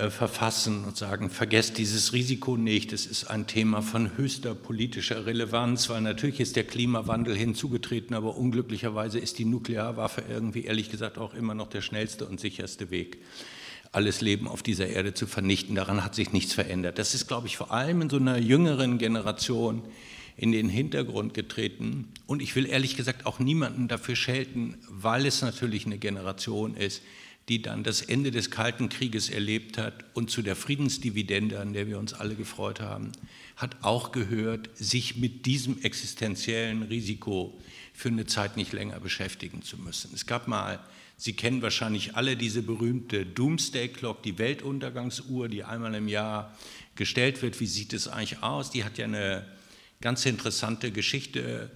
verfassen 0.09 0.85
und 0.85 0.97
sagen, 0.97 1.31
vergesst 1.31 1.79
dieses 1.79 2.13
Risiko 2.13 2.57
nicht, 2.57 2.93
es 2.93 3.07
ist 3.07 3.25
ein 3.25 3.47
Thema 3.47 3.83
von 3.83 4.17
höchster 4.17 4.55
politischer 4.55 5.27
Relevanz, 5.27 5.89
weil 5.89 6.01
natürlich 6.01 6.41
ist 6.41 6.57
der 6.57 6.65
Klimawandel 6.65 7.37
hinzugetreten, 7.37 8.17
aber 8.17 8.37
unglücklicherweise 8.37 9.19
ist 9.19 9.39
die 9.39 9.45
Nuklearwaffe 9.45 10.25
irgendwie 10.29 10.65
ehrlich 10.65 10.91
gesagt 10.91 11.19
auch 11.19 11.35
immer 11.35 11.55
noch 11.55 11.69
der 11.69 11.83
schnellste 11.83 12.27
und 12.27 12.41
sicherste 12.41 12.91
Weg 12.91 13.19
alles 13.95 14.21
Leben 14.21 14.49
auf 14.49 14.63
dieser 14.63 14.89
Erde 14.89 15.15
zu 15.15 15.27
vernichten. 15.27 15.77
Daran 15.77 16.05
hat 16.05 16.15
sich 16.15 16.33
nichts 16.33 16.53
verändert. 16.53 16.99
Das 16.99 17.15
ist, 17.15 17.29
glaube 17.29 17.47
ich, 17.47 17.57
vor 17.57 17.71
allem 17.71 18.03
in 18.03 18.11
so 18.11 18.17
einer 18.17 18.39
jüngeren 18.39 18.99
Generation 18.99 19.83
in 20.37 20.51
den 20.51 20.69
Hintergrund 20.69 21.33
getreten. 21.33 22.09
Und 22.27 22.43
ich 22.43 22.57
will 22.57 22.67
ehrlich 22.67 22.97
gesagt 22.97 23.25
auch 23.25 23.39
niemanden 23.39 23.87
dafür 23.87 24.17
schelten, 24.17 24.77
weil 24.89 25.27
es 25.27 25.43
natürlich 25.43 25.87
eine 25.87 25.99
Generation 25.99 26.77
ist, 26.77 27.03
die 27.49 27.61
dann 27.61 27.85
das 27.85 28.01
Ende 28.01 28.31
des 28.31 28.51
Kalten 28.51 28.89
Krieges 28.89 29.29
erlebt 29.29 29.77
hat 29.77 30.05
und 30.15 30.31
zu 30.31 30.43
der 30.43 30.57
Friedensdividende, 30.57 31.61
an 31.61 31.73
der 31.73 31.87
wir 31.87 31.99
uns 31.99 32.15
alle 32.15 32.35
gefreut 32.35 32.81
haben, 32.81 33.13
hat 33.57 33.77
auch 33.83 34.13
gehört, 34.13 34.71
sich 34.75 35.17
mit 35.17 35.47
diesem 35.47 35.83
existenziellen 35.83 36.83
Risiko 36.85 37.59
für 37.93 38.09
eine 38.09 38.27
Zeit 38.27 38.57
nicht 38.57 38.73
länger 38.73 38.99
beschäftigen 38.99 39.63
zu 39.63 39.77
müssen. 39.77 40.11
Es 40.15 40.27
gab 40.27 40.49
mal, 40.49 40.81
Sie 41.17 41.35
kennen 41.35 41.63
wahrscheinlich 41.63 42.17
alle 42.17 42.37
diese 42.37 42.63
berühmte 42.63 43.25
Doomsday 43.25 43.89
Clock, 43.89 44.23
die 44.25 44.39
Weltuntergangsuhr, 44.39 45.49
die 45.49 45.63
einmal 45.63 45.95
im 45.95 46.09
Jahr 46.09 46.57
gestellt 46.97 47.41
wird. 47.41 47.61
Wie 47.61 47.67
sieht 47.67 47.93
es 47.93 48.09
eigentlich 48.09 48.43
aus? 48.43 48.71
Die 48.71 48.85
hat 48.85 48.99
ja 48.99 49.05
eine 49.05 49.47
ganz 50.01 50.27
interessante 50.27 50.91
Geschichte 50.91 51.71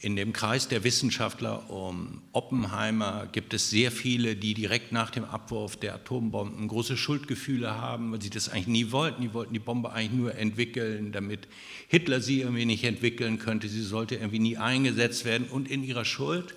in 0.00 0.16
dem 0.16 0.32
Kreis 0.32 0.68
der 0.68 0.84
Wissenschaftler 0.84 1.70
um 1.70 2.20
Oppenheimer 2.32 3.28
gibt 3.30 3.54
es 3.54 3.70
sehr 3.70 3.92
viele, 3.92 4.36
die 4.36 4.52
direkt 4.54 4.92
nach 4.92 5.10
dem 5.10 5.24
Abwurf 5.24 5.76
der 5.76 5.94
Atombomben 5.94 6.68
große 6.68 6.96
Schuldgefühle 6.96 7.76
haben, 7.76 8.12
weil 8.12 8.20
sie 8.20 8.30
das 8.30 8.48
eigentlich 8.48 8.66
nie 8.66 8.92
wollten. 8.92 9.22
Die 9.22 9.32
wollten 9.32 9.54
die 9.54 9.60
Bombe 9.60 9.92
eigentlich 9.92 10.12
nur 10.12 10.34
entwickeln, 10.34 11.12
damit 11.12 11.48
Hitler 11.88 12.20
sie 12.20 12.40
irgendwie 12.40 12.66
nicht 12.66 12.84
entwickeln 12.84 13.38
könnte. 13.38 13.68
Sie 13.68 13.82
sollte 13.82 14.16
irgendwie 14.16 14.40
nie 14.40 14.56
eingesetzt 14.56 15.24
werden. 15.24 15.46
Und 15.46 15.70
in 15.70 15.84
ihrer 15.84 16.04
Schuld 16.04 16.54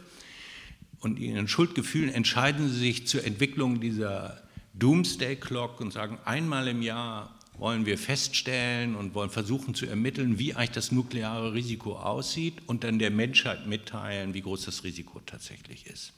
und 1.00 1.20
ihren 1.20 1.48
Schuldgefühlen 1.48 2.10
entscheiden 2.10 2.70
sie 2.70 2.80
sich 2.80 3.08
zur 3.08 3.24
Entwicklung 3.24 3.80
dieser 3.80 4.42
Doomsday 4.74 5.36
Clock 5.36 5.80
und 5.80 5.94
sagen, 5.94 6.18
einmal 6.26 6.68
im 6.68 6.82
Jahr 6.82 7.37
wollen 7.58 7.86
wir 7.86 7.98
feststellen 7.98 8.96
und 8.96 9.16
wollen 9.16 9.30
versuchen 9.30 9.74
zu 9.74 9.86
ermitteln, 9.86 10.38
wie 10.40 10.54
eigentlich 10.54 10.72
das 10.72 10.92
nukleare 10.92 11.54
Risiko 11.54 11.98
aussieht 11.98 12.56
und 12.68 12.84
dann 12.84 13.00
der 13.00 13.12
Menschheit 13.12 13.68
mitteilen, 13.68 14.34
wie 14.34 14.42
groß 14.42 14.66
das 14.66 14.84
Risiko 14.84 15.20
tatsächlich 15.26 15.88
ist. 15.88 16.14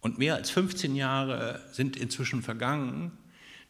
Und 0.00 0.18
mehr 0.18 0.34
als 0.36 0.50
15 0.50 0.94
Jahre 0.94 1.62
sind 1.72 1.96
inzwischen 1.96 2.42
vergangen. 2.42 3.12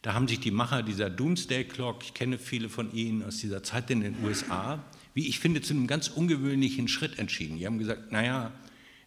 Da 0.01 0.13
haben 0.13 0.27
sich 0.27 0.39
die 0.39 0.51
Macher 0.51 0.83
dieser 0.83 1.09
Doomsday 1.09 1.65
Clock, 1.65 2.03
ich 2.03 2.13
kenne 2.13 2.37
viele 2.37 2.69
von 2.69 2.93
Ihnen 2.93 3.23
aus 3.23 3.37
dieser 3.37 3.63
Zeit 3.63 3.89
in 3.89 4.01
den 4.01 4.15
USA, 4.23 4.83
wie 5.13 5.27
ich 5.27 5.39
finde, 5.39 5.61
zu 5.61 5.73
einem 5.73 5.87
ganz 5.87 6.07
ungewöhnlichen 6.07 6.87
Schritt 6.87 7.17
entschieden. 7.17 7.57
Die 7.57 7.65
haben 7.65 7.79
gesagt, 7.79 8.11
naja, 8.11 8.51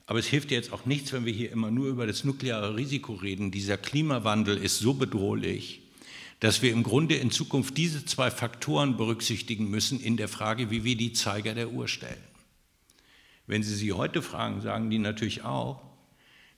aber 0.06 0.18
es 0.18 0.26
hilft 0.26 0.50
jetzt 0.50 0.72
auch 0.72 0.86
nichts, 0.86 1.12
wenn 1.12 1.24
wir 1.24 1.32
hier 1.32 1.52
immer 1.52 1.70
nur 1.70 1.86
über 1.86 2.04
das 2.04 2.24
nukleare 2.24 2.74
Risiko 2.76 3.14
reden. 3.14 3.52
Dieser 3.52 3.76
Klimawandel 3.76 4.58
ist 4.58 4.80
so 4.80 4.94
bedrohlich, 4.94 5.82
dass 6.40 6.62
wir 6.62 6.72
im 6.72 6.82
Grunde 6.82 7.16
in 7.16 7.30
Zukunft 7.30 7.76
diese 7.76 8.04
zwei 8.04 8.30
Faktoren 8.30 8.96
berücksichtigen 8.96 9.68
müssen 9.70 10.00
in 10.00 10.16
der 10.16 10.28
Frage, 10.28 10.70
wie 10.70 10.84
wir 10.84 10.96
die 10.96 11.12
Zeiger 11.12 11.54
der 11.54 11.70
Uhr 11.70 11.86
stellen. 11.86 12.16
Wenn 13.46 13.62
Sie 13.62 13.74
sie 13.74 13.92
heute 13.92 14.22
fragen, 14.22 14.60
sagen 14.60 14.90
die 14.90 14.98
natürlich 14.98 15.42
auch, 15.42 15.82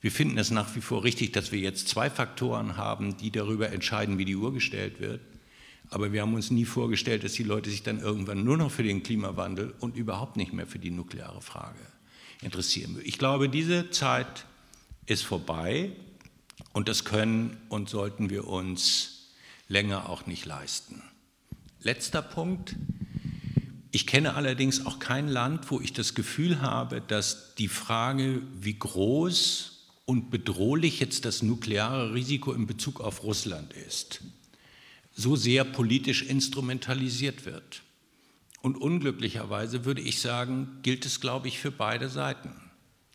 wir 0.01 0.11
finden 0.11 0.39
es 0.39 0.51
nach 0.51 0.74
wie 0.74 0.80
vor 0.80 1.05
richtig, 1.05 1.33
dass 1.33 1.53
wir 1.53 1.61
jetzt 1.61 1.89
zwei 1.89 2.11
Faktoren 2.11 2.76
haben, 2.76 3.16
die 3.16 3.30
darüber 3.30 3.70
entscheiden, 3.70 4.18
wie 4.18 4.24
die 4.24 4.37
Uhr 4.37 4.53
gestellt 4.53 5.01
wird. 5.01 5.20
Aber 5.91 6.12
wir 6.12 6.22
haben 6.22 6.35
uns 6.35 6.51
nie 6.51 6.64
vorgestellt, 6.64 7.22
dass 7.22 7.35
die 7.35 7.45
Leute 7.45 7.70
sich 7.70 7.83
dann 7.83 8.01
irgendwann 8.01 8.45
nur 8.45 8.57
noch 8.57 8.70
für 8.70 8.83
den 8.83 9.03
Klimawandel 9.03 9.74
und 9.78 9.97
überhaupt 9.97 10.37
nicht 10.37 10.53
mehr 10.53 10.66
für 10.66 10.78
die 10.78 10.91
nukleare 10.91 11.41
Frage 11.41 11.80
interessieren. 12.41 12.99
Ich 13.05 13.18
glaube, 13.18 13.49
diese 13.49 13.91
Zeit 13.91 14.47
ist 15.07 15.22
vorbei 15.22 15.93
und 16.72 16.89
das 16.89 17.05
können 17.05 17.57
und 17.68 17.89
sollten 17.89 18.30
wir 18.30 18.49
uns 18.49 19.11
länger 19.72 20.08
auch 20.10 20.26
nicht 20.26 20.44
leisten. 20.44 21.02
Letzter 21.80 22.22
Punkt. 22.22 22.76
Ich 23.90 24.06
kenne 24.06 24.34
allerdings 24.34 24.86
auch 24.86 24.98
kein 24.98 25.28
Land, 25.28 25.70
wo 25.70 25.80
ich 25.80 25.92
das 25.92 26.14
Gefühl 26.14 26.60
habe, 26.60 27.00
dass 27.00 27.54
die 27.56 27.68
Frage, 27.68 28.42
wie 28.54 28.78
groß 28.78 29.88
und 30.04 30.30
bedrohlich 30.30 31.00
jetzt 31.00 31.24
das 31.24 31.42
nukleare 31.42 32.14
Risiko 32.14 32.52
in 32.52 32.66
Bezug 32.66 33.00
auf 33.00 33.24
Russland 33.24 33.72
ist, 33.72 34.20
so 35.12 35.36
sehr 35.36 35.64
politisch 35.64 36.22
instrumentalisiert 36.22 37.46
wird. 37.46 37.82
Und 38.60 38.76
unglücklicherweise 38.76 39.84
würde 39.84 40.02
ich 40.02 40.20
sagen, 40.20 40.68
gilt 40.82 41.04
es, 41.06 41.20
glaube 41.20 41.48
ich, 41.48 41.58
für 41.58 41.72
beide 41.72 42.08
Seiten. 42.08 42.52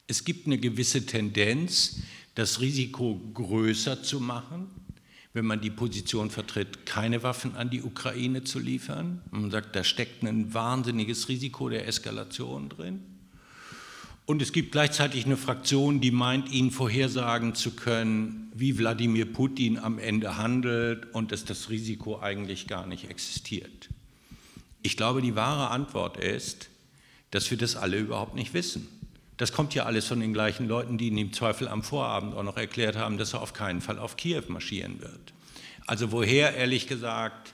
Es 0.08 0.26
gibt 0.26 0.48
eine 0.48 0.58
gewisse 0.58 1.06
Tendenz, 1.06 2.02
das 2.36 2.62
Risiko 2.62 3.20
größer 3.34 4.04
zu 4.04 4.20
machen, 4.20 4.70
wenn 5.38 5.46
man 5.46 5.62
die 5.62 5.70
Position 5.70 6.32
vertritt, 6.32 6.88
keine 6.88 7.22
Waffen 7.22 7.56
an 7.56 7.70
die 7.70 7.84
Ukraine 7.84 8.44
zu 8.44 8.58
liefern. 8.58 9.22
Man 9.30 9.52
sagt, 9.52 9.76
da 9.76 9.84
steckt 9.84 10.24
ein 10.24 10.52
wahnsinniges 10.52 11.30
Risiko 11.30 11.70
der 11.70 11.88
Eskalation 11.88 12.70
drin. 12.70 13.04
Und 14.26 14.42
es 14.42 14.52
gibt 14.52 14.72
gleichzeitig 14.72 15.28
eine 15.28 15.38
Fraktion, 15.38 16.02
die 16.02 16.10
meint, 16.10 16.52
ihnen 16.52 16.72
vorhersagen 16.72 17.54
zu 17.54 17.76
können, 17.76 18.52
wie 18.56 18.80
Wladimir 18.80 19.32
Putin 19.32 19.78
am 19.78 20.00
Ende 20.00 20.38
handelt 20.38 21.14
und 21.14 21.32
dass 21.32 21.46
das 21.46 21.70
Risiko 21.70 22.20
eigentlich 22.20 22.66
gar 22.66 22.88
nicht 22.88 23.08
existiert. 23.08 23.90
Ich 24.82 24.98
glaube, 24.98 25.22
die 25.22 25.36
wahre 25.36 25.70
Antwort 25.70 26.18
ist, 26.18 26.70
dass 27.30 27.52
wir 27.52 27.60
das 27.60 27.76
alle 27.76 28.00
überhaupt 28.00 28.34
nicht 28.34 28.56
wissen. 28.56 28.88
Das 29.38 29.52
kommt 29.52 29.76
ja 29.76 29.86
alles 29.86 30.08
von 30.08 30.20
den 30.20 30.34
gleichen 30.34 30.68
Leuten, 30.68 30.98
die 30.98 31.08
ihnen 31.08 31.20
im 31.20 31.34
Zweifel 31.34 31.68
am 31.68 31.84
Vorabend 31.84 32.34
auch 32.34 32.44
noch 32.44 32.58
erklärt 32.58 32.96
haben, 32.96 33.20
dass 33.20 33.34
er 33.34 33.42
auf 33.42 33.54
keinen 33.54 33.82
Fall 33.82 34.00
auf 34.00 34.18
Kiew 34.18 34.44
marschieren 34.48 35.00
wird. 35.00 35.34
Also 35.86 36.12
woher 36.12 36.56
ehrlich 36.56 36.88
gesagt 36.88 37.54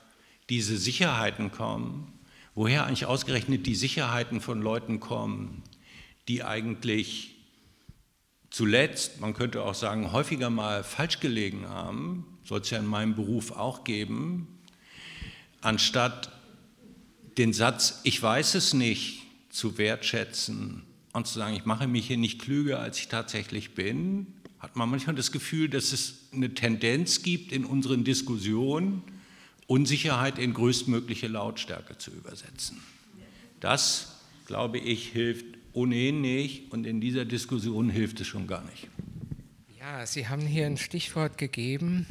diese 0.49 0.77
Sicherheiten 0.77 1.51
kommen, 1.51 2.19
woher 2.55 2.85
eigentlich 2.85 3.05
ausgerechnet 3.05 3.65
die 3.65 3.75
Sicherheiten 3.75 4.39
von 4.39 4.61
Leuten 4.61 5.01
kommen, 5.01 5.61
die 6.29 6.43
eigentlich 6.43 7.35
zuletzt, 8.49 9.19
man 9.19 9.33
könnte 9.33 9.61
auch 9.61 9.75
sagen, 9.75 10.13
häufiger 10.13 10.49
mal 10.49 10.85
falsch 10.85 11.19
gelegen 11.19 11.67
haben, 11.67 12.39
soll 12.45 12.61
es 12.61 12.69
ja 12.69 12.79
in 12.79 12.85
meinem 12.85 13.15
Beruf 13.15 13.51
auch 13.51 13.83
geben, 13.83 14.47
anstatt 15.61 16.31
den 17.37 17.51
Satz, 17.51 17.99
ich 18.03 18.21
weiß 18.21 18.55
es 18.55 18.73
nicht, 18.73 19.23
zu 19.49 19.77
wertschätzen 19.77 20.83
und 21.13 21.27
zu 21.27 21.39
sagen, 21.39 21.55
ich 21.55 21.65
mache 21.65 21.87
mich 21.87 22.07
hier 22.07 22.17
nicht 22.17 22.41
klüger, 22.41 22.79
als 22.79 22.99
ich 22.99 23.07
tatsächlich 23.07 23.75
bin, 23.75 24.27
hat 24.59 24.75
man 24.75 24.89
manchmal 24.89 25.15
das 25.15 25.31
Gefühl, 25.31 25.69
dass 25.69 25.93
es 25.93 26.29
eine 26.33 26.53
Tendenz 26.53 27.21
gibt 27.21 27.51
in 27.51 27.65
unseren 27.65 28.03
Diskussionen, 28.03 29.03
Unsicherheit 29.67 30.39
in 30.39 30.53
größtmögliche 30.53 31.27
Lautstärke 31.27 31.97
zu 31.97 32.11
übersetzen. 32.11 32.79
Das, 33.59 34.19
glaube 34.45 34.77
ich, 34.77 35.09
hilft 35.09 35.45
ohnehin 35.73 36.21
nicht 36.21 36.71
und 36.71 36.85
in 36.85 37.01
dieser 37.01 37.25
Diskussion 37.25 37.89
hilft 37.89 38.19
es 38.21 38.27
schon 38.27 38.47
gar 38.47 38.63
nicht. 38.65 38.87
Ja, 39.79 40.05
Sie 40.05 40.27
haben 40.27 40.45
hier 40.45 40.65
ein 40.65 40.77
Stichwort 40.77 41.37
gegeben, 41.37 42.05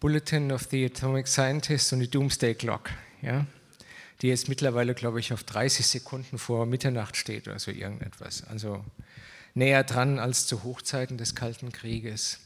Bulletin 0.00 0.52
of 0.52 0.62
the 0.70 0.84
Atomic 0.84 1.28
Scientists 1.28 1.92
und 1.92 2.00
die 2.00 2.08
Doomsday 2.08 2.54
Clock. 2.54 2.90
Ja? 3.22 3.46
Die 4.22 4.28
jetzt 4.28 4.48
mittlerweile, 4.48 4.94
glaube 4.94 5.20
ich, 5.20 5.32
auf 5.32 5.44
30 5.44 5.86
Sekunden 5.86 6.38
vor 6.38 6.66
Mitternacht 6.66 7.16
steht 7.16 7.48
oder 7.48 7.58
so 7.58 7.70
irgendetwas. 7.70 8.44
Also 8.46 8.84
näher 9.54 9.84
dran 9.84 10.18
als 10.18 10.46
zu 10.46 10.62
Hochzeiten 10.62 11.18
des 11.18 11.34
Kalten 11.34 11.72
Krieges. 11.72 12.40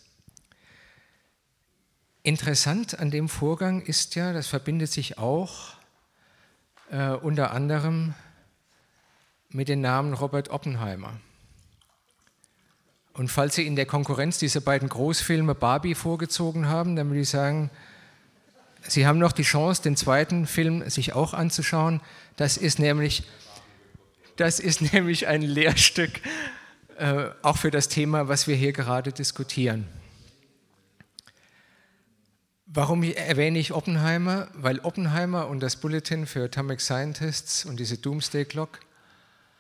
Interessant 2.23 2.99
an 2.99 3.11
dem 3.11 3.29
Vorgang 3.29 3.83
ist 3.83 4.15
ja, 4.15 4.33
das 4.33 4.47
verbindet 4.47 4.91
sich 4.91 5.19
auch 5.19 5.75
äh, 6.91 7.11
unter 7.11 7.51
anderem 7.51 8.15
mit 9.51 9.69
dem 9.69 9.81
Namen 9.81 10.15
Robert 10.15 10.49
Oppenheimer. 10.49 11.21
Und 13.13 13.29
falls 13.29 13.55
Sie 13.55 13.67
in 13.67 13.77
der 13.77 13.87
Konkurrenz 13.87 14.39
diese 14.39 14.61
beiden 14.61 14.89
Großfilme 14.89 15.55
Barbie 15.55 15.95
vorgezogen 15.95 16.67
haben, 16.67 16.97
dann 16.97 17.09
würde 17.09 17.21
ich 17.21 17.29
sagen, 17.29 17.71
Sie 18.87 19.07
haben 19.07 19.19
noch 19.19 19.33
die 19.33 19.43
Chance, 19.43 19.83
den 19.83 19.97
zweiten 19.97 20.47
Film 20.47 20.89
sich 20.89 21.15
auch 21.15 21.35
anzuschauen. 21.35 22.01
Das 22.37 22.57
ist 22.57 22.79
nämlich, 22.79 23.25
das 24.37 24.61
ist 24.61 24.81
nämlich 24.93 25.27
ein 25.27 25.43
Lehrstück, 25.43 26.21
äh, 26.99 27.31
auch 27.43 27.57
für 27.57 27.71
das 27.71 27.89
Thema, 27.89 28.29
was 28.29 28.47
wir 28.47 28.57
hier 28.57 28.73
gerade 28.73 29.13
diskutieren. 29.13 29.87
Warum 32.67 33.05
erwähne 33.05 33.59
ich 33.59 33.73
Oppenheimer? 33.73 34.49
Weil 34.55 34.81
Oppenheimer 34.81 35.47
und 35.47 35.61
das 35.61 35.77
Bulletin 35.77 36.27
für 36.27 36.45
Atomic 36.45 36.81
Scientists 36.81 37.65
und 37.65 37.79
diese 37.79 37.99
Doomsday 37.99 38.45
Clock 38.45 38.81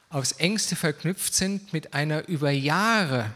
aufs 0.09 0.33
engste 0.33 0.77
verknüpft 0.77 1.35
sind 1.35 1.73
mit 1.73 1.95
einer 1.95 2.29
über 2.29 2.51
Jahre 2.51 3.31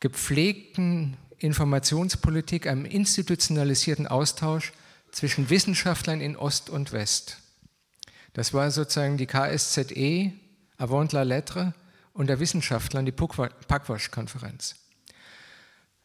gepflegten 0.00 1.16
Informationspolitik, 1.42 2.66
einem 2.66 2.84
institutionalisierten 2.84 4.06
Austausch 4.06 4.72
zwischen 5.10 5.50
Wissenschaftlern 5.50 6.20
in 6.20 6.36
Ost 6.36 6.70
und 6.70 6.92
West. 6.92 7.38
Das 8.32 8.54
war 8.54 8.70
sozusagen 8.70 9.16
die 9.16 9.26
KSZE, 9.26 10.32
Avant 10.78 11.12
la 11.12 11.22
Lettre, 11.22 11.74
und 12.14 12.28
der 12.28 12.40
Wissenschaftlern 12.40 13.06
die 13.06 13.12
Pugwash-Konferenz. 13.12 14.76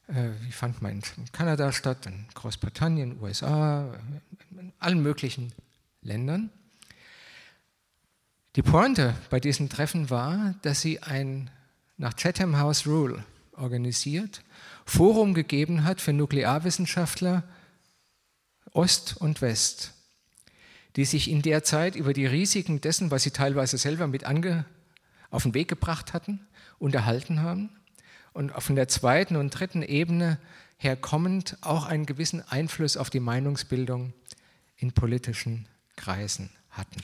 Äh, 0.07 0.29
die 0.45 0.51
fand 0.51 0.81
man 0.81 0.93
in 0.93 1.31
Kanada 1.31 1.71
statt, 1.71 2.05
in 2.05 2.27
Großbritannien, 2.33 3.21
USA, 3.21 3.93
in 4.51 4.73
allen 4.79 5.01
möglichen 5.01 5.53
Ländern. 6.01 6.49
Die 8.55 8.63
Pointe 8.63 9.15
bei 9.29 9.39
diesen 9.39 9.69
Treffen 9.69 10.09
war, 10.09 10.55
dass 10.63 10.81
sie 10.81 11.01
ein 11.03 11.49
nach 11.97 12.15
Chatham 12.15 12.57
House 12.57 12.87
Rule 12.87 13.23
organisiert 13.53 14.41
Forum 14.87 15.33
gegeben 15.33 15.83
hat 15.83 15.99
für 15.99 16.13
Nuklearwissenschaftler 16.13 17.43
Ost 18.71 19.17
und 19.17 19.41
West, 19.41 19.93
die 20.95 21.05
sich 21.05 21.29
in 21.29 21.41
der 21.41 21.63
Zeit 21.63 21.95
über 21.95 22.13
die 22.13 22.25
Risiken 22.25 22.79
dessen, 22.79 23.11
was 23.11 23.23
sie 23.23 23.31
teilweise 23.31 23.77
selber 23.77 24.07
mit 24.07 24.23
ange, 24.23 24.65
auf 25.29 25.43
den 25.43 25.53
Weg 25.53 25.67
gebracht 25.67 26.13
hatten, 26.13 26.47
unterhalten 26.79 27.41
haben 27.41 27.69
und 28.31 28.51
von 28.63 28.75
der 28.75 28.87
zweiten 28.87 29.35
und 29.35 29.49
dritten 29.49 29.83
Ebene 29.83 30.39
herkommend 30.77 31.57
auch 31.61 31.85
einen 31.85 32.05
gewissen 32.05 32.41
Einfluss 32.47 32.95
auf 32.95 33.09
die 33.09 33.19
Meinungsbildung 33.19 34.13
in 34.77 34.93
politischen 34.93 35.67
Kreisen 35.97 36.49
hatten. 36.69 37.01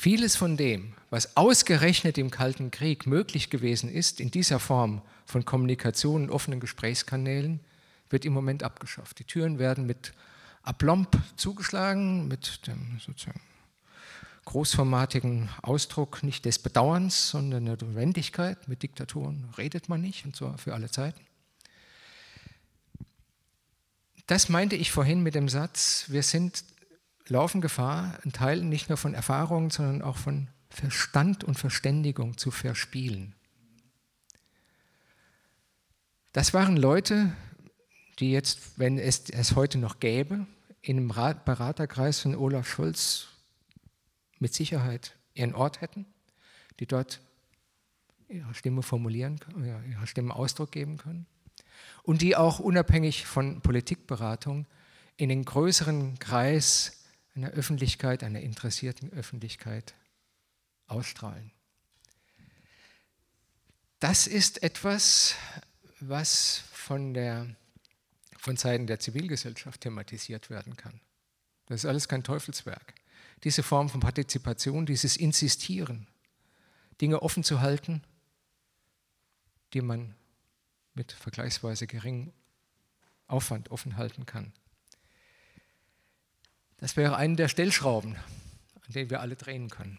Vieles 0.00 0.34
von 0.34 0.56
dem, 0.56 0.94
was 1.10 1.36
ausgerechnet 1.36 2.16
im 2.16 2.30
Kalten 2.30 2.70
Krieg 2.70 3.06
möglich 3.06 3.50
gewesen 3.50 3.90
ist, 3.90 4.18
in 4.18 4.30
dieser 4.30 4.58
Form 4.58 5.02
von 5.26 5.44
Kommunikation 5.44 6.22
und 6.22 6.30
offenen 6.30 6.58
Gesprächskanälen, 6.58 7.60
wird 8.08 8.24
im 8.24 8.32
Moment 8.32 8.62
abgeschafft. 8.62 9.18
Die 9.18 9.24
Türen 9.24 9.58
werden 9.58 9.84
mit 9.84 10.14
Aplomb 10.62 11.18
zugeschlagen, 11.36 12.28
mit 12.28 12.66
dem 12.66 12.98
sozusagen 12.98 13.42
großformatigen 14.46 15.50
Ausdruck 15.60 16.22
nicht 16.22 16.46
des 16.46 16.58
Bedauerns, 16.58 17.28
sondern 17.28 17.66
der 17.66 17.74
Notwendigkeit. 17.74 18.68
Mit 18.68 18.82
Diktaturen 18.82 19.52
redet 19.58 19.90
man 19.90 20.00
nicht 20.00 20.24
und 20.24 20.34
zwar 20.34 20.56
für 20.56 20.72
alle 20.72 20.90
Zeiten. 20.90 21.20
Das 24.26 24.48
meinte 24.48 24.76
ich 24.76 24.92
vorhin 24.92 25.22
mit 25.22 25.34
dem 25.34 25.50
Satz, 25.50 26.06
wir 26.08 26.22
sind 26.22 26.64
laufen 27.28 27.60
Gefahr, 27.60 28.18
einen 28.22 28.32
Teil 28.32 28.62
nicht 28.62 28.88
nur 28.88 28.98
von 28.98 29.14
Erfahrungen, 29.14 29.70
sondern 29.70 30.02
auch 30.02 30.16
von 30.16 30.48
Verstand 30.68 31.44
und 31.44 31.58
Verständigung 31.58 32.38
zu 32.38 32.50
verspielen. 32.50 33.34
Das 36.32 36.54
waren 36.54 36.76
Leute, 36.76 37.34
die 38.20 38.30
jetzt, 38.30 38.78
wenn 38.78 38.98
es 38.98 39.30
es 39.30 39.56
heute 39.56 39.78
noch 39.78 39.98
gäbe, 39.98 40.46
in 40.82 40.96
einem 40.96 41.08
Beraterkreis 41.44 42.20
von 42.20 42.36
Olaf 42.36 42.68
Scholz 42.68 43.28
mit 44.38 44.54
Sicherheit 44.54 45.16
ihren 45.34 45.54
Ort 45.54 45.80
hätten, 45.80 46.06
die 46.78 46.86
dort 46.86 47.20
ihre 48.28 48.54
Stimme 48.54 48.82
formulieren, 48.82 49.40
ihre 49.88 50.06
Stimme 50.06 50.34
Ausdruck 50.34 50.70
geben 50.70 50.98
können 50.98 51.26
und 52.02 52.22
die 52.22 52.36
auch 52.36 52.60
unabhängig 52.60 53.26
von 53.26 53.60
Politikberatung 53.60 54.66
in 55.16 55.28
den 55.28 55.44
größeren 55.44 56.18
Kreis 56.18 56.99
einer 57.34 57.50
Öffentlichkeit, 57.50 58.22
einer 58.22 58.40
interessierten 58.40 59.12
Öffentlichkeit 59.12 59.94
ausstrahlen. 60.86 61.52
Das 64.00 64.26
ist 64.26 64.62
etwas, 64.62 65.34
was 66.00 66.62
von, 66.72 67.14
der, 67.14 67.54
von 68.38 68.56
Seiten 68.56 68.86
der 68.86 68.98
Zivilgesellschaft 68.98 69.82
thematisiert 69.82 70.50
werden 70.50 70.76
kann. 70.76 71.00
Das 71.66 71.84
ist 71.84 71.86
alles 71.86 72.08
kein 72.08 72.24
Teufelswerk. 72.24 72.94
Diese 73.44 73.62
Form 73.62 73.88
von 73.88 74.00
Partizipation, 74.00 74.86
dieses 74.86 75.16
Insistieren, 75.16 76.08
Dinge 77.00 77.22
offen 77.22 77.44
zu 77.44 77.60
halten, 77.60 78.02
die 79.72 79.80
man 79.80 80.14
mit 80.94 81.12
vergleichsweise 81.12 81.86
geringem 81.86 82.32
Aufwand 83.26 83.70
offen 83.70 83.96
halten 83.96 84.26
kann. 84.26 84.52
Das 86.80 86.96
wäre 86.96 87.16
eine 87.16 87.36
der 87.36 87.48
Stellschrauben, 87.48 88.14
an 88.14 88.92
denen 88.94 89.10
wir 89.10 89.20
alle 89.20 89.36
drehen 89.36 89.68
können. 89.68 89.98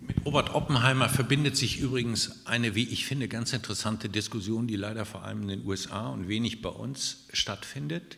Mit 0.00 0.24
Robert 0.24 0.54
Oppenheimer 0.54 1.10
verbindet 1.10 1.54
sich 1.54 1.80
übrigens 1.80 2.46
eine, 2.46 2.74
wie 2.74 2.88
ich 2.88 3.04
finde, 3.04 3.28
ganz 3.28 3.52
interessante 3.52 4.08
Diskussion, 4.08 4.66
die 4.66 4.76
leider 4.76 5.04
vor 5.04 5.22
allem 5.22 5.42
in 5.42 5.48
den 5.48 5.66
USA 5.66 6.08
und 6.08 6.28
wenig 6.28 6.62
bei 6.62 6.70
uns 6.70 7.26
stattfindet. 7.34 8.16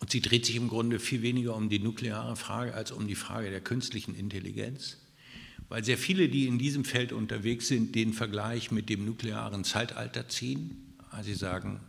Und 0.00 0.10
sie 0.10 0.20
dreht 0.20 0.44
sich 0.44 0.56
im 0.56 0.68
Grunde 0.68 0.98
viel 0.98 1.22
weniger 1.22 1.54
um 1.54 1.68
die 1.68 1.78
nukleare 1.78 2.34
Frage 2.34 2.74
als 2.74 2.90
um 2.90 3.06
die 3.06 3.14
Frage 3.14 3.50
der 3.50 3.60
künstlichen 3.60 4.14
Intelligenz, 4.14 4.98
weil 5.68 5.84
sehr 5.84 5.96
viele, 5.96 6.28
die 6.28 6.48
in 6.48 6.58
diesem 6.58 6.84
Feld 6.84 7.12
unterwegs 7.12 7.68
sind, 7.68 7.94
den 7.94 8.12
Vergleich 8.12 8.72
mit 8.72 8.88
dem 8.88 9.04
nuklearen 9.04 9.62
Zeitalter 9.62 10.28
ziehen. 10.28 10.96
Also 11.10 11.30
sie 11.30 11.36
sagen, 11.36 11.80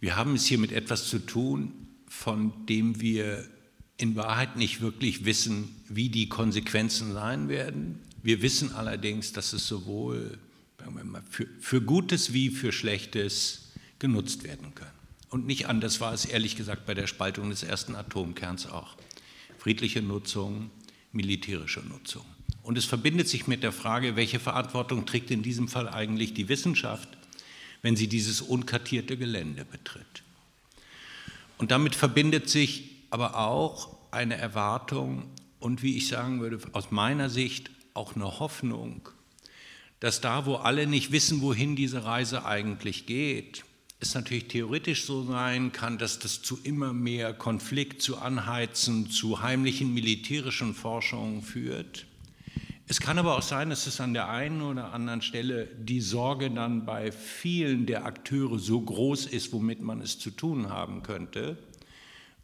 wir 0.00 0.16
haben 0.16 0.34
es 0.34 0.44
hier 0.44 0.58
mit 0.58 0.72
etwas 0.72 1.08
zu 1.08 1.20
tun, 1.20 1.81
von 2.12 2.66
dem 2.66 3.00
wir 3.00 3.48
in 3.96 4.14
Wahrheit 4.16 4.56
nicht 4.56 4.80
wirklich 4.80 5.24
wissen, 5.24 5.74
wie 5.88 6.10
die 6.10 6.28
Konsequenzen 6.28 7.14
sein 7.14 7.48
werden. 7.48 7.98
Wir 8.22 8.42
wissen 8.42 8.72
allerdings, 8.72 9.32
dass 9.32 9.52
es 9.54 9.66
sowohl 9.66 10.38
für, 11.30 11.46
für 11.58 11.80
Gutes 11.80 12.32
wie 12.32 12.50
für 12.50 12.70
Schlechtes 12.70 13.72
genutzt 13.98 14.44
werden 14.44 14.74
kann. 14.74 14.90
Und 15.30 15.46
nicht 15.46 15.66
anders 15.66 16.00
war 16.00 16.12
es 16.12 16.26
ehrlich 16.26 16.54
gesagt 16.54 16.84
bei 16.84 16.94
der 16.94 17.06
Spaltung 17.06 17.48
des 17.48 17.62
ersten 17.62 17.96
Atomkerns 17.96 18.66
auch. 18.66 18.96
Friedliche 19.58 20.02
Nutzung, 20.02 20.70
militärische 21.12 21.80
Nutzung. 21.80 22.26
Und 22.62 22.76
es 22.76 22.84
verbindet 22.84 23.28
sich 23.28 23.46
mit 23.46 23.62
der 23.62 23.72
Frage, 23.72 24.16
welche 24.16 24.38
Verantwortung 24.38 25.06
trägt 25.06 25.30
in 25.30 25.42
diesem 25.42 25.66
Fall 25.66 25.88
eigentlich 25.88 26.34
die 26.34 26.48
Wissenschaft, 26.48 27.08
wenn 27.80 27.96
sie 27.96 28.06
dieses 28.06 28.42
unkartierte 28.42 29.16
Gelände 29.16 29.64
betritt. 29.64 30.22
Und 31.62 31.70
damit 31.70 31.94
verbindet 31.94 32.48
sich 32.48 32.90
aber 33.10 33.38
auch 33.38 33.94
eine 34.10 34.36
Erwartung 34.36 35.30
und, 35.60 35.84
wie 35.84 35.96
ich 35.96 36.08
sagen 36.08 36.40
würde, 36.40 36.58
aus 36.72 36.90
meiner 36.90 37.30
Sicht 37.30 37.70
auch 37.94 38.16
eine 38.16 38.40
Hoffnung, 38.40 39.08
dass 40.00 40.20
da, 40.20 40.44
wo 40.44 40.56
alle 40.56 40.88
nicht 40.88 41.12
wissen, 41.12 41.40
wohin 41.40 41.76
diese 41.76 42.04
Reise 42.04 42.44
eigentlich 42.44 43.06
geht, 43.06 43.62
es 44.00 44.16
natürlich 44.16 44.48
theoretisch 44.48 45.04
so 45.04 45.22
sein 45.22 45.70
kann, 45.70 45.98
dass 45.98 46.18
das 46.18 46.42
zu 46.42 46.58
immer 46.64 46.92
mehr 46.92 47.32
Konflikt, 47.32 48.02
zu 48.02 48.18
Anheizen, 48.18 49.08
zu 49.08 49.40
heimlichen 49.40 49.94
militärischen 49.94 50.74
Forschungen 50.74 51.42
führt. 51.42 52.06
Es 52.88 53.00
kann 53.00 53.18
aber 53.18 53.36
auch 53.36 53.42
sein, 53.42 53.70
dass 53.70 53.86
es 53.86 54.00
an 54.00 54.12
der 54.12 54.28
einen 54.28 54.60
oder 54.60 54.92
anderen 54.92 55.22
Stelle 55.22 55.68
die 55.78 56.00
Sorge 56.00 56.50
dann 56.50 56.84
bei 56.84 57.12
vielen 57.12 57.86
der 57.86 58.04
Akteure 58.04 58.58
so 58.58 58.80
groß 58.80 59.26
ist, 59.26 59.52
womit 59.52 59.80
man 59.80 60.00
es 60.00 60.18
zu 60.18 60.30
tun 60.30 60.68
haben 60.68 61.02
könnte. 61.02 61.56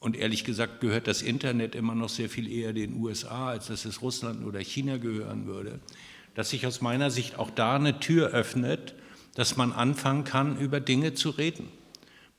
Und 0.01 0.17
ehrlich 0.17 0.45
gesagt 0.45 0.81
gehört 0.81 1.09
das 1.09 1.23
Internet 1.23 1.75
immer 1.75 1.95
noch 1.95 2.09
sehr 2.09 2.29
viel 2.29 2.51
eher 2.51 2.73
den 2.73 2.95
USA, 2.95 3.49
als 3.49 3.67
dass 3.67 3.85
es 3.85 4.01
Russland 4.01 4.45
oder 4.45 4.61
China 4.61 4.97
gehören 4.99 5.47
würde. 5.47 5.81
Dass 6.35 6.51
sich 6.51 6.67
aus 6.67 6.81
meiner 6.81 7.11
Sicht 7.11 7.37
auch 7.37 7.51
da 7.51 7.75
eine 7.75 7.99
Tür 7.99 8.29
öffnet, 8.29 8.95
dass 9.35 9.57
man 9.57 9.73
anfangen 9.73 10.23
kann, 10.25 10.57
über 10.59 10.79
Dinge 10.79 11.15
zu 11.15 11.31
reden. 11.31 11.69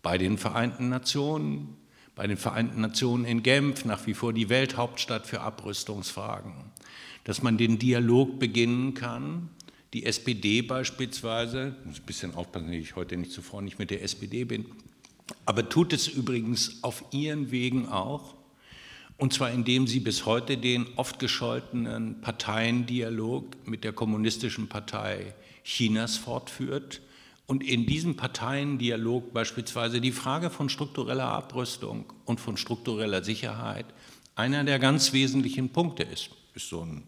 Bei 0.02 0.18
den 0.18 0.38
Vereinten 0.38 0.88
Nationen, 0.88 1.76
bei 2.20 2.28
den 2.28 2.36
Vereinten 2.36 2.82
Nationen 2.82 3.24
in 3.24 3.44
Genf, 3.44 3.86
nach 3.86 4.06
wie 4.06 4.14
vor 4.14 4.34
die 4.34 4.50
Welthauptstadt 4.50 5.26
für 5.26 5.40
Abrüstungsfragen. 5.40 6.52
Dass 7.24 7.42
man 7.42 7.58
den 7.58 7.80
Dialog 7.80 8.40
beginnen 8.40 8.94
kann. 8.94 9.48
Die 9.94 10.06
SPD 10.06 10.62
beispielsweise, 10.62 11.78
ich 11.80 11.86
muss 11.86 12.00
ein 12.02 12.06
bisschen 12.06 12.36
aufpassen, 12.36 12.68
dass 12.68 12.76
ich 12.76 12.98
heute 12.98 13.16
nicht 13.16 13.32
zuvor 13.32 13.62
nicht 13.62 13.80
mit 13.80 13.90
der 13.90 14.04
SPD 14.04 14.44
bin, 14.44 14.66
aber 15.46 15.70
tut 15.70 15.94
es 15.94 16.10
übrigens 16.10 16.84
auf 16.84 17.06
ihren 17.12 17.52
Wegen 17.52 17.88
auch. 17.88 18.36
Und 19.16 19.32
zwar 19.32 19.52
indem 19.52 19.88
sie 19.88 20.02
bis 20.02 20.26
heute 20.26 20.58
den 20.58 20.88
oft 20.98 21.20
gescholtenen 21.20 22.20
Parteiendialog 22.20 23.66
mit 23.66 23.86
der 23.86 23.94
Kommunistischen 23.94 24.68
Partei 24.68 25.34
Chinas 25.64 26.18
fortführt 26.18 27.00
und 27.50 27.64
in 27.64 27.88
diesem 27.88 28.16
Parteiendialog 28.16 29.34
beispielsweise 29.34 30.00
die 30.02 30.12
Frage 30.12 30.52
von 30.52 30.70
struktureller 30.70 31.30
Abrüstung 31.30 32.14
und 32.26 32.40
von 32.40 32.58
struktureller 32.58 33.24
Sicherheit 33.24 33.88
einer 34.36 34.64
der 34.64 34.78
ganz 34.78 35.14
wesentlichen 35.14 35.70
Punkte 35.70 36.04
ist. 36.04 36.30
Ist 36.54 36.70
so, 36.70 36.82
ein, 36.82 37.06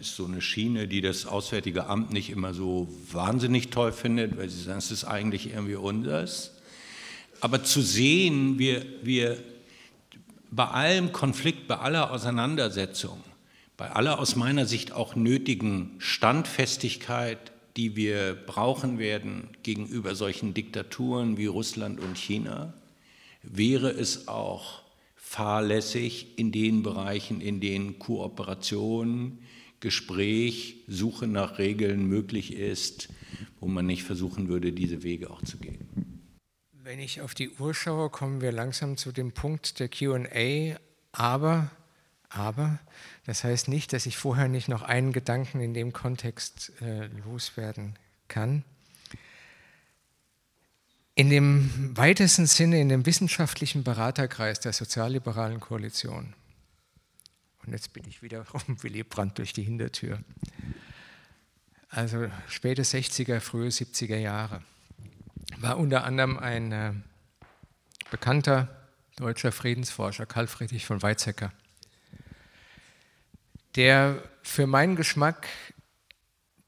ist 0.00 0.16
so 0.16 0.24
eine 0.24 0.40
Schiene, 0.40 0.88
die 0.88 1.00
das 1.00 1.26
Auswärtige 1.26 1.86
Amt 1.86 2.12
nicht 2.12 2.30
immer 2.30 2.54
so 2.54 2.88
wahnsinnig 3.12 3.70
toll 3.70 3.92
findet, 3.92 4.36
weil 4.36 4.48
sie 4.48 4.60
sagen, 4.60 4.78
es 4.78 4.90
ist 4.90 5.04
eigentlich 5.04 5.52
irgendwie 5.52 5.76
unseres. 5.76 6.56
Aber 7.40 7.62
zu 7.62 7.82
sehen, 7.82 8.58
wir, 8.58 8.84
wir 9.04 9.38
bei 10.50 10.66
allem 10.66 11.12
Konflikt, 11.12 11.68
bei 11.68 11.78
aller 11.78 12.10
Auseinandersetzung, 12.10 13.22
bei 13.76 13.92
aller 13.92 14.18
aus 14.18 14.34
meiner 14.34 14.66
Sicht 14.66 14.90
auch 14.90 15.14
nötigen 15.14 15.94
Standfestigkeit 15.98 17.51
die 17.76 17.96
wir 17.96 18.34
brauchen 18.34 18.98
werden 18.98 19.48
gegenüber 19.62 20.14
solchen 20.14 20.54
Diktaturen 20.54 21.36
wie 21.36 21.46
Russland 21.46 22.00
und 22.00 22.18
China, 22.18 22.74
wäre 23.42 23.90
es 23.90 24.28
auch 24.28 24.82
fahrlässig 25.14 26.38
in 26.38 26.52
den 26.52 26.82
Bereichen, 26.82 27.40
in 27.40 27.60
denen 27.60 27.98
Kooperation, 27.98 29.38
Gespräch, 29.80 30.76
Suche 30.86 31.26
nach 31.26 31.58
Regeln 31.58 32.06
möglich 32.06 32.52
ist, 32.52 33.08
wo 33.58 33.66
man 33.66 33.86
nicht 33.86 34.04
versuchen 34.04 34.48
würde, 34.48 34.72
diese 34.72 35.02
Wege 35.02 35.30
auch 35.30 35.42
zu 35.42 35.58
gehen. 35.58 35.88
Wenn 36.72 37.00
ich 37.00 37.20
auf 37.20 37.34
die 37.34 37.50
Uhr 37.50 37.74
schaue, 37.74 38.10
kommen 38.10 38.40
wir 38.40 38.52
langsam 38.52 38.96
zu 38.96 39.12
dem 39.12 39.32
Punkt 39.32 39.80
der 39.80 39.88
QA, 39.88 40.76
aber 41.12 41.70
aber 42.32 42.78
das 43.26 43.44
heißt 43.44 43.68
nicht, 43.68 43.92
dass 43.92 44.06
ich 44.06 44.16
vorher 44.16 44.48
nicht 44.48 44.68
noch 44.68 44.82
einen 44.82 45.12
Gedanken 45.12 45.60
in 45.60 45.74
dem 45.74 45.92
Kontext 45.92 46.72
äh, 46.80 47.06
loswerden 47.24 47.96
kann. 48.28 48.64
In 51.14 51.28
dem 51.28 51.96
weitesten 51.96 52.46
Sinne, 52.46 52.80
in 52.80 52.88
dem 52.88 53.04
wissenschaftlichen 53.04 53.84
Beraterkreis 53.84 54.60
der 54.60 54.72
sozialliberalen 54.72 55.60
Koalition, 55.60 56.34
und 57.64 57.72
jetzt 57.72 57.92
bin 57.92 58.04
ich 58.08 58.22
wieder 58.22 58.46
um 58.52 58.82
Willy 58.82 59.04
Brandt 59.04 59.38
durch 59.38 59.52
die 59.52 59.62
Hintertür, 59.62 60.18
also 61.90 62.30
späte 62.48 62.82
60er, 62.82 63.40
frühe 63.40 63.68
70er 63.68 64.16
Jahre, 64.16 64.62
war 65.58 65.76
unter 65.76 66.04
anderem 66.04 66.38
ein 66.38 66.72
äh, 66.72 66.92
bekannter 68.10 68.74
deutscher 69.16 69.52
Friedensforscher, 69.52 70.24
Karl 70.24 70.46
Friedrich 70.46 70.86
von 70.86 71.02
Weizsäcker, 71.02 71.52
der 73.76 74.22
für 74.42 74.66
meinen 74.66 74.96
Geschmack 74.96 75.48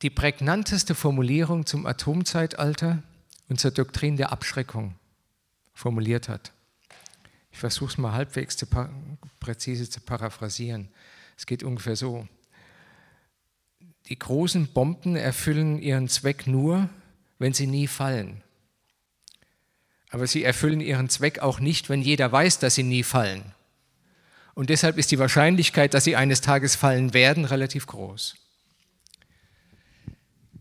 die 0.02 0.10
prägnanteste 0.10 0.94
Formulierung 0.94 1.66
zum 1.66 1.86
Atomzeitalter 1.86 3.02
und 3.48 3.60
zur 3.60 3.70
Doktrin 3.70 4.16
der 4.16 4.32
Abschreckung 4.32 4.96
formuliert 5.72 6.28
hat. 6.28 6.52
Ich 7.52 7.58
versuche 7.58 7.92
es 7.92 7.98
mal 7.98 8.12
halbwegs 8.12 8.56
zu 8.56 8.66
präzise 9.40 9.88
zu 9.88 10.00
paraphrasieren. 10.00 10.88
Es 11.36 11.46
geht 11.46 11.62
ungefähr 11.62 11.96
so. 11.96 12.26
Die 14.08 14.18
großen 14.18 14.68
Bomben 14.68 15.16
erfüllen 15.16 15.80
ihren 15.80 16.08
Zweck 16.08 16.46
nur, 16.46 16.90
wenn 17.38 17.54
sie 17.54 17.66
nie 17.66 17.86
fallen. 17.86 18.42
Aber 20.10 20.26
sie 20.26 20.44
erfüllen 20.44 20.80
ihren 20.80 21.08
Zweck 21.08 21.38
auch 21.40 21.60
nicht, 21.60 21.88
wenn 21.88 22.02
jeder 22.02 22.30
weiß, 22.30 22.58
dass 22.58 22.74
sie 22.74 22.82
nie 22.82 23.02
fallen. 23.02 23.54
Und 24.54 24.70
deshalb 24.70 24.98
ist 24.98 25.10
die 25.10 25.18
Wahrscheinlichkeit, 25.18 25.94
dass 25.94 26.04
sie 26.04 26.16
eines 26.16 26.40
Tages 26.40 26.76
fallen 26.76 27.12
werden, 27.12 27.44
relativ 27.44 27.86
groß. 27.86 28.36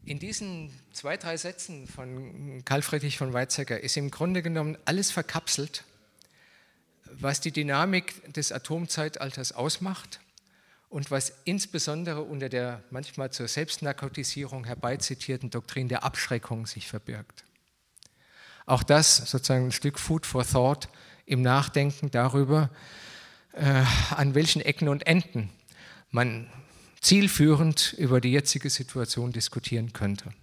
In 0.05 0.19
diesen 0.19 0.71
zwei, 0.91 1.15
drei 1.15 1.37
Sätzen 1.37 1.87
von 1.87 2.65
Karl 2.65 2.81
Friedrich 2.81 3.17
von 3.17 3.31
Weizsäcker 3.31 3.79
ist 3.79 3.95
im 3.95 4.11
Grunde 4.11 4.41
genommen 4.41 4.77
alles 4.83 5.11
verkapselt, 5.11 5.85
was 7.05 7.39
die 7.39 7.51
Dynamik 7.51 8.33
des 8.33 8.51
Atomzeitalters 8.51 9.53
ausmacht 9.53 10.19
und 10.89 11.09
was 11.09 11.31
insbesondere 11.45 12.21
unter 12.21 12.49
der 12.49 12.83
manchmal 12.89 13.31
zur 13.31 13.47
Selbstnarkotisierung 13.47 14.65
herbeizitierten 14.65 15.49
Doktrin 15.49 15.87
der 15.87 16.03
Abschreckung 16.03 16.67
sich 16.67 16.87
verbirgt. 16.87 17.45
Auch 18.65 18.83
das 18.83 19.17
sozusagen 19.17 19.67
ein 19.67 19.71
Stück 19.71 19.99
Food 19.99 20.25
for 20.25 20.45
Thought 20.45 20.89
im 21.25 21.41
Nachdenken 21.41 22.11
darüber, 22.11 22.69
äh, 23.53 23.83
an 24.15 24.35
welchen 24.35 24.61
Ecken 24.61 24.87
und 24.89 25.07
Enden 25.07 25.49
man 26.11 26.47
zielführend 27.01 27.93
über 27.93 28.21
die 28.21 28.31
jetzige 28.31 28.69
Situation 28.69 29.31
diskutieren 29.31 29.93
könnte. 29.93 30.33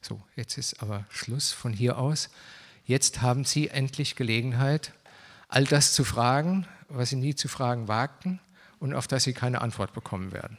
So, 0.00 0.20
jetzt 0.34 0.58
ist 0.58 0.82
aber 0.82 1.06
Schluss 1.10 1.52
von 1.52 1.72
hier 1.72 1.98
aus. 1.98 2.30
Jetzt 2.84 3.20
haben 3.20 3.44
Sie 3.44 3.68
endlich 3.68 4.16
Gelegenheit, 4.16 4.92
all 5.48 5.64
das 5.64 5.92
zu 5.92 6.04
fragen, 6.04 6.66
was 6.88 7.10
Sie 7.10 7.16
nie 7.16 7.34
zu 7.34 7.48
fragen 7.48 7.86
wagten 7.86 8.40
und 8.78 8.94
auf 8.94 9.06
das 9.06 9.24
Sie 9.24 9.34
keine 9.34 9.60
Antwort 9.60 9.92
bekommen 9.92 10.32
werden. 10.32 10.58